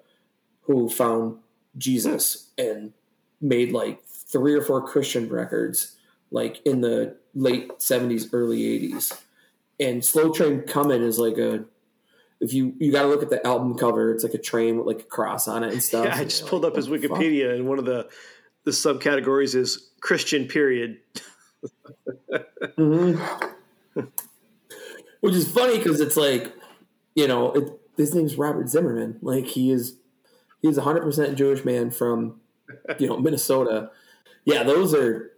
[0.61, 1.38] who found
[1.77, 2.93] Jesus and
[3.41, 5.95] made like three or four Christian records
[6.31, 9.19] like in the late 70s early 80s
[9.80, 11.65] and Slow Train Coming is like a
[12.39, 14.88] if you you got to look at the album cover it's like a train with
[14.88, 16.97] like a cross on it and stuff Yeah, I just pulled like, up his the
[16.99, 17.17] fuck?
[17.19, 18.07] Wikipedia and one of the
[18.65, 20.99] the subcategories is Christian period.
[22.77, 23.19] Mhm.
[25.22, 26.53] Which is funny because it's like,
[27.15, 27.64] you know, it,
[27.98, 29.18] his name's Robert Zimmerman.
[29.22, 29.98] Like he is,
[30.61, 32.40] he's a hundred percent Jewish man from,
[32.99, 33.91] you know, Minnesota.
[34.45, 35.31] Yeah, those are.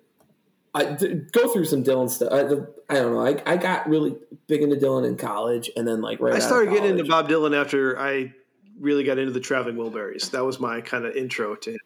[0.74, 0.86] I
[1.32, 2.32] go through some Dylan stuff.
[2.32, 3.26] I, the- I don't know.
[3.26, 4.16] I, I got really
[4.48, 6.34] big into Dylan in college, and then like right.
[6.36, 8.34] I started getting into Bob Dylan after I
[8.80, 10.32] really got into the Traveling Wilburys.
[10.32, 11.80] That was my kind of intro to him.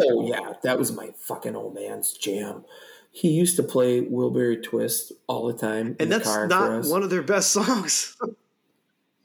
[0.00, 2.64] Oh yeah, that was my fucking old man's jam.
[3.10, 7.22] He used to play Wilbury Twist all the time, And that's not one of their
[7.22, 8.16] best songs.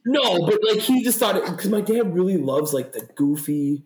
[0.06, 3.84] No, but like he just thought it because my dad really loves like the goofy,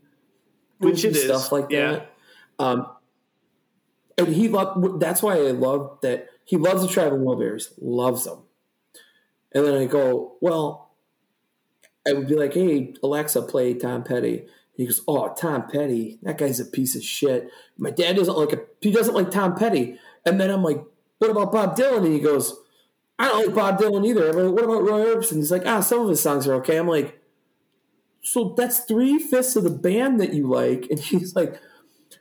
[0.79, 1.91] goofy it is, stuff like yeah.
[1.91, 2.13] that.
[2.59, 2.87] Um,
[4.17, 4.99] and he loved.
[4.99, 8.39] That's why I love that he loves the Traveling Wilburys, loves them.
[9.53, 10.91] And then I go, well,
[12.07, 14.45] I would be like, hey Alexa, play Tom Petty.
[14.75, 17.49] He goes, oh Tom Petty, that guy's a piece of shit.
[17.77, 19.99] My dad doesn't like a, he doesn't like Tom Petty.
[20.25, 20.83] And then I'm like,
[21.19, 22.05] what about Bob Dylan?
[22.05, 22.55] And he goes,
[23.19, 24.29] I don't like Bob Dylan either.
[24.29, 25.35] I'm like, what about Roy Orbison?
[25.35, 26.77] He's like, ah, some of his songs are okay.
[26.77, 27.19] I'm like,
[28.21, 30.87] so that's three fifths of the band that you like.
[30.89, 31.59] And he's like,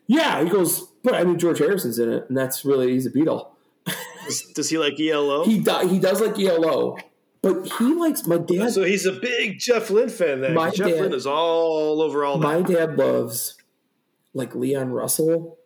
[0.06, 0.42] yeah.
[0.42, 3.48] He goes, but I mean, George Harrison's in it, and that's really he's a Beatle.
[4.24, 5.44] Does, does he like ELO?
[5.44, 6.96] He do, he does like ELO,
[7.42, 8.70] but he likes my dad.
[8.72, 10.40] so he's a big Jeff Lynne fan.
[10.40, 12.46] Then My Jeff dad- Lynne is all over all that.
[12.46, 13.56] my dad loves
[14.34, 15.58] like Leon Russell,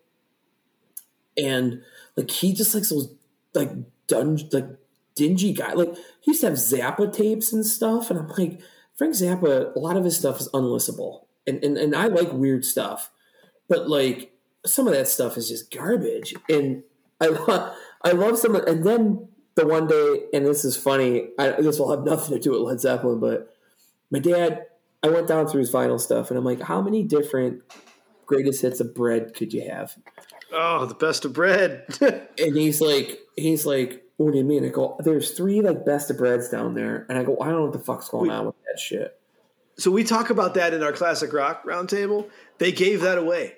[1.36, 1.82] and
[2.16, 3.14] like he just likes those
[3.54, 3.70] like
[4.06, 4.66] dun like
[5.14, 5.72] dingy guy.
[5.72, 8.60] Like he used to have Zappa tapes and stuff, and I'm like,
[8.96, 9.74] Frank Zappa.
[9.74, 13.10] A lot of his stuff is unlistenable, and and and I like weird stuff,
[13.68, 14.32] but like
[14.64, 16.34] some of that stuff is just garbage.
[16.48, 16.82] And
[17.20, 18.56] I love I love some.
[18.56, 21.28] Of, and then the one day, and this is funny.
[21.38, 23.54] I, this will have nothing to do with Led Zeppelin, but
[24.10, 24.66] my dad.
[25.02, 27.62] I went down through his vinyl stuff, and I'm like, how many different
[28.24, 29.94] greatest hits of bread could you have?
[30.52, 31.84] Oh, the best of bread.
[32.00, 34.64] And he's like, he's like, what do you mean?
[34.64, 37.54] I go, there's three like best of breads down there, and I go, I don't
[37.56, 39.20] know what the fuck's going on with that shit.
[39.78, 42.28] so we talk about that in our classic rock roundtable.
[42.58, 43.54] They gave that away.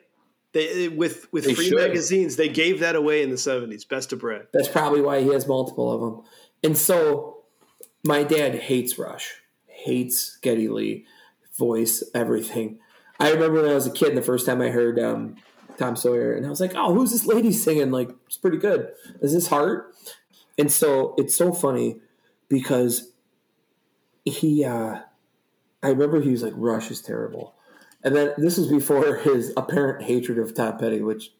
[0.52, 1.78] They with with They free should.
[1.78, 2.36] magazines.
[2.36, 3.84] They gave that away in the seventies.
[3.84, 4.46] Best of bread.
[4.52, 6.22] That's probably why he has multiple of them.
[6.64, 7.42] And so,
[8.04, 11.06] my dad hates Rush, hates Geddy Lee,
[11.58, 12.78] voice, everything.
[13.20, 15.36] I remember when I was a kid, the first time I heard um,
[15.76, 17.90] Tom Sawyer, and I was like, "Oh, who's this lady singing?
[17.90, 18.90] Like, it's pretty good.
[19.20, 19.94] Is this Heart?"
[20.56, 22.00] And so it's so funny
[22.48, 23.12] because
[24.24, 25.00] he, uh,
[25.82, 27.54] I remember he was like, "Rush is terrible,"
[28.04, 31.30] and then this was before his apparent hatred of Tom Petty, which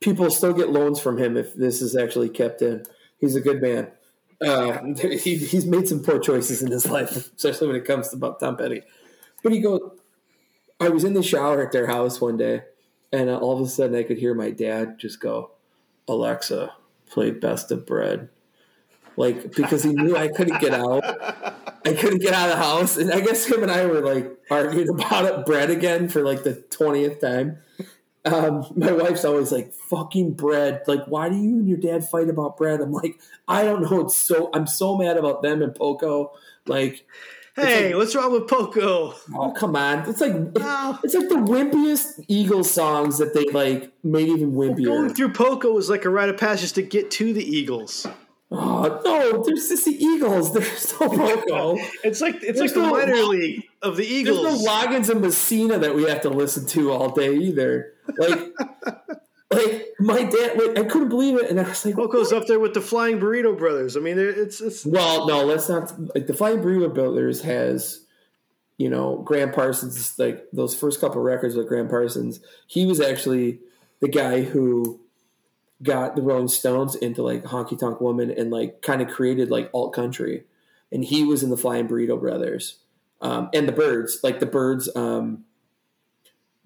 [0.00, 2.84] people still get loans from him if this is actually kept in.
[3.18, 3.88] He's a good man.
[4.44, 8.36] Uh, he, he's made some poor choices in his life, especially when it comes to
[8.40, 8.82] Tom Petty.
[9.42, 9.80] But he goes,
[10.80, 12.62] I was in the shower at their house one day,
[13.12, 15.52] and uh, all of a sudden I could hear my dad just go,
[16.08, 16.74] Alexa,
[17.08, 18.28] play Best of Bread.
[19.16, 21.02] Like, because he knew I couldn't get out.
[21.86, 22.96] I couldn't get out of the house.
[22.96, 26.42] And I guess him and I were like arguing about it, bread again for like
[26.42, 27.58] the 20th time.
[28.24, 30.82] Um, my wife's always like, fucking bread.
[30.88, 32.80] Like, why do you and your dad fight about bread?
[32.80, 34.00] I'm like, I don't know.
[34.00, 36.32] It's so, I'm so mad about them and Poco.
[36.66, 37.06] Like,
[37.54, 39.14] Hey, what's wrong with Poco?
[39.34, 40.06] oh, come on.
[40.08, 40.98] It's like, Wow.
[41.02, 44.84] it's like the wimpiest Eagles songs that they like made even wimpier.
[44.86, 48.06] Going through Poco was like a rite of passage to get to the Eagles.
[48.50, 50.52] Oh, no, there's just the Eagles.
[50.54, 51.76] There's no Poco.
[52.04, 54.42] It's like it's There's like the minor league of the Eagles.
[54.42, 57.94] There's no Loggins and Messina that we have to listen to all day either.
[58.16, 58.52] Like,
[59.50, 62.60] like my dad, like, I couldn't believe it, and I was like, Poco's up there
[62.60, 63.96] with the Flying Burrito Brothers.
[63.96, 65.92] I mean, it's it's Well, no, let's not.
[66.14, 68.04] Like the Flying Burrito Brothers has,
[68.78, 70.16] you know, Gram Parsons.
[70.20, 73.58] Like those first couple records with Gram Parsons, he was actually
[73.98, 75.00] the guy who
[75.82, 79.70] got the Rolling Stones into like Honky Tonk Woman and like kind of created like
[79.72, 80.44] alt country,
[80.90, 82.78] and he was in the Flying Burrito Brothers,
[83.20, 84.20] um, and the Byrds.
[84.22, 85.44] Like the Byrds, um,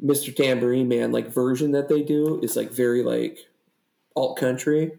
[0.03, 0.35] Mr.
[0.35, 3.39] Tambourine Man, like version that they do is like very like
[4.17, 4.93] alt country.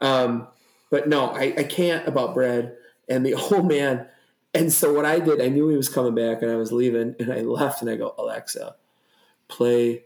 [0.00, 0.48] Um,
[0.90, 2.76] but no, I, I can't about bread
[3.08, 4.06] and the old man.
[4.52, 7.14] And so what I did, I knew he was coming back and I was leaving
[7.20, 8.74] and I left and I go, Alexa,
[9.48, 10.04] play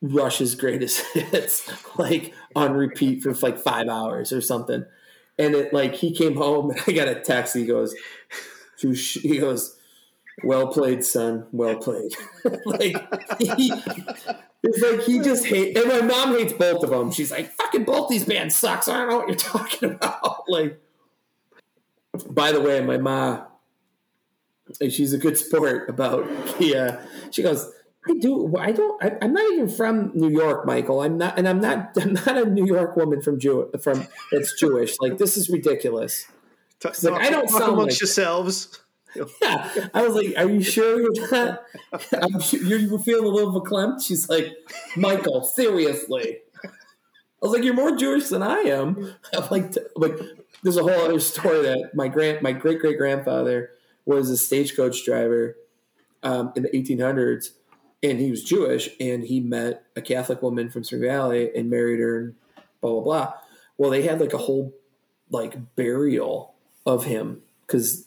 [0.00, 4.84] Rush's greatest hits like on repeat for like five hours or something.
[5.38, 7.54] And it like he came home and I got a text.
[7.54, 7.94] He goes,
[8.80, 9.76] he goes,
[10.42, 11.46] well played, son.
[11.52, 12.12] Well played.
[12.64, 12.96] like
[13.38, 13.72] he,
[14.62, 17.10] it's like he just hate, and my mom hates both of them.
[17.10, 20.44] She's like, "Fucking both these bands sucks." I don't know what you're talking about.
[20.48, 20.78] Like,
[22.28, 23.44] by the way, my mom,
[24.80, 26.26] she's a good sport about
[26.60, 27.00] yeah.
[27.30, 27.70] She goes,
[28.08, 28.54] "I do.
[28.58, 29.02] I don't.
[29.02, 31.02] I, I'm not even from New York, Michael.
[31.02, 31.90] I'm not, and I'm not.
[32.00, 34.96] I'm not a New York woman from Jew from that's Jewish.
[35.00, 36.26] Like, this is ridiculous."
[36.80, 38.80] t- like, I don't talk sound amongst like- yourselves.
[39.40, 41.62] Yeah, I was like, "Are you sure you're not?
[42.12, 44.52] I'm sure you're feeling a little verklempt." She's like,
[44.94, 46.68] "Michael, seriously." I
[47.40, 50.18] was like, "You're more Jewish than I am." I'm like, like
[50.62, 53.70] there's a whole other story that my grand, my great great grandfather
[54.04, 55.56] was a stagecoach driver
[56.22, 57.52] um, in the 1800s,
[58.02, 62.00] and he was Jewish, and he met a Catholic woman from Spring Valley and married
[62.00, 62.34] her, and
[62.80, 63.32] blah blah blah.
[63.78, 64.74] Well, they had like a whole
[65.30, 66.54] like burial
[66.84, 68.06] of him because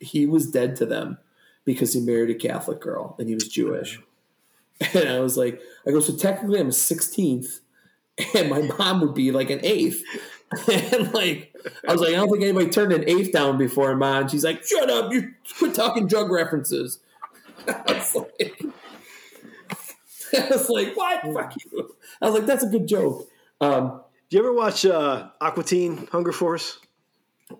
[0.00, 1.18] he was dead to them
[1.64, 4.00] because he married a Catholic girl and he was Jewish.
[4.92, 7.60] And I was like, I go, so technically I'm a 16th
[8.34, 10.02] and my mom would be like an eighth.
[10.70, 11.52] And like,
[11.88, 14.28] I was like, I don't think anybody turned an eighth down before, mom.
[14.28, 17.00] She's like, shut up, you quit talking drug references.
[17.68, 18.63] I was like,
[20.38, 21.22] I was like, what?
[21.34, 21.94] Fuck you.
[22.20, 23.28] I was like, that's a good joke.
[23.60, 26.78] Um, Do you ever watch uh, Aqua Teen Hunger Force?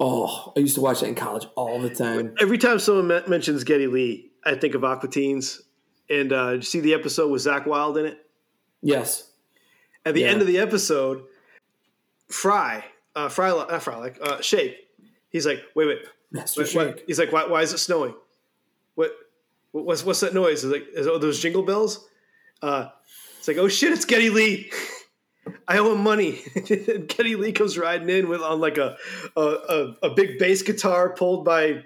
[0.00, 2.34] oh, I used to watch that in college all the time.
[2.40, 5.60] Every time someone mentions Geddy Lee, I think of Aqua Teens.
[6.10, 8.26] And uh, did you see the episode with Zakk Wylde in it?
[8.82, 9.30] Yes.
[10.04, 10.28] At the Yeah.
[10.28, 11.24] end of the episode,
[12.28, 12.84] Fry,
[13.14, 14.76] uh, Fry, not Fry, like uh, Shake.
[15.28, 15.98] He's like, wait, wait,
[16.32, 16.64] Master.
[16.66, 17.04] Shake.
[17.06, 18.14] He's like, why, why is it snowing?
[18.94, 19.12] What,
[19.72, 20.64] what- what's what's that noise?
[20.64, 22.06] Is like, is, oh, those jingle bells?
[22.64, 22.88] Uh,
[23.38, 24.72] it's like, oh shit, it's Geddy Lee.
[25.68, 26.40] I owe him money.
[26.54, 28.96] Geddy Lee comes riding in with on like a
[29.36, 31.84] a, a, a big bass guitar pulled by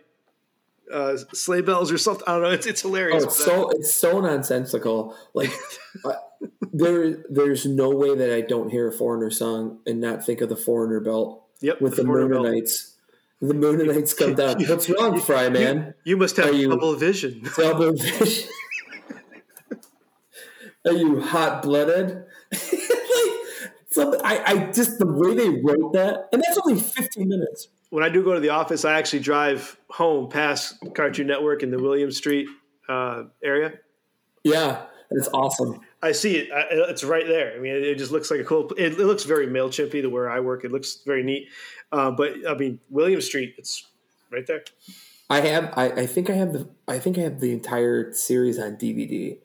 [0.92, 2.22] uh, sleigh bells or something.
[2.28, 2.50] I don't know.
[2.50, 3.24] It's it's hilarious.
[3.24, 5.16] Oh, it's so it's so nonsensical.
[5.34, 5.50] Like
[6.04, 6.12] uh,
[6.72, 10.48] there, there's no way that I don't hear a foreigner song and not think of
[10.48, 12.02] the foreigner belt yep, with the.
[12.02, 12.94] Mooninites.
[13.40, 14.64] The Mooninites come down.
[14.68, 15.94] What's wrong, Fry Man?
[16.04, 17.42] You must have double vision.
[17.56, 18.48] Double vision.
[20.86, 22.24] Are you hot blooded?
[22.52, 23.38] like
[23.90, 24.20] something.
[24.24, 27.68] I, I just the way they wrote that, and that's only 15 minutes.
[27.90, 31.70] When I do go to the office, I actually drive home past Cartoon Network in
[31.70, 32.48] the William Street
[32.88, 33.74] uh, area.
[34.44, 35.80] Yeah, it's awesome.
[36.02, 36.52] I see it.
[36.52, 37.54] I, it's right there.
[37.56, 38.70] I mean, it, it just looks like a cool.
[38.76, 40.64] It, it looks very Mailchimpy to where I work.
[40.64, 41.48] It looks very neat.
[41.90, 43.54] Uh, but I mean, William Street.
[43.58, 43.86] It's
[44.30, 44.64] right there.
[45.30, 45.72] I have.
[45.76, 46.68] I, I think I have the.
[46.86, 49.38] I think I have the entire series on DVD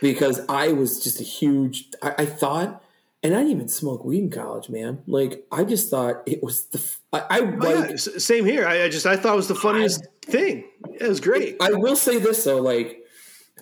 [0.00, 1.88] because I was just a huge.
[2.02, 2.82] I, I thought,
[3.22, 5.02] and I didn't even smoke weed in college, man.
[5.06, 6.84] Like I just thought it was the.
[7.12, 7.90] I, I Oh, like.
[7.92, 8.66] s- same here.
[8.66, 10.64] I, I just I thought it was the funniest thing.
[11.00, 11.56] It was great.
[11.60, 13.04] I will say this though, like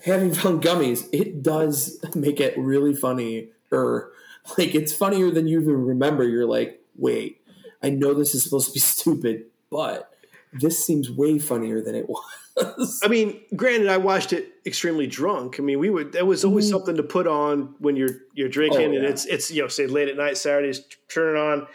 [0.04, 3.48] having found gummies, it does make it really funny.
[3.72, 4.10] Or
[4.58, 6.22] like it's funnier than you even remember.
[6.24, 7.40] You're like, wait,
[7.82, 10.12] I know this is supposed to be stupid, but
[10.52, 12.24] this seems way funnier than it was.
[13.02, 15.56] I mean, granted, I watched it extremely drunk.
[15.58, 16.12] I mean, we would.
[16.12, 16.72] There was always mm-hmm.
[16.72, 18.80] something to put on when you're you're drinking.
[18.80, 19.08] Oh, and yeah.
[19.08, 21.66] it's it's you know, say late at night, Saturdays, turn it on.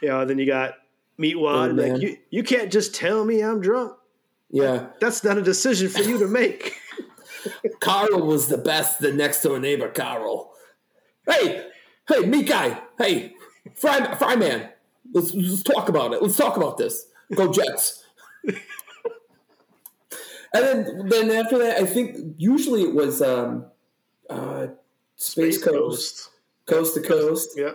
[0.00, 0.74] You know, then you got
[1.18, 1.70] Meatwad.
[1.70, 3.92] Oh, like you, you can't just tell me I'm drunk.
[4.50, 6.76] yeah, That's not a decision for you to make.
[7.80, 9.00] Carl was the best.
[9.00, 10.52] The next door neighbor, Carl.
[11.28, 11.66] Hey,
[12.08, 12.80] hey, meat guy.
[12.98, 13.34] Hey,
[13.74, 14.70] fry, fry man.
[15.12, 16.22] Let's, let's talk about it.
[16.22, 17.06] Let's talk about this.
[17.34, 18.04] Go Jets.
[20.54, 23.66] and then, then after that, I think usually it was um,
[24.28, 24.68] uh,
[25.16, 26.30] Space, Ghost,
[26.66, 27.50] Coast to Coast.
[27.56, 27.72] Yeah.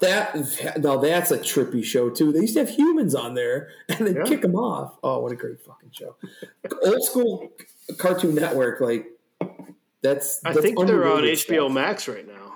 [0.00, 0.36] That
[0.80, 2.30] now that's a trippy show too.
[2.30, 4.22] They used to have humans on there and then Yeah.
[4.24, 4.96] kick them off.
[5.02, 6.14] Oh, what a great fucking show!
[6.84, 7.50] Old school
[7.96, 9.06] Cartoon Network, like
[10.00, 10.40] that's.
[10.44, 11.72] I that's think they're on HBO stuff.
[11.72, 12.47] Max right now.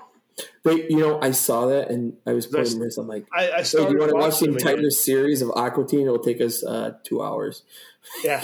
[0.63, 2.97] They, you know, I saw that and I was putting this.
[2.97, 4.91] I'm like, I, I hey, do you want to watch the entire again.
[4.91, 6.01] series of Aqua Teen?
[6.01, 7.63] It'll take us uh, two hours.
[8.23, 8.41] Yeah.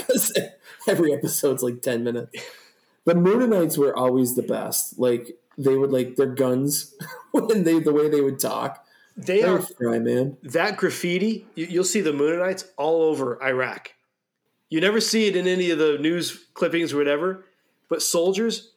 [0.88, 2.34] Every episode's like ten minutes.
[3.04, 4.98] The Mooninites were always the best.
[4.98, 6.96] Like they would like their guns
[7.32, 8.86] when they the way they would talk.
[9.18, 10.38] They They're are fry man.
[10.44, 11.46] that graffiti.
[11.56, 13.94] You, you'll see the Mooninites all over Iraq.
[14.70, 17.44] You never see it in any of the news clippings or whatever,
[17.90, 18.72] but soldiers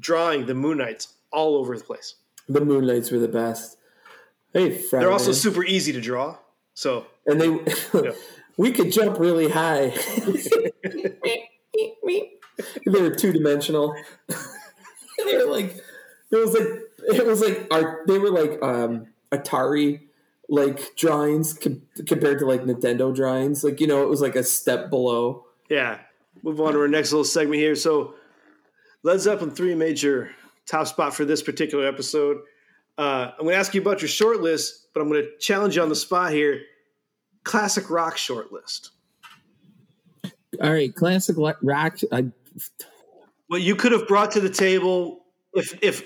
[0.00, 2.14] drawing the Mooninites all over the place.
[2.48, 3.76] The Mooninites were the best.
[4.52, 6.38] Hey, They're also super easy to draw.
[6.74, 7.48] So and they
[8.56, 9.88] we could jump really high.
[12.86, 13.94] they were two dimensional.
[15.24, 15.76] they were like
[16.30, 16.68] it was like
[17.16, 18.06] it was like art.
[18.06, 20.02] They were like um, Atari
[20.48, 23.64] like drawings com- compared to like Nintendo drawings.
[23.64, 25.44] Like you know, it was like a step below.
[25.68, 25.98] yeah,
[26.42, 27.74] move on to our next little segment here.
[27.74, 28.14] So
[29.02, 30.30] Led Zeppelin three made your
[30.68, 32.38] top spot for this particular episode.
[32.96, 35.76] Uh, I'm going to ask you about your short list, but I'm going to challenge
[35.76, 36.62] you on the spot here.
[37.44, 38.90] Classic rock short list.
[40.60, 41.98] All right, classic rock.
[42.10, 42.26] I,
[43.46, 45.24] what you could have brought to the table
[45.54, 46.02] if if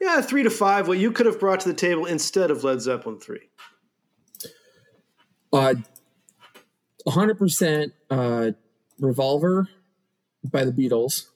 [0.00, 2.80] yeah three to five what you could have brought to the table instead of led
[2.80, 3.40] zeppelin 3
[5.52, 5.74] uh,
[7.06, 8.50] 100% uh,
[8.98, 9.68] Revolver
[10.44, 11.26] by the Beatles.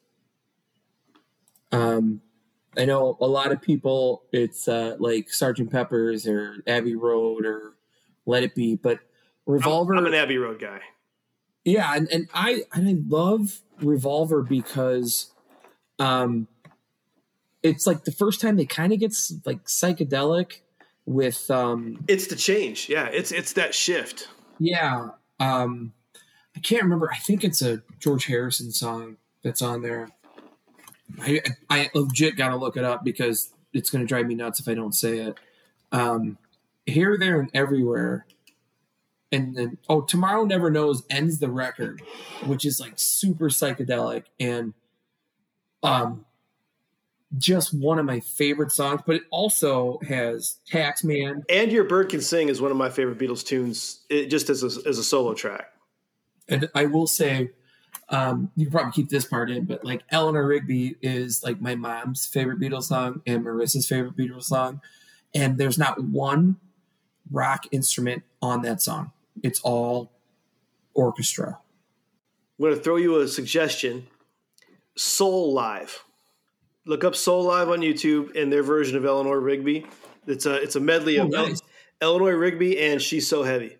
[1.72, 2.20] Um,
[2.76, 7.74] I know a lot of people, it's uh, like Sergeant Pepper's or Abbey Road or
[8.26, 9.00] Let It Be, but
[9.46, 9.94] Revolver.
[9.96, 10.80] i'm an abbey road guy
[11.64, 15.30] yeah, and, and I and I love Revolver because
[15.98, 16.48] um,
[17.62, 20.60] it's like the first time they kind of gets like psychedelic
[21.04, 24.28] with um, it's the change yeah it's it's that shift
[24.58, 25.08] Yeah.
[25.38, 25.92] Um
[26.56, 27.10] I can't remember.
[27.12, 30.08] I think it's a George Harrison song that's on there.
[31.20, 34.74] I I legit gotta look it up because it's gonna drive me nuts if I
[34.74, 35.38] don't say it.
[35.92, 36.38] Um
[36.86, 38.26] here, there, and everywhere.
[39.32, 42.02] And then oh Tomorrow Never Knows ends the record,
[42.44, 44.74] which is like super psychedelic and
[45.82, 46.24] um
[47.38, 52.20] just one of my favorite songs, but it also has Taxman, and your bird can
[52.20, 55.32] sing is one of my favorite beatles tunes it, just as a, as a solo
[55.32, 55.72] track
[56.48, 57.50] And I will say,
[58.08, 61.74] um, you can probably keep this part in, but like Eleanor Rigby is like my
[61.74, 64.80] mom's favorite Beatles song and Marissa's favorite Beatles song.
[65.34, 66.56] And there's not one
[67.30, 69.12] rock instrument on that song.
[69.42, 70.10] It's all
[70.94, 71.58] orchestra.
[72.58, 74.06] i'm going to throw you a suggestion
[74.98, 75.98] Soulive
[76.86, 79.86] Look up Soulive on YouTube and their version of Eleanor Rigby.
[80.26, 81.60] It's a it's a medley Oh, of nice.
[82.00, 83.76] Eleanor Rigby and She's So Heavy.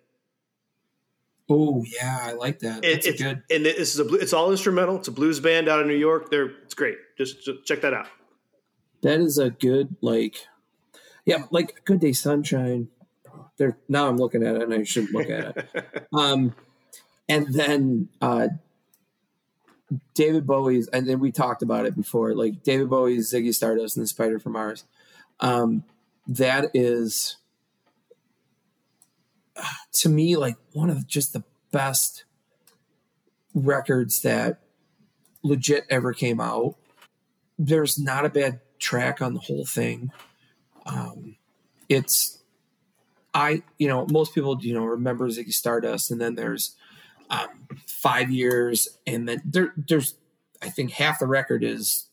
[1.53, 2.85] Oh yeah, I like that.
[2.85, 3.43] It- it's, good.
[3.49, 4.95] and this is a it's all instrumental.
[4.95, 6.29] It's a blues band out of New York.
[6.29, 6.95] They're it's great.
[7.17, 8.07] Just, just check that out.
[9.01, 10.47] That is a good like.
[11.25, 12.87] Yeah, like Good Day Sunshine.
[13.57, 16.07] There now I'm looking at it and I shouldn't look at it.
[16.13, 16.55] um,
[17.27, 18.47] and then uh,
[20.13, 22.33] David Bowie's, and then we talked about it before.
[22.33, 24.85] Like David Bowie's Ziggy Stardust and the Spider from Mars.
[25.41, 25.83] Um,
[26.27, 27.37] that is
[29.93, 32.25] to me like one of just the best
[33.53, 34.59] records that
[35.43, 36.75] legit ever came out.
[37.57, 40.11] There's not a bad track on the whole thing.
[40.85, 41.35] Um,
[41.89, 42.41] it's
[43.33, 46.75] I, you know, most people, you know, remember Ziggy Stardust, and then there's
[47.29, 47.47] um,
[47.87, 50.15] five years, and then there, there's,
[50.61, 52.09] I think half the record is,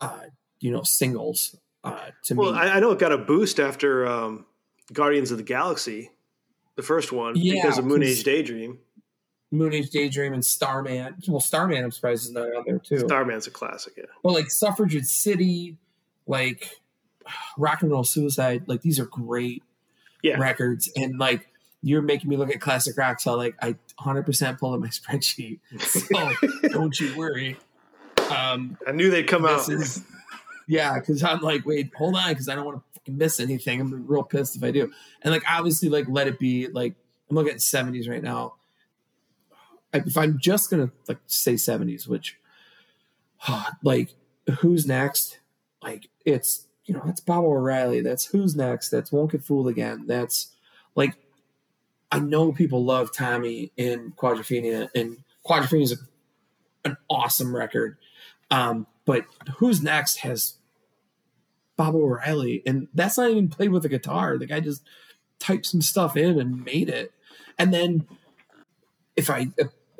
[0.00, 0.24] uh,
[0.60, 1.56] you know, singles.
[1.82, 4.46] Uh, to Well, me, I, I know it got a boost after um,
[4.92, 6.10] Guardians of the Galaxy,
[6.76, 8.78] the first one, Yeah, because of Moon Age Daydream.
[9.50, 11.14] Moon Age Daydream and Starman.
[11.28, 12.98] Well, Starman, I'm surprised is not on there too.
[12.98, 13.94] Starman's a classic.
[13.96, 14.04] Yeah.
[14.22, 15.76] But like Suffragette City,
[16.26, 16.70] like
[17.58, 19.62] Rock and Roll Suicide, like these are great
[20.22, 20.38] Yeah.
[20.38, 20.90] records.
[20.96, 21.46] And like
[21.82, 25.60] you're making me look at classic rock, so like I 100% pulled up my spreadsheet.
[25.78, 27.56] So don't you worry.
[28.34, 29.74] Um, I knew they'd come this out.
[29.74, 30.02] is
[30.66, 33.80] yeah, because I'm like, wait, hold on, because I don't want to miss anything.
[33.80, 34.90] I'm real pissed if I do.
[35.22, 36.68] And like obviously, like let it be.
[36.68, 36.94] Like
[37.28, 38.54] I'm looking at 70s right now.
[39.92, 42.38] If I'm just gonna like say 70s, which
[43.82, 44.14] like
[44.60, 45.38] who's next?
[45.82, 48.00] Like it's you know that's Baba O'Riley.
[48.00, 48.90] That's who's next.
[48.90, 50.04] That's Won't Get Fooled Again.
[50.06, 50.48] That's
[50.94, 51.14] like
[52.10, 56.02] I know people love Tommy in Quadrophenia, and Quadrophenia is
[56.84, 57.96] an awesome record.
[58.50, 59.24] Um, but
[59.56, 60.54] who's next has
[61.76, 64.38] Baba O'Riley, and that's not even played with a guitar.
[64.38, 64.82] The guy just
[65.38, 67.12] typed some stuff in and made it.
[67.58, 68.06] And then
[69.16, 69.48] if I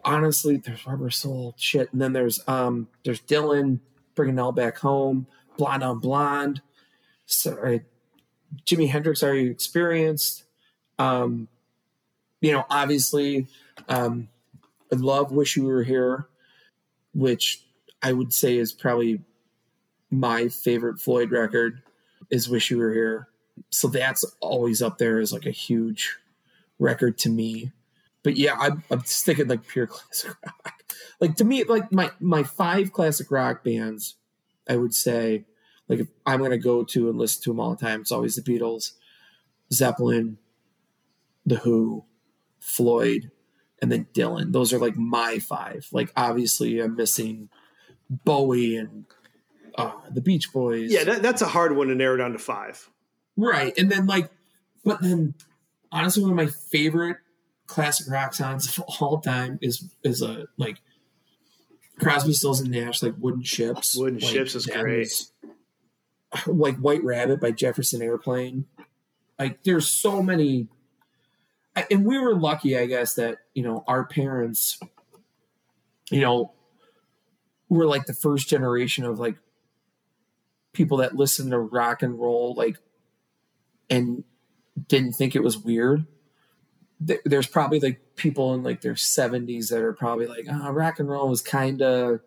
[0.04, 3.80] honestly, there's Rubber Soul shit, and then there's um there's Dylan
[4.14, 5.26] bringing all back home,
[5.56, 6.62] Blonde on Blonde.
[7.26, 7.82] Sorry,
[8.64, 10.44] Jimi Hendrix Are You experienced.
[10.98, 11.48] Um,
[12.40, 13.48] you know, obviously,
[13.88, 14.28] um,
[14.92, 16.28] I love "Wish You Were Here,"
[17.12, 17.63] which
[18.04, 19.22] I would say is probably
[20.10, 21.82] my favorite Floyd record.
[22.30, 23.28] Is "Wish You Were Here,"
[23.70, 26.16] so that's always up there as like a huge
[26.78, 27.72] record to me.
[28.22, 30.84] But yeah, I'm, I'm sticking like pure classic rock.
[31.18, 34.16] Like to me, like my my five classic rock bands,
[34.68, 35.46] I would say,
[35.88, 38.36] like if I'm gonna go to and listen to them all the time, it's always
[38.36, 38.92] the Beatles,
[39.72, 40.36] Zeppelin,
[41.46, 42.04] The Who,
[42.60, 43.30] Floyd,
[43.80, 44.52] and then Dylan.
[44.52, 45.88] Those are like my five.
[45.90, 47.48] Like obviously, I'm missing
[48.10, 49.04] Bowie and
[49.76, 50.92] uh, the Beach Boys.
[50.92, 52.88] Yeah, that, that's a hard one to narrow down to five.
[53.36, 53.76] Right.
[53.76, 54.30] And then like
[54.84, 55.34] but then
[55.90, 57.16] honestly one of my favorite
[57.66, 60.80] classic rock songs of all time is is a like
[61.98, 63.96] Crosby, Stills and Nash, like Wooden Ships.
[63.96, 65.08] Wooden Like, Ships is great.
[66.46, 68.66] like White Rabbit by Jefferson Airplane.
[69.38, 70.68] Like there's so many
[71.76, 74.78] I- and we were lucky, I guess, that, you know, our parents,
[76.10, 76.52] you know,
[77.68, 79.36] were like the first generation of like
[80.72, 82.76] people that listened to rock and roll, like,
[83.88, 84.24] and
[84.88, 86.06] didn't think it was weird.
[87.00, 91.08] There's probably like people in like their 70s that are probably like, ah, rock and
[91.08, 92.20] roll was kind of,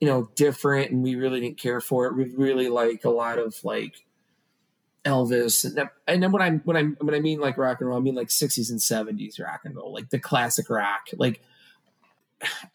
[0.00, 2.16] you know, different and we really didn't care for it.
[2.16, 4.04] We really like a lot of like
[5.04, 7.98] Elvis and and then when I when I when I mean like rock and roll,
[7.98, 11.08] I mean like 60s and 70s rock and roll, like the classic rock.
[11.16, 11.40] Like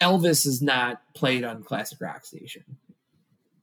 [0.01, 2.63] Elvis is not played on classic rock station.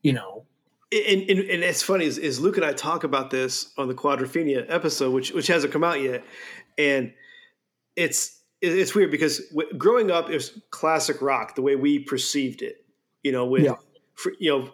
[0.02, 0.46] You know,
[0.92, 3.94] And, and, and it's funny is, is Luke and I talk about this on the
[3.94, 6.24] Quadrophenia episode, which which hasn't come out yet,
[6.78, 7.12] and
[7.96, 12.62] it's it's weird because w- growing up, it was classic rock the way we perceived
[12.62, 12.84] it.
[13.22, 13.74] You know, with Yeah.
[14.14, 14.70] for, you know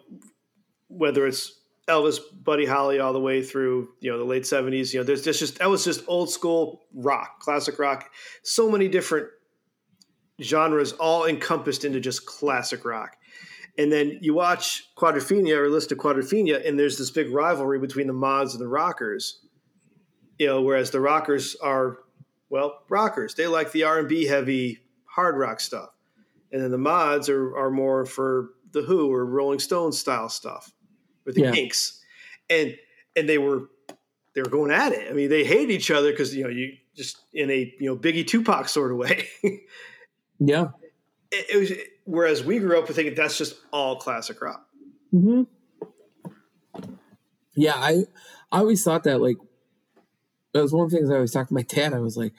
[0.87, 1.59] whether it's
[1.89, 4.93] Elvis, Buddy Holly, all the way through you know the late seventies.
[4.93, 8.09] You know, there's just that was just old school rock, classic rock.
[8.43, 9.27] So many different
[10.41, 13.17] genres, all encompassed into just classic rock.
[13.77, 18.07] And then you watch Quadrophenia or listen to Quadrophenia, and there's this big rivalry between
[18.07, 19.39] the mods and the rockers.
[20.39, 21.99] You know, whereas the rockers are,
[22.49, 23.35] well, rockers.
[23.35, 25.89] They like the R and B heavy hard rock stuff,
[26.51, 30.71] and then the mods are are more for the Who or Rolling Stones style stuff,
[31.25, 31.51] or the Yeah.
[31.51, 32.03] Kinks,
[32.49, 32.75] and
[33.15, 33.69] and they were
[34.33, 35.09] they were going at it.
[35.09, 37.95] I mean, they hate each other because you know you just in a you know
[37.95, 39.27] Biggie Tupac sort of way.
[40.39, 40.69] yeah.
[41.31, 41.71] it, it was
[42.05, 44.65] whereas we grew up with thinking that's just all classic rock.
[45.13, 45.43] Mm-hmm.
[47.55, 48.03] Yeah, I
[48.51, 49.37] I always thought that like
[50.53, 51.93] that was one of the things I always talked to my dad.
[51.93, 52.33] I was like,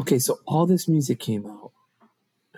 [0.00, 1.72] okay, so all this music came out.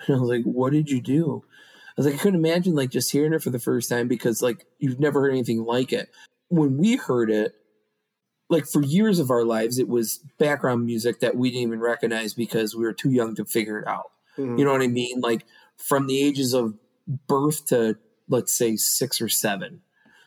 [0.07, 1.45] And I was like, what did you do?
[1.89, 4.43] I was like, I couldn't imagine like just hearing it for the first time because
[4.43, 6.11] like you've never heard anything like it.
[6.49, 7.55] When we heard it,
[8.51, 12.35] like for years of our lives, it was background music that we didn't even recognize
[12.35, 14.11] because we were too young to figure it out.
[14.39, 14.59] Mhm.
[14.59, 15.21] You know what I mean?
[15.21, 15.45] Like
[15.77, 16.75] from the ages of
[17.29, 17.97] birth to
[18.29, 19.83] let's say six or seven.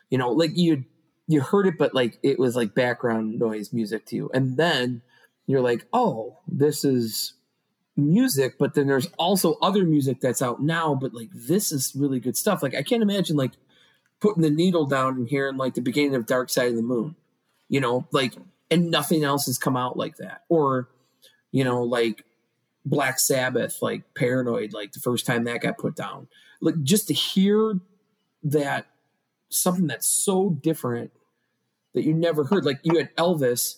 [0.10, 0.86] You know, like you
[1.28, 4.30] you heard it, but like it was like background noise music to you.
[4.34, 5.02] And then
[5.46, 7.34] you're like, oh, this is
[7.96, 12.20] music, but then there's also other music that's out now, but like this is really
[12.20, 12.62] good stuff.
[12.64, 13.54] Like I can't imagine like
[14.20, 17.16] putting the needle down and hearing like the beginning of Dark Side of the Moon.
[17.70, 18.36] You know, like
[18.72, 20.44] and nothing else has come out like that.
[20.50, 20.90] Or,
[21.52, 22.24] you know, like
[22.88, 26.28] Black Sabbath, like Paranoid, like the first time that got put down.
[26.62, 27.80] Like just to hear
[28.44, 28.88] that
[29.50, 31.12] something that's so different
[31.94, 32.66] that you never heard.
[32.66, 33.76] Like you had Elvis,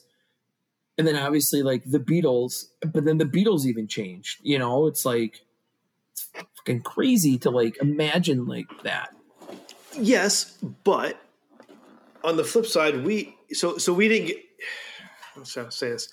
[0.97, 4.39] and then obviously like the Beatles, but then the Beatles even changed.
[4.43, 5.41] You know, it's like
[6.11, 9.15] it's fucking crazy to like imagine like that.
[9.97, 11.19] Yes, but
[12.23, 14.37] on the flip side, we so so we didn't get.
[15.35, 16.09] Let's try to say this.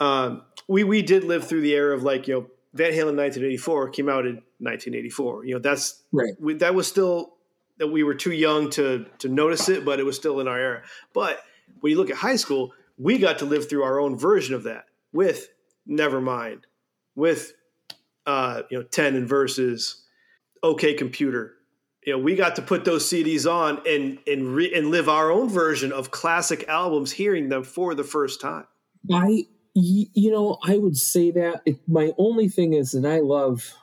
[0.00, 3.90] Um, we we did live through the era of like you know Van Halen 1984
[3.90, 5.44] came out in 1984.
[5.44, 6.34] You know that's Right.
[6.38, 7.34] we, that was still
[7.78, 10.58] that we were too young to to notice it, but it was still in our
[10.58, 10.82] era.
[11.12, 11.40] But
[11.80, 14.64] when you look at high school, we got to live through our own version of
[14.64, 15.48] that with
[15.88, 16.62] Nevermind,
[17.14, 17.52] with
[18.26, 20.04] uh, you know Ten and Vs,
[20.62, 21.54] OK Computer.
[22.04, 25.30] You know, we got to put those CDs on and and re- and live our
[25.30, 28.66] own version of classic albums, hearing them for the first time.
[29.12, 29.46] I,
[29.78, 33.74] y- you know, I would say that it, my only thing is that I love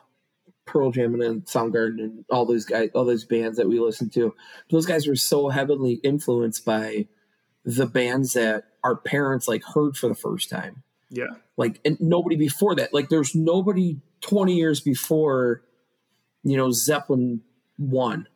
[0.64, 4.34] Pearl Jam and Soundgarden and all those guys, all those bands that we listen to.
[4.70, 7.06] Those guys were so heavily influenced by
[7.64, 10.82] the bands that our parents like heard for the first time.
[11.08, 12.92] Yeah, Like, and nobody before that.
[12.92, 15.62] Like, there's nobody 20 years before,
[16.42, 17.42] you know, Zeppelin
[17.76, 18.26] one.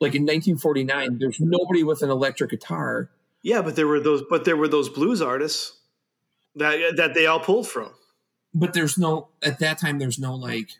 [0.00, 3.10] Like in 1949, there's nobody with an electric guitar.
[3.42, 5.79] yeah, but there were those, but there were those blues artists
[6.60, 7.90] that that they all pulled from.
[8.54, 10.70] but there's no at that time there's no like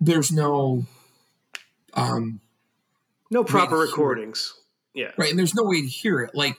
[0.00, 0.84] there's no
[1.94, 2.40] um
[3.30, 4.54] No proper recordings.
[4.94, 6.56] Yeah, right and there's no way to hear it like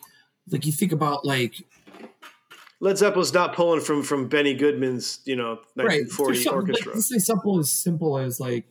[0.50, 1.56] like you think about like
[2.82, 6.94] Led Zeppelin's not pulling from from Benny Goodman's you know right 1940 there's something, orchestra.
[6.94, 8.66] like, say something as simple as like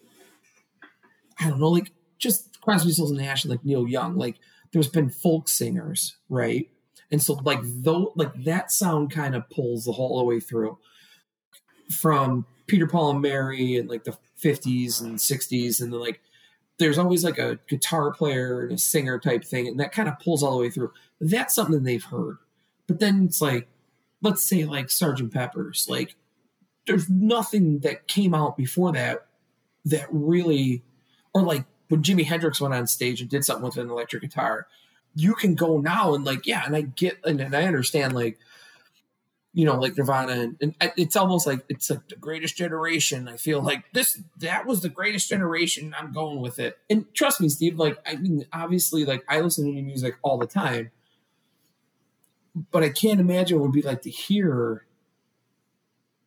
[1.41, 4.37] i don't know like just crosby stills and nash like neil young like
[4.73, 6.71] there's been folk singers right
[7.11, 10.79] and so like though like that sound kind of pulls the whole way through.
[11.91, 16.21] From peter paul and mary and like the 50s and 60s and then like
[16.79, 20.19] there's always like a guitar player and a singer type thing and that kind of
[20.21, 20.93] pulls all the way through.
[21.21, 22.37] That's something they've heard.
[22.87, 23.69] But then it's like
[24.23, 26.17] let's say like sergeant peppers like
[26.87, 29.27] there's nothing that came out before that
[29.85, 30.83] that really
[31.35, 34.67] or like when Jimi Hendrix went on stage and did something with an electric guitar,
[35.19, 38.39] you can go now and like, yeah, and I get and, and I understand like,
[39.53, 43.27] you know, like Nirvana and, and it's almost like it's like the greatest generation.
[43.27, 45.93] I feel like this that was the greatest generation.
[45.99, 46.79] I'm going with it.
[46.89, 50.39] And trust me, Steve, like I mean, obviously, like I listen to new music all
[50.39, 50.93] the time.
[52.71, 54.85] But I can't imagine what it would be like to hear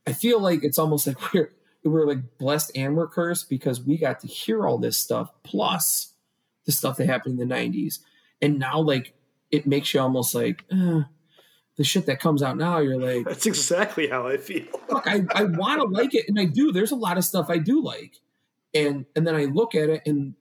[0.05, 1.51] I feel like it's almost like we're
[1.84, 6.13] we're like blessed and we're cursed because we got to hear all this stuff plus
[6.65, 7.99] the stuff that happened in the 90s
[8.41, 9.13] and now like
[9.51, 11.01] it makes you almost like uh,
[11.77, 14.65] the shit that comes out now you're like That's exactly how I feel.
[14.89, 17.47] fuck i, I want to like it and i do there's a lot of stuff
[17.49, 18.19] i do like
[18.73, 20.35] and and then i look at it and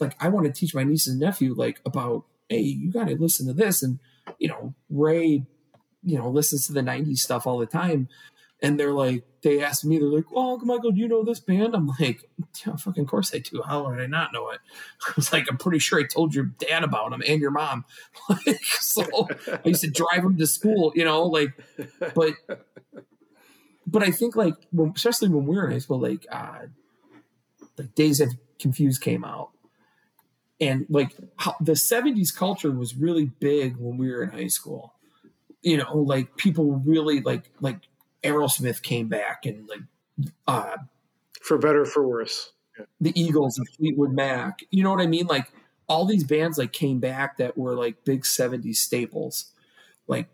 [0.00, 3.16] like i want to teach my niece and nephew like about hey you got to
[3.16, 3.98] listen to this and
[4.38, 5.44] you know ray
[6.02, 8.08] you know listens to the 90s stuff all the time
[8.62, 11.74] and they're like they asked me they're like oh michael do you know this band?
[11.74, 12.28] I'm like
[12.64, 13.62] yeah fucking course i do.
[13.62, 14.60] How would i not know it?
[15.08, 17.84] I was like i'm pretty sure i told your dad about them and your mom.
[18.28, 19.28] Like so
[19.64, 21.50] i used to drive them to school you know like
[22.14, 22.34] but
[23.86, 26.66] but i think like when, especially when we were in high school like uh
[27.78, 29.50] like Dazed and Confused came out.
[30.60, 31.14] And like
[31.60, 34.94] the 70s culture was really big when we were in high school.
[35.62, 37.80] You know like people really like like
[38.26, 39.80] aerosmith came back and like
[40.46, 40.76] uh
[41.42, 42.52] For better or for worse.
[43.00, 45.50] the eagles and fleetwood mac you know what i mean like
[45.88, 49.52] all these bands like came back that were like big 70s staples
[50.08, 50.28] like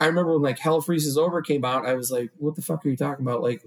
[0.00, 2.84] i remember when like hell freezes over came out i was like what the fuck
[2.84, 3.62] are you talking about like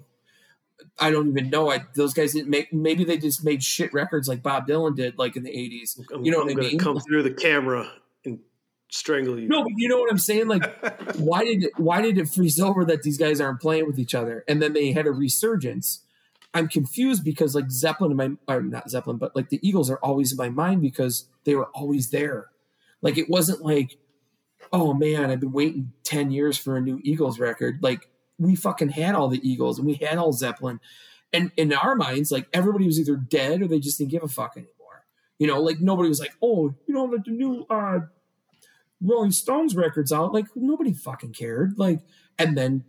[0.99, 1.69] I don't even know.
[1.71, 2.73] I those guys didn't make.
[2.73, 5.99] Maybe they just made shit records like Bob Dylan did, like in the eighties.
[6.21, 6.79] You know I'm what I mean?
[6.79, 7.91] come through the camera
[8.91, 9.47] strangle you.
[9.47, 10.47] No, but you know what I'm saying?
[10.47, 10.63] Like,
[11.15, 14.13] why did it, why did it freeze over that these guys aren't playing with each
[14.13, 16.01] other, and then they had a resurgence?
[16.53, 19.99] I'm confused because like Zeppelin, in my or not Zeppelin, but like the Eagles are
[20.03, 22.49] always in my mind because they were always there.
[23.01, 23.97] Like it wasn't like,
[24.71, 27.79] oh man, I've been waiting ten years for a new Eagles record.
[27.81, 30.81] Like we fucking had all the Eagles and we had all Zeppelin,
[31.31, 34.27] and in our minds, like everybody was either dead or they just didn't give a
[34.27, 35.05] fuck anymore.
[35.39, 38.01] You know, like nobody was like, oh, you know, like the new uh
[39.01, 40.33] Rolling Stones records out.
[40.33, 41.77] Like nobody fucking cared.
[41.77, 41.99] Like,
[42.37, 42.83] and then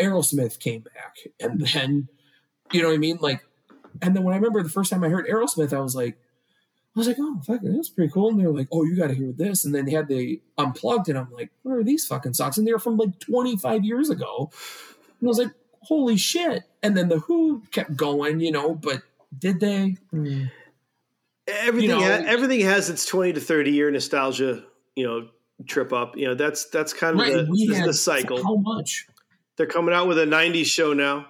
[0.00, 2.08] Aerosmith came back, and then
[2.72, 3.18] you know what I mean.
[3.20, 3.44] Like,
[4.00, 6.16] and then when I remember the first time I heard Aerosmith, I was like,
[6.94, 8.30] I was like, oh fuck, that's pretty cool.
[8.30, 9.64] And they were like, oh, you got to hear this.
[9.64, 12.58] And then they had the unplugged, and I'm like, where are these fucking songs?
[12.58, 14.50] And they were from like 25 years ago.
[15.20, 16.64] And I was like, holy shit.
[16.82, 19.02] And then the Who kept going, you know, but
[19.38, 19.96] did they?
[20.10, 20.44] Hmm.
[21.46, 24.64] everything you know- ha- everything has its 20 to 30 year nostalgia
[24.94, 25.28] you know
[25.66, 27.94] trip up you know that's that's kind of Right, the, we this is had the
[27.94, 29.06] cycle How much?
[29.56, 31.26] they're coming out with a 90s show now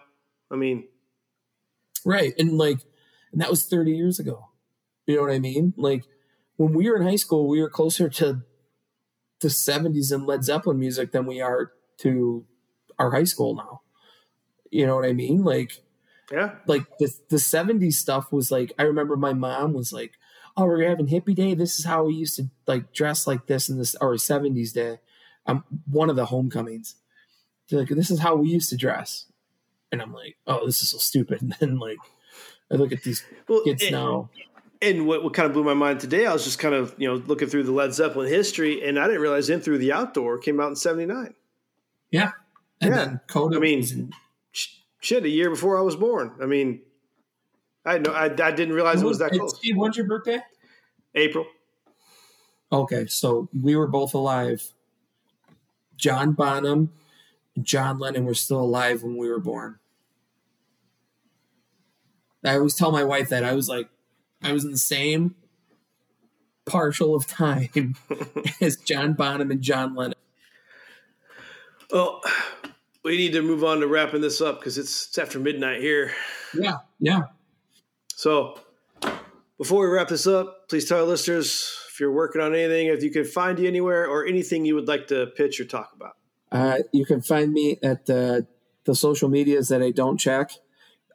[0.51, 0.85] i mean
[2.05, 2.35] Right.
[2.39, 2.79] And like,
[3.33, 4.49] and that was 30 years ago.
[5.07, 5.75] You know what I mean?
[5.77, 6.05] Like,
[6.57, 8.43] when we were in high school, we were closer to
[9.41, 12.45] the 70s and Led Zeppelin music than we are to
[12.99, 13.81] our high school now.
[14.71, 15.43] You know what I mean?
[15.45, 15.83] Like,
[16.31, 20.13] yeah like the, the 70s stuff was like, I remember my mom was like,
[20.57, 21.55] oh, we're having hippie day.
[21.55, 24.99] This is how we used to like dress like this in this, or 70s day.
[25.47, 26.97] Um, one of the homecomings.
[27.69, 29.27] They're like, this is how we used to dress.
[29.91, 31.41] And I'm like, oh, this is so stupid.
[31.43, 31.99] And then like,
[32.71, 34.31] I look at these well kids and, now.
[34.81, 37.07] and what, what kind of blew my mind today i was just kind of you
[37.07, 40.39] know looking through the led zeppelin history and i didn't realize in through the outdoor
[40.39, 41.35] came out in 79
[42.11, 42.31] Yeah.
[42.81, 42.97] And Yeah.
[43.05, 44.13] then Coda I mean, in-
[45.01, 46.81] shit a year before i was born i mean
[47.85, 50.41] i know I, I didn't realize it was that Hey, close Steve, when's your birthday?
[51.15, 51.47] april
[52.73, 54.73] Okay, so we were both alive.
[55.99, 56.91] John Bonham
[57.55, 59.79] and John Lennon were still alive when we were born.
[62.43, 63.91] I always tell my wife that I was like,
[64.43, 65.35] I was in the same
[66.65, 67.95] partial of time
[68.63, 70.17] as John Bonham and John Lennon.
[71.93, 72.23] well
[73.05, 76.13] we need to move on to wrapping this up because it's, it's after midnight here
[76.55, 77.21] Yeah, yeah.
[78.23, 78.57] So,
[79.59, 83.03] before we wrap this up, please tell our listeners if you're working on anything, if
[83.03, 86.13] you can find you anywhere, or anything you would like to pitch or talk about.
[86.53, 88.47] Uh, you can find me at the
[88.85, 90.53] the social medias that I don't check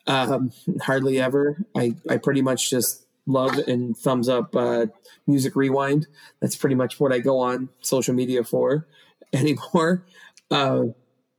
[0.05, 0.51] um,
[0.81, 1.63] hardly ever.
[1.77, 4.87] I I pretty much just love and thumbs up uh,
[5.27, 6.07] music rewind.
[6.41, 8.85] That's pretty much what I go on social media for
[9.31, 10.05] anymore.
[10.51, 10.87] Uh,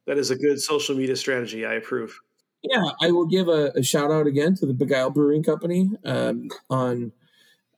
[0.06, 1.66] That is a good social media strategy.
[1.66, 2.18] I approve.
[2.62, 6.48] Yeah, I will give a, a shout out again to the Begyle Brewing Company um,
[6.68, 7.12] on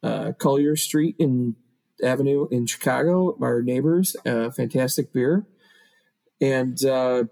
[0.03, 1.57] uh, Collier Street in
[2.03, 3.37] Avenue in Chicago.
[3.43, 5.47] Our neighbors, uh, fantastic beer,
[6.41, 7.25] and uh,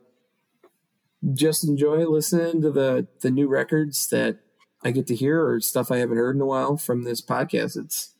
[1.32, 4.38] just enjoy listening to the the new records that
[4.84, 7.76] I get to hear or stuff I haven't heard in a while from this podcast.
[7.78, 8.14] It's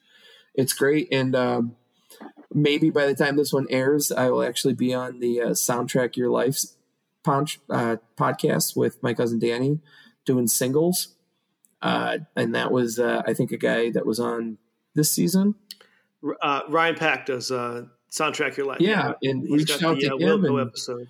[0.55, 1.77] it's great, and um,
[2.55, 6.17] maybe by the time this one airs, I will actually be on the uh, soundtrack
[6.17, 6.78] Your Life's
[7.25, 9.81] Ponch, uh, podcast with my cousin Danny
[10.25, 11.17] doing singles.
[11.81, 14.59] Uh, and that was, uh, I think, a guy that was on
[14.95, 15.55] this season.
[16.43, 18.81] Uh, Ryan Pack does uh, soundtrack your life.
[18.81, 20.45] Yeah, and he's reached out the to uh, him.
[20.45, 21.09] And episode.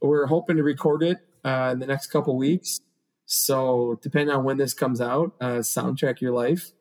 [0.00, 2.80] we're hoping to record it uh, in the next couple weeks.
[3.26, 6.72] So, depending on when this comes out, uh, soundtrack your life.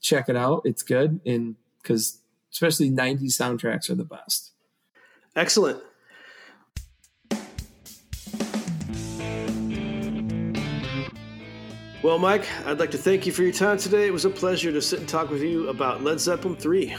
[0.00, 2.20] Check it out; it's good, and because
[2.52, 4.52] especially '90s soundtracks are the best.
[5.34, 5.82] Excellent.
[12.06, 14.06] Well, Mike, I'd like to thank you for your time today.
[14.06, 16.94] It was a pleasure to sit and talk with you about Led Zeppelin 3.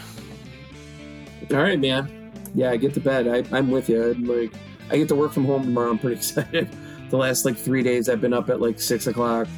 [1.50, 2.30] All right, man.
[2.54, 3.26] Yeah, get to bed.
[3.26, 4.10] I, I'm with you.
[4.10, 4.52] I'm like,
[4.90, 5.92] I get to work from home tomorrow.
[5.92, 6.68] I'm pretty excited.
[7.08, 9.48] The last like three days, I've been up at like six o'clock,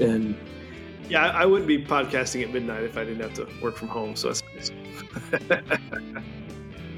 [0.00, 0.34] and
[1.10, 3.88] Yeah, I I wouldn't be podcasting at midnight if I didn't have to work from
[3.88, 4.16] home.
[4.16, 4.70] So that's nice.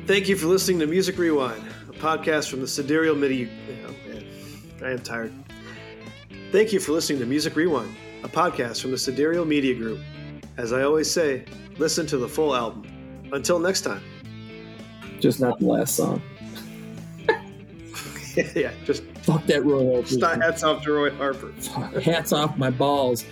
[0.07, 3.49] Thank you for listening to Music Rewind, a podcast from the Sidereal Media.
[3.85, 4.25] Oh, man,
[4.81, 5.33] I am tired.
[6.57, 10.01] Thank you for listening to Music Rewind, a podcast from the Sidereal Media Group.
[10.57, 11.45] As I always say,
[11.77, 12.87] listen to the full album.
[13.31, 14.01] Until next time.
[15.21, 16.23] just not the last song.
[18.55, 20.41] yeah, just Fuck that Roy Harper.
[20.43, 21.53] hats off to Roy Harper.
[22.01, 23.27] Hats off my balls.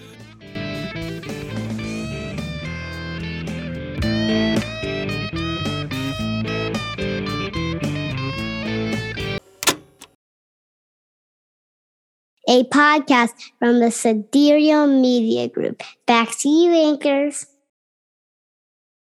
[12.49, 15.83] A podcast from the Sidereal Media Group.
[16.07, 17.47] Back to you, anchors.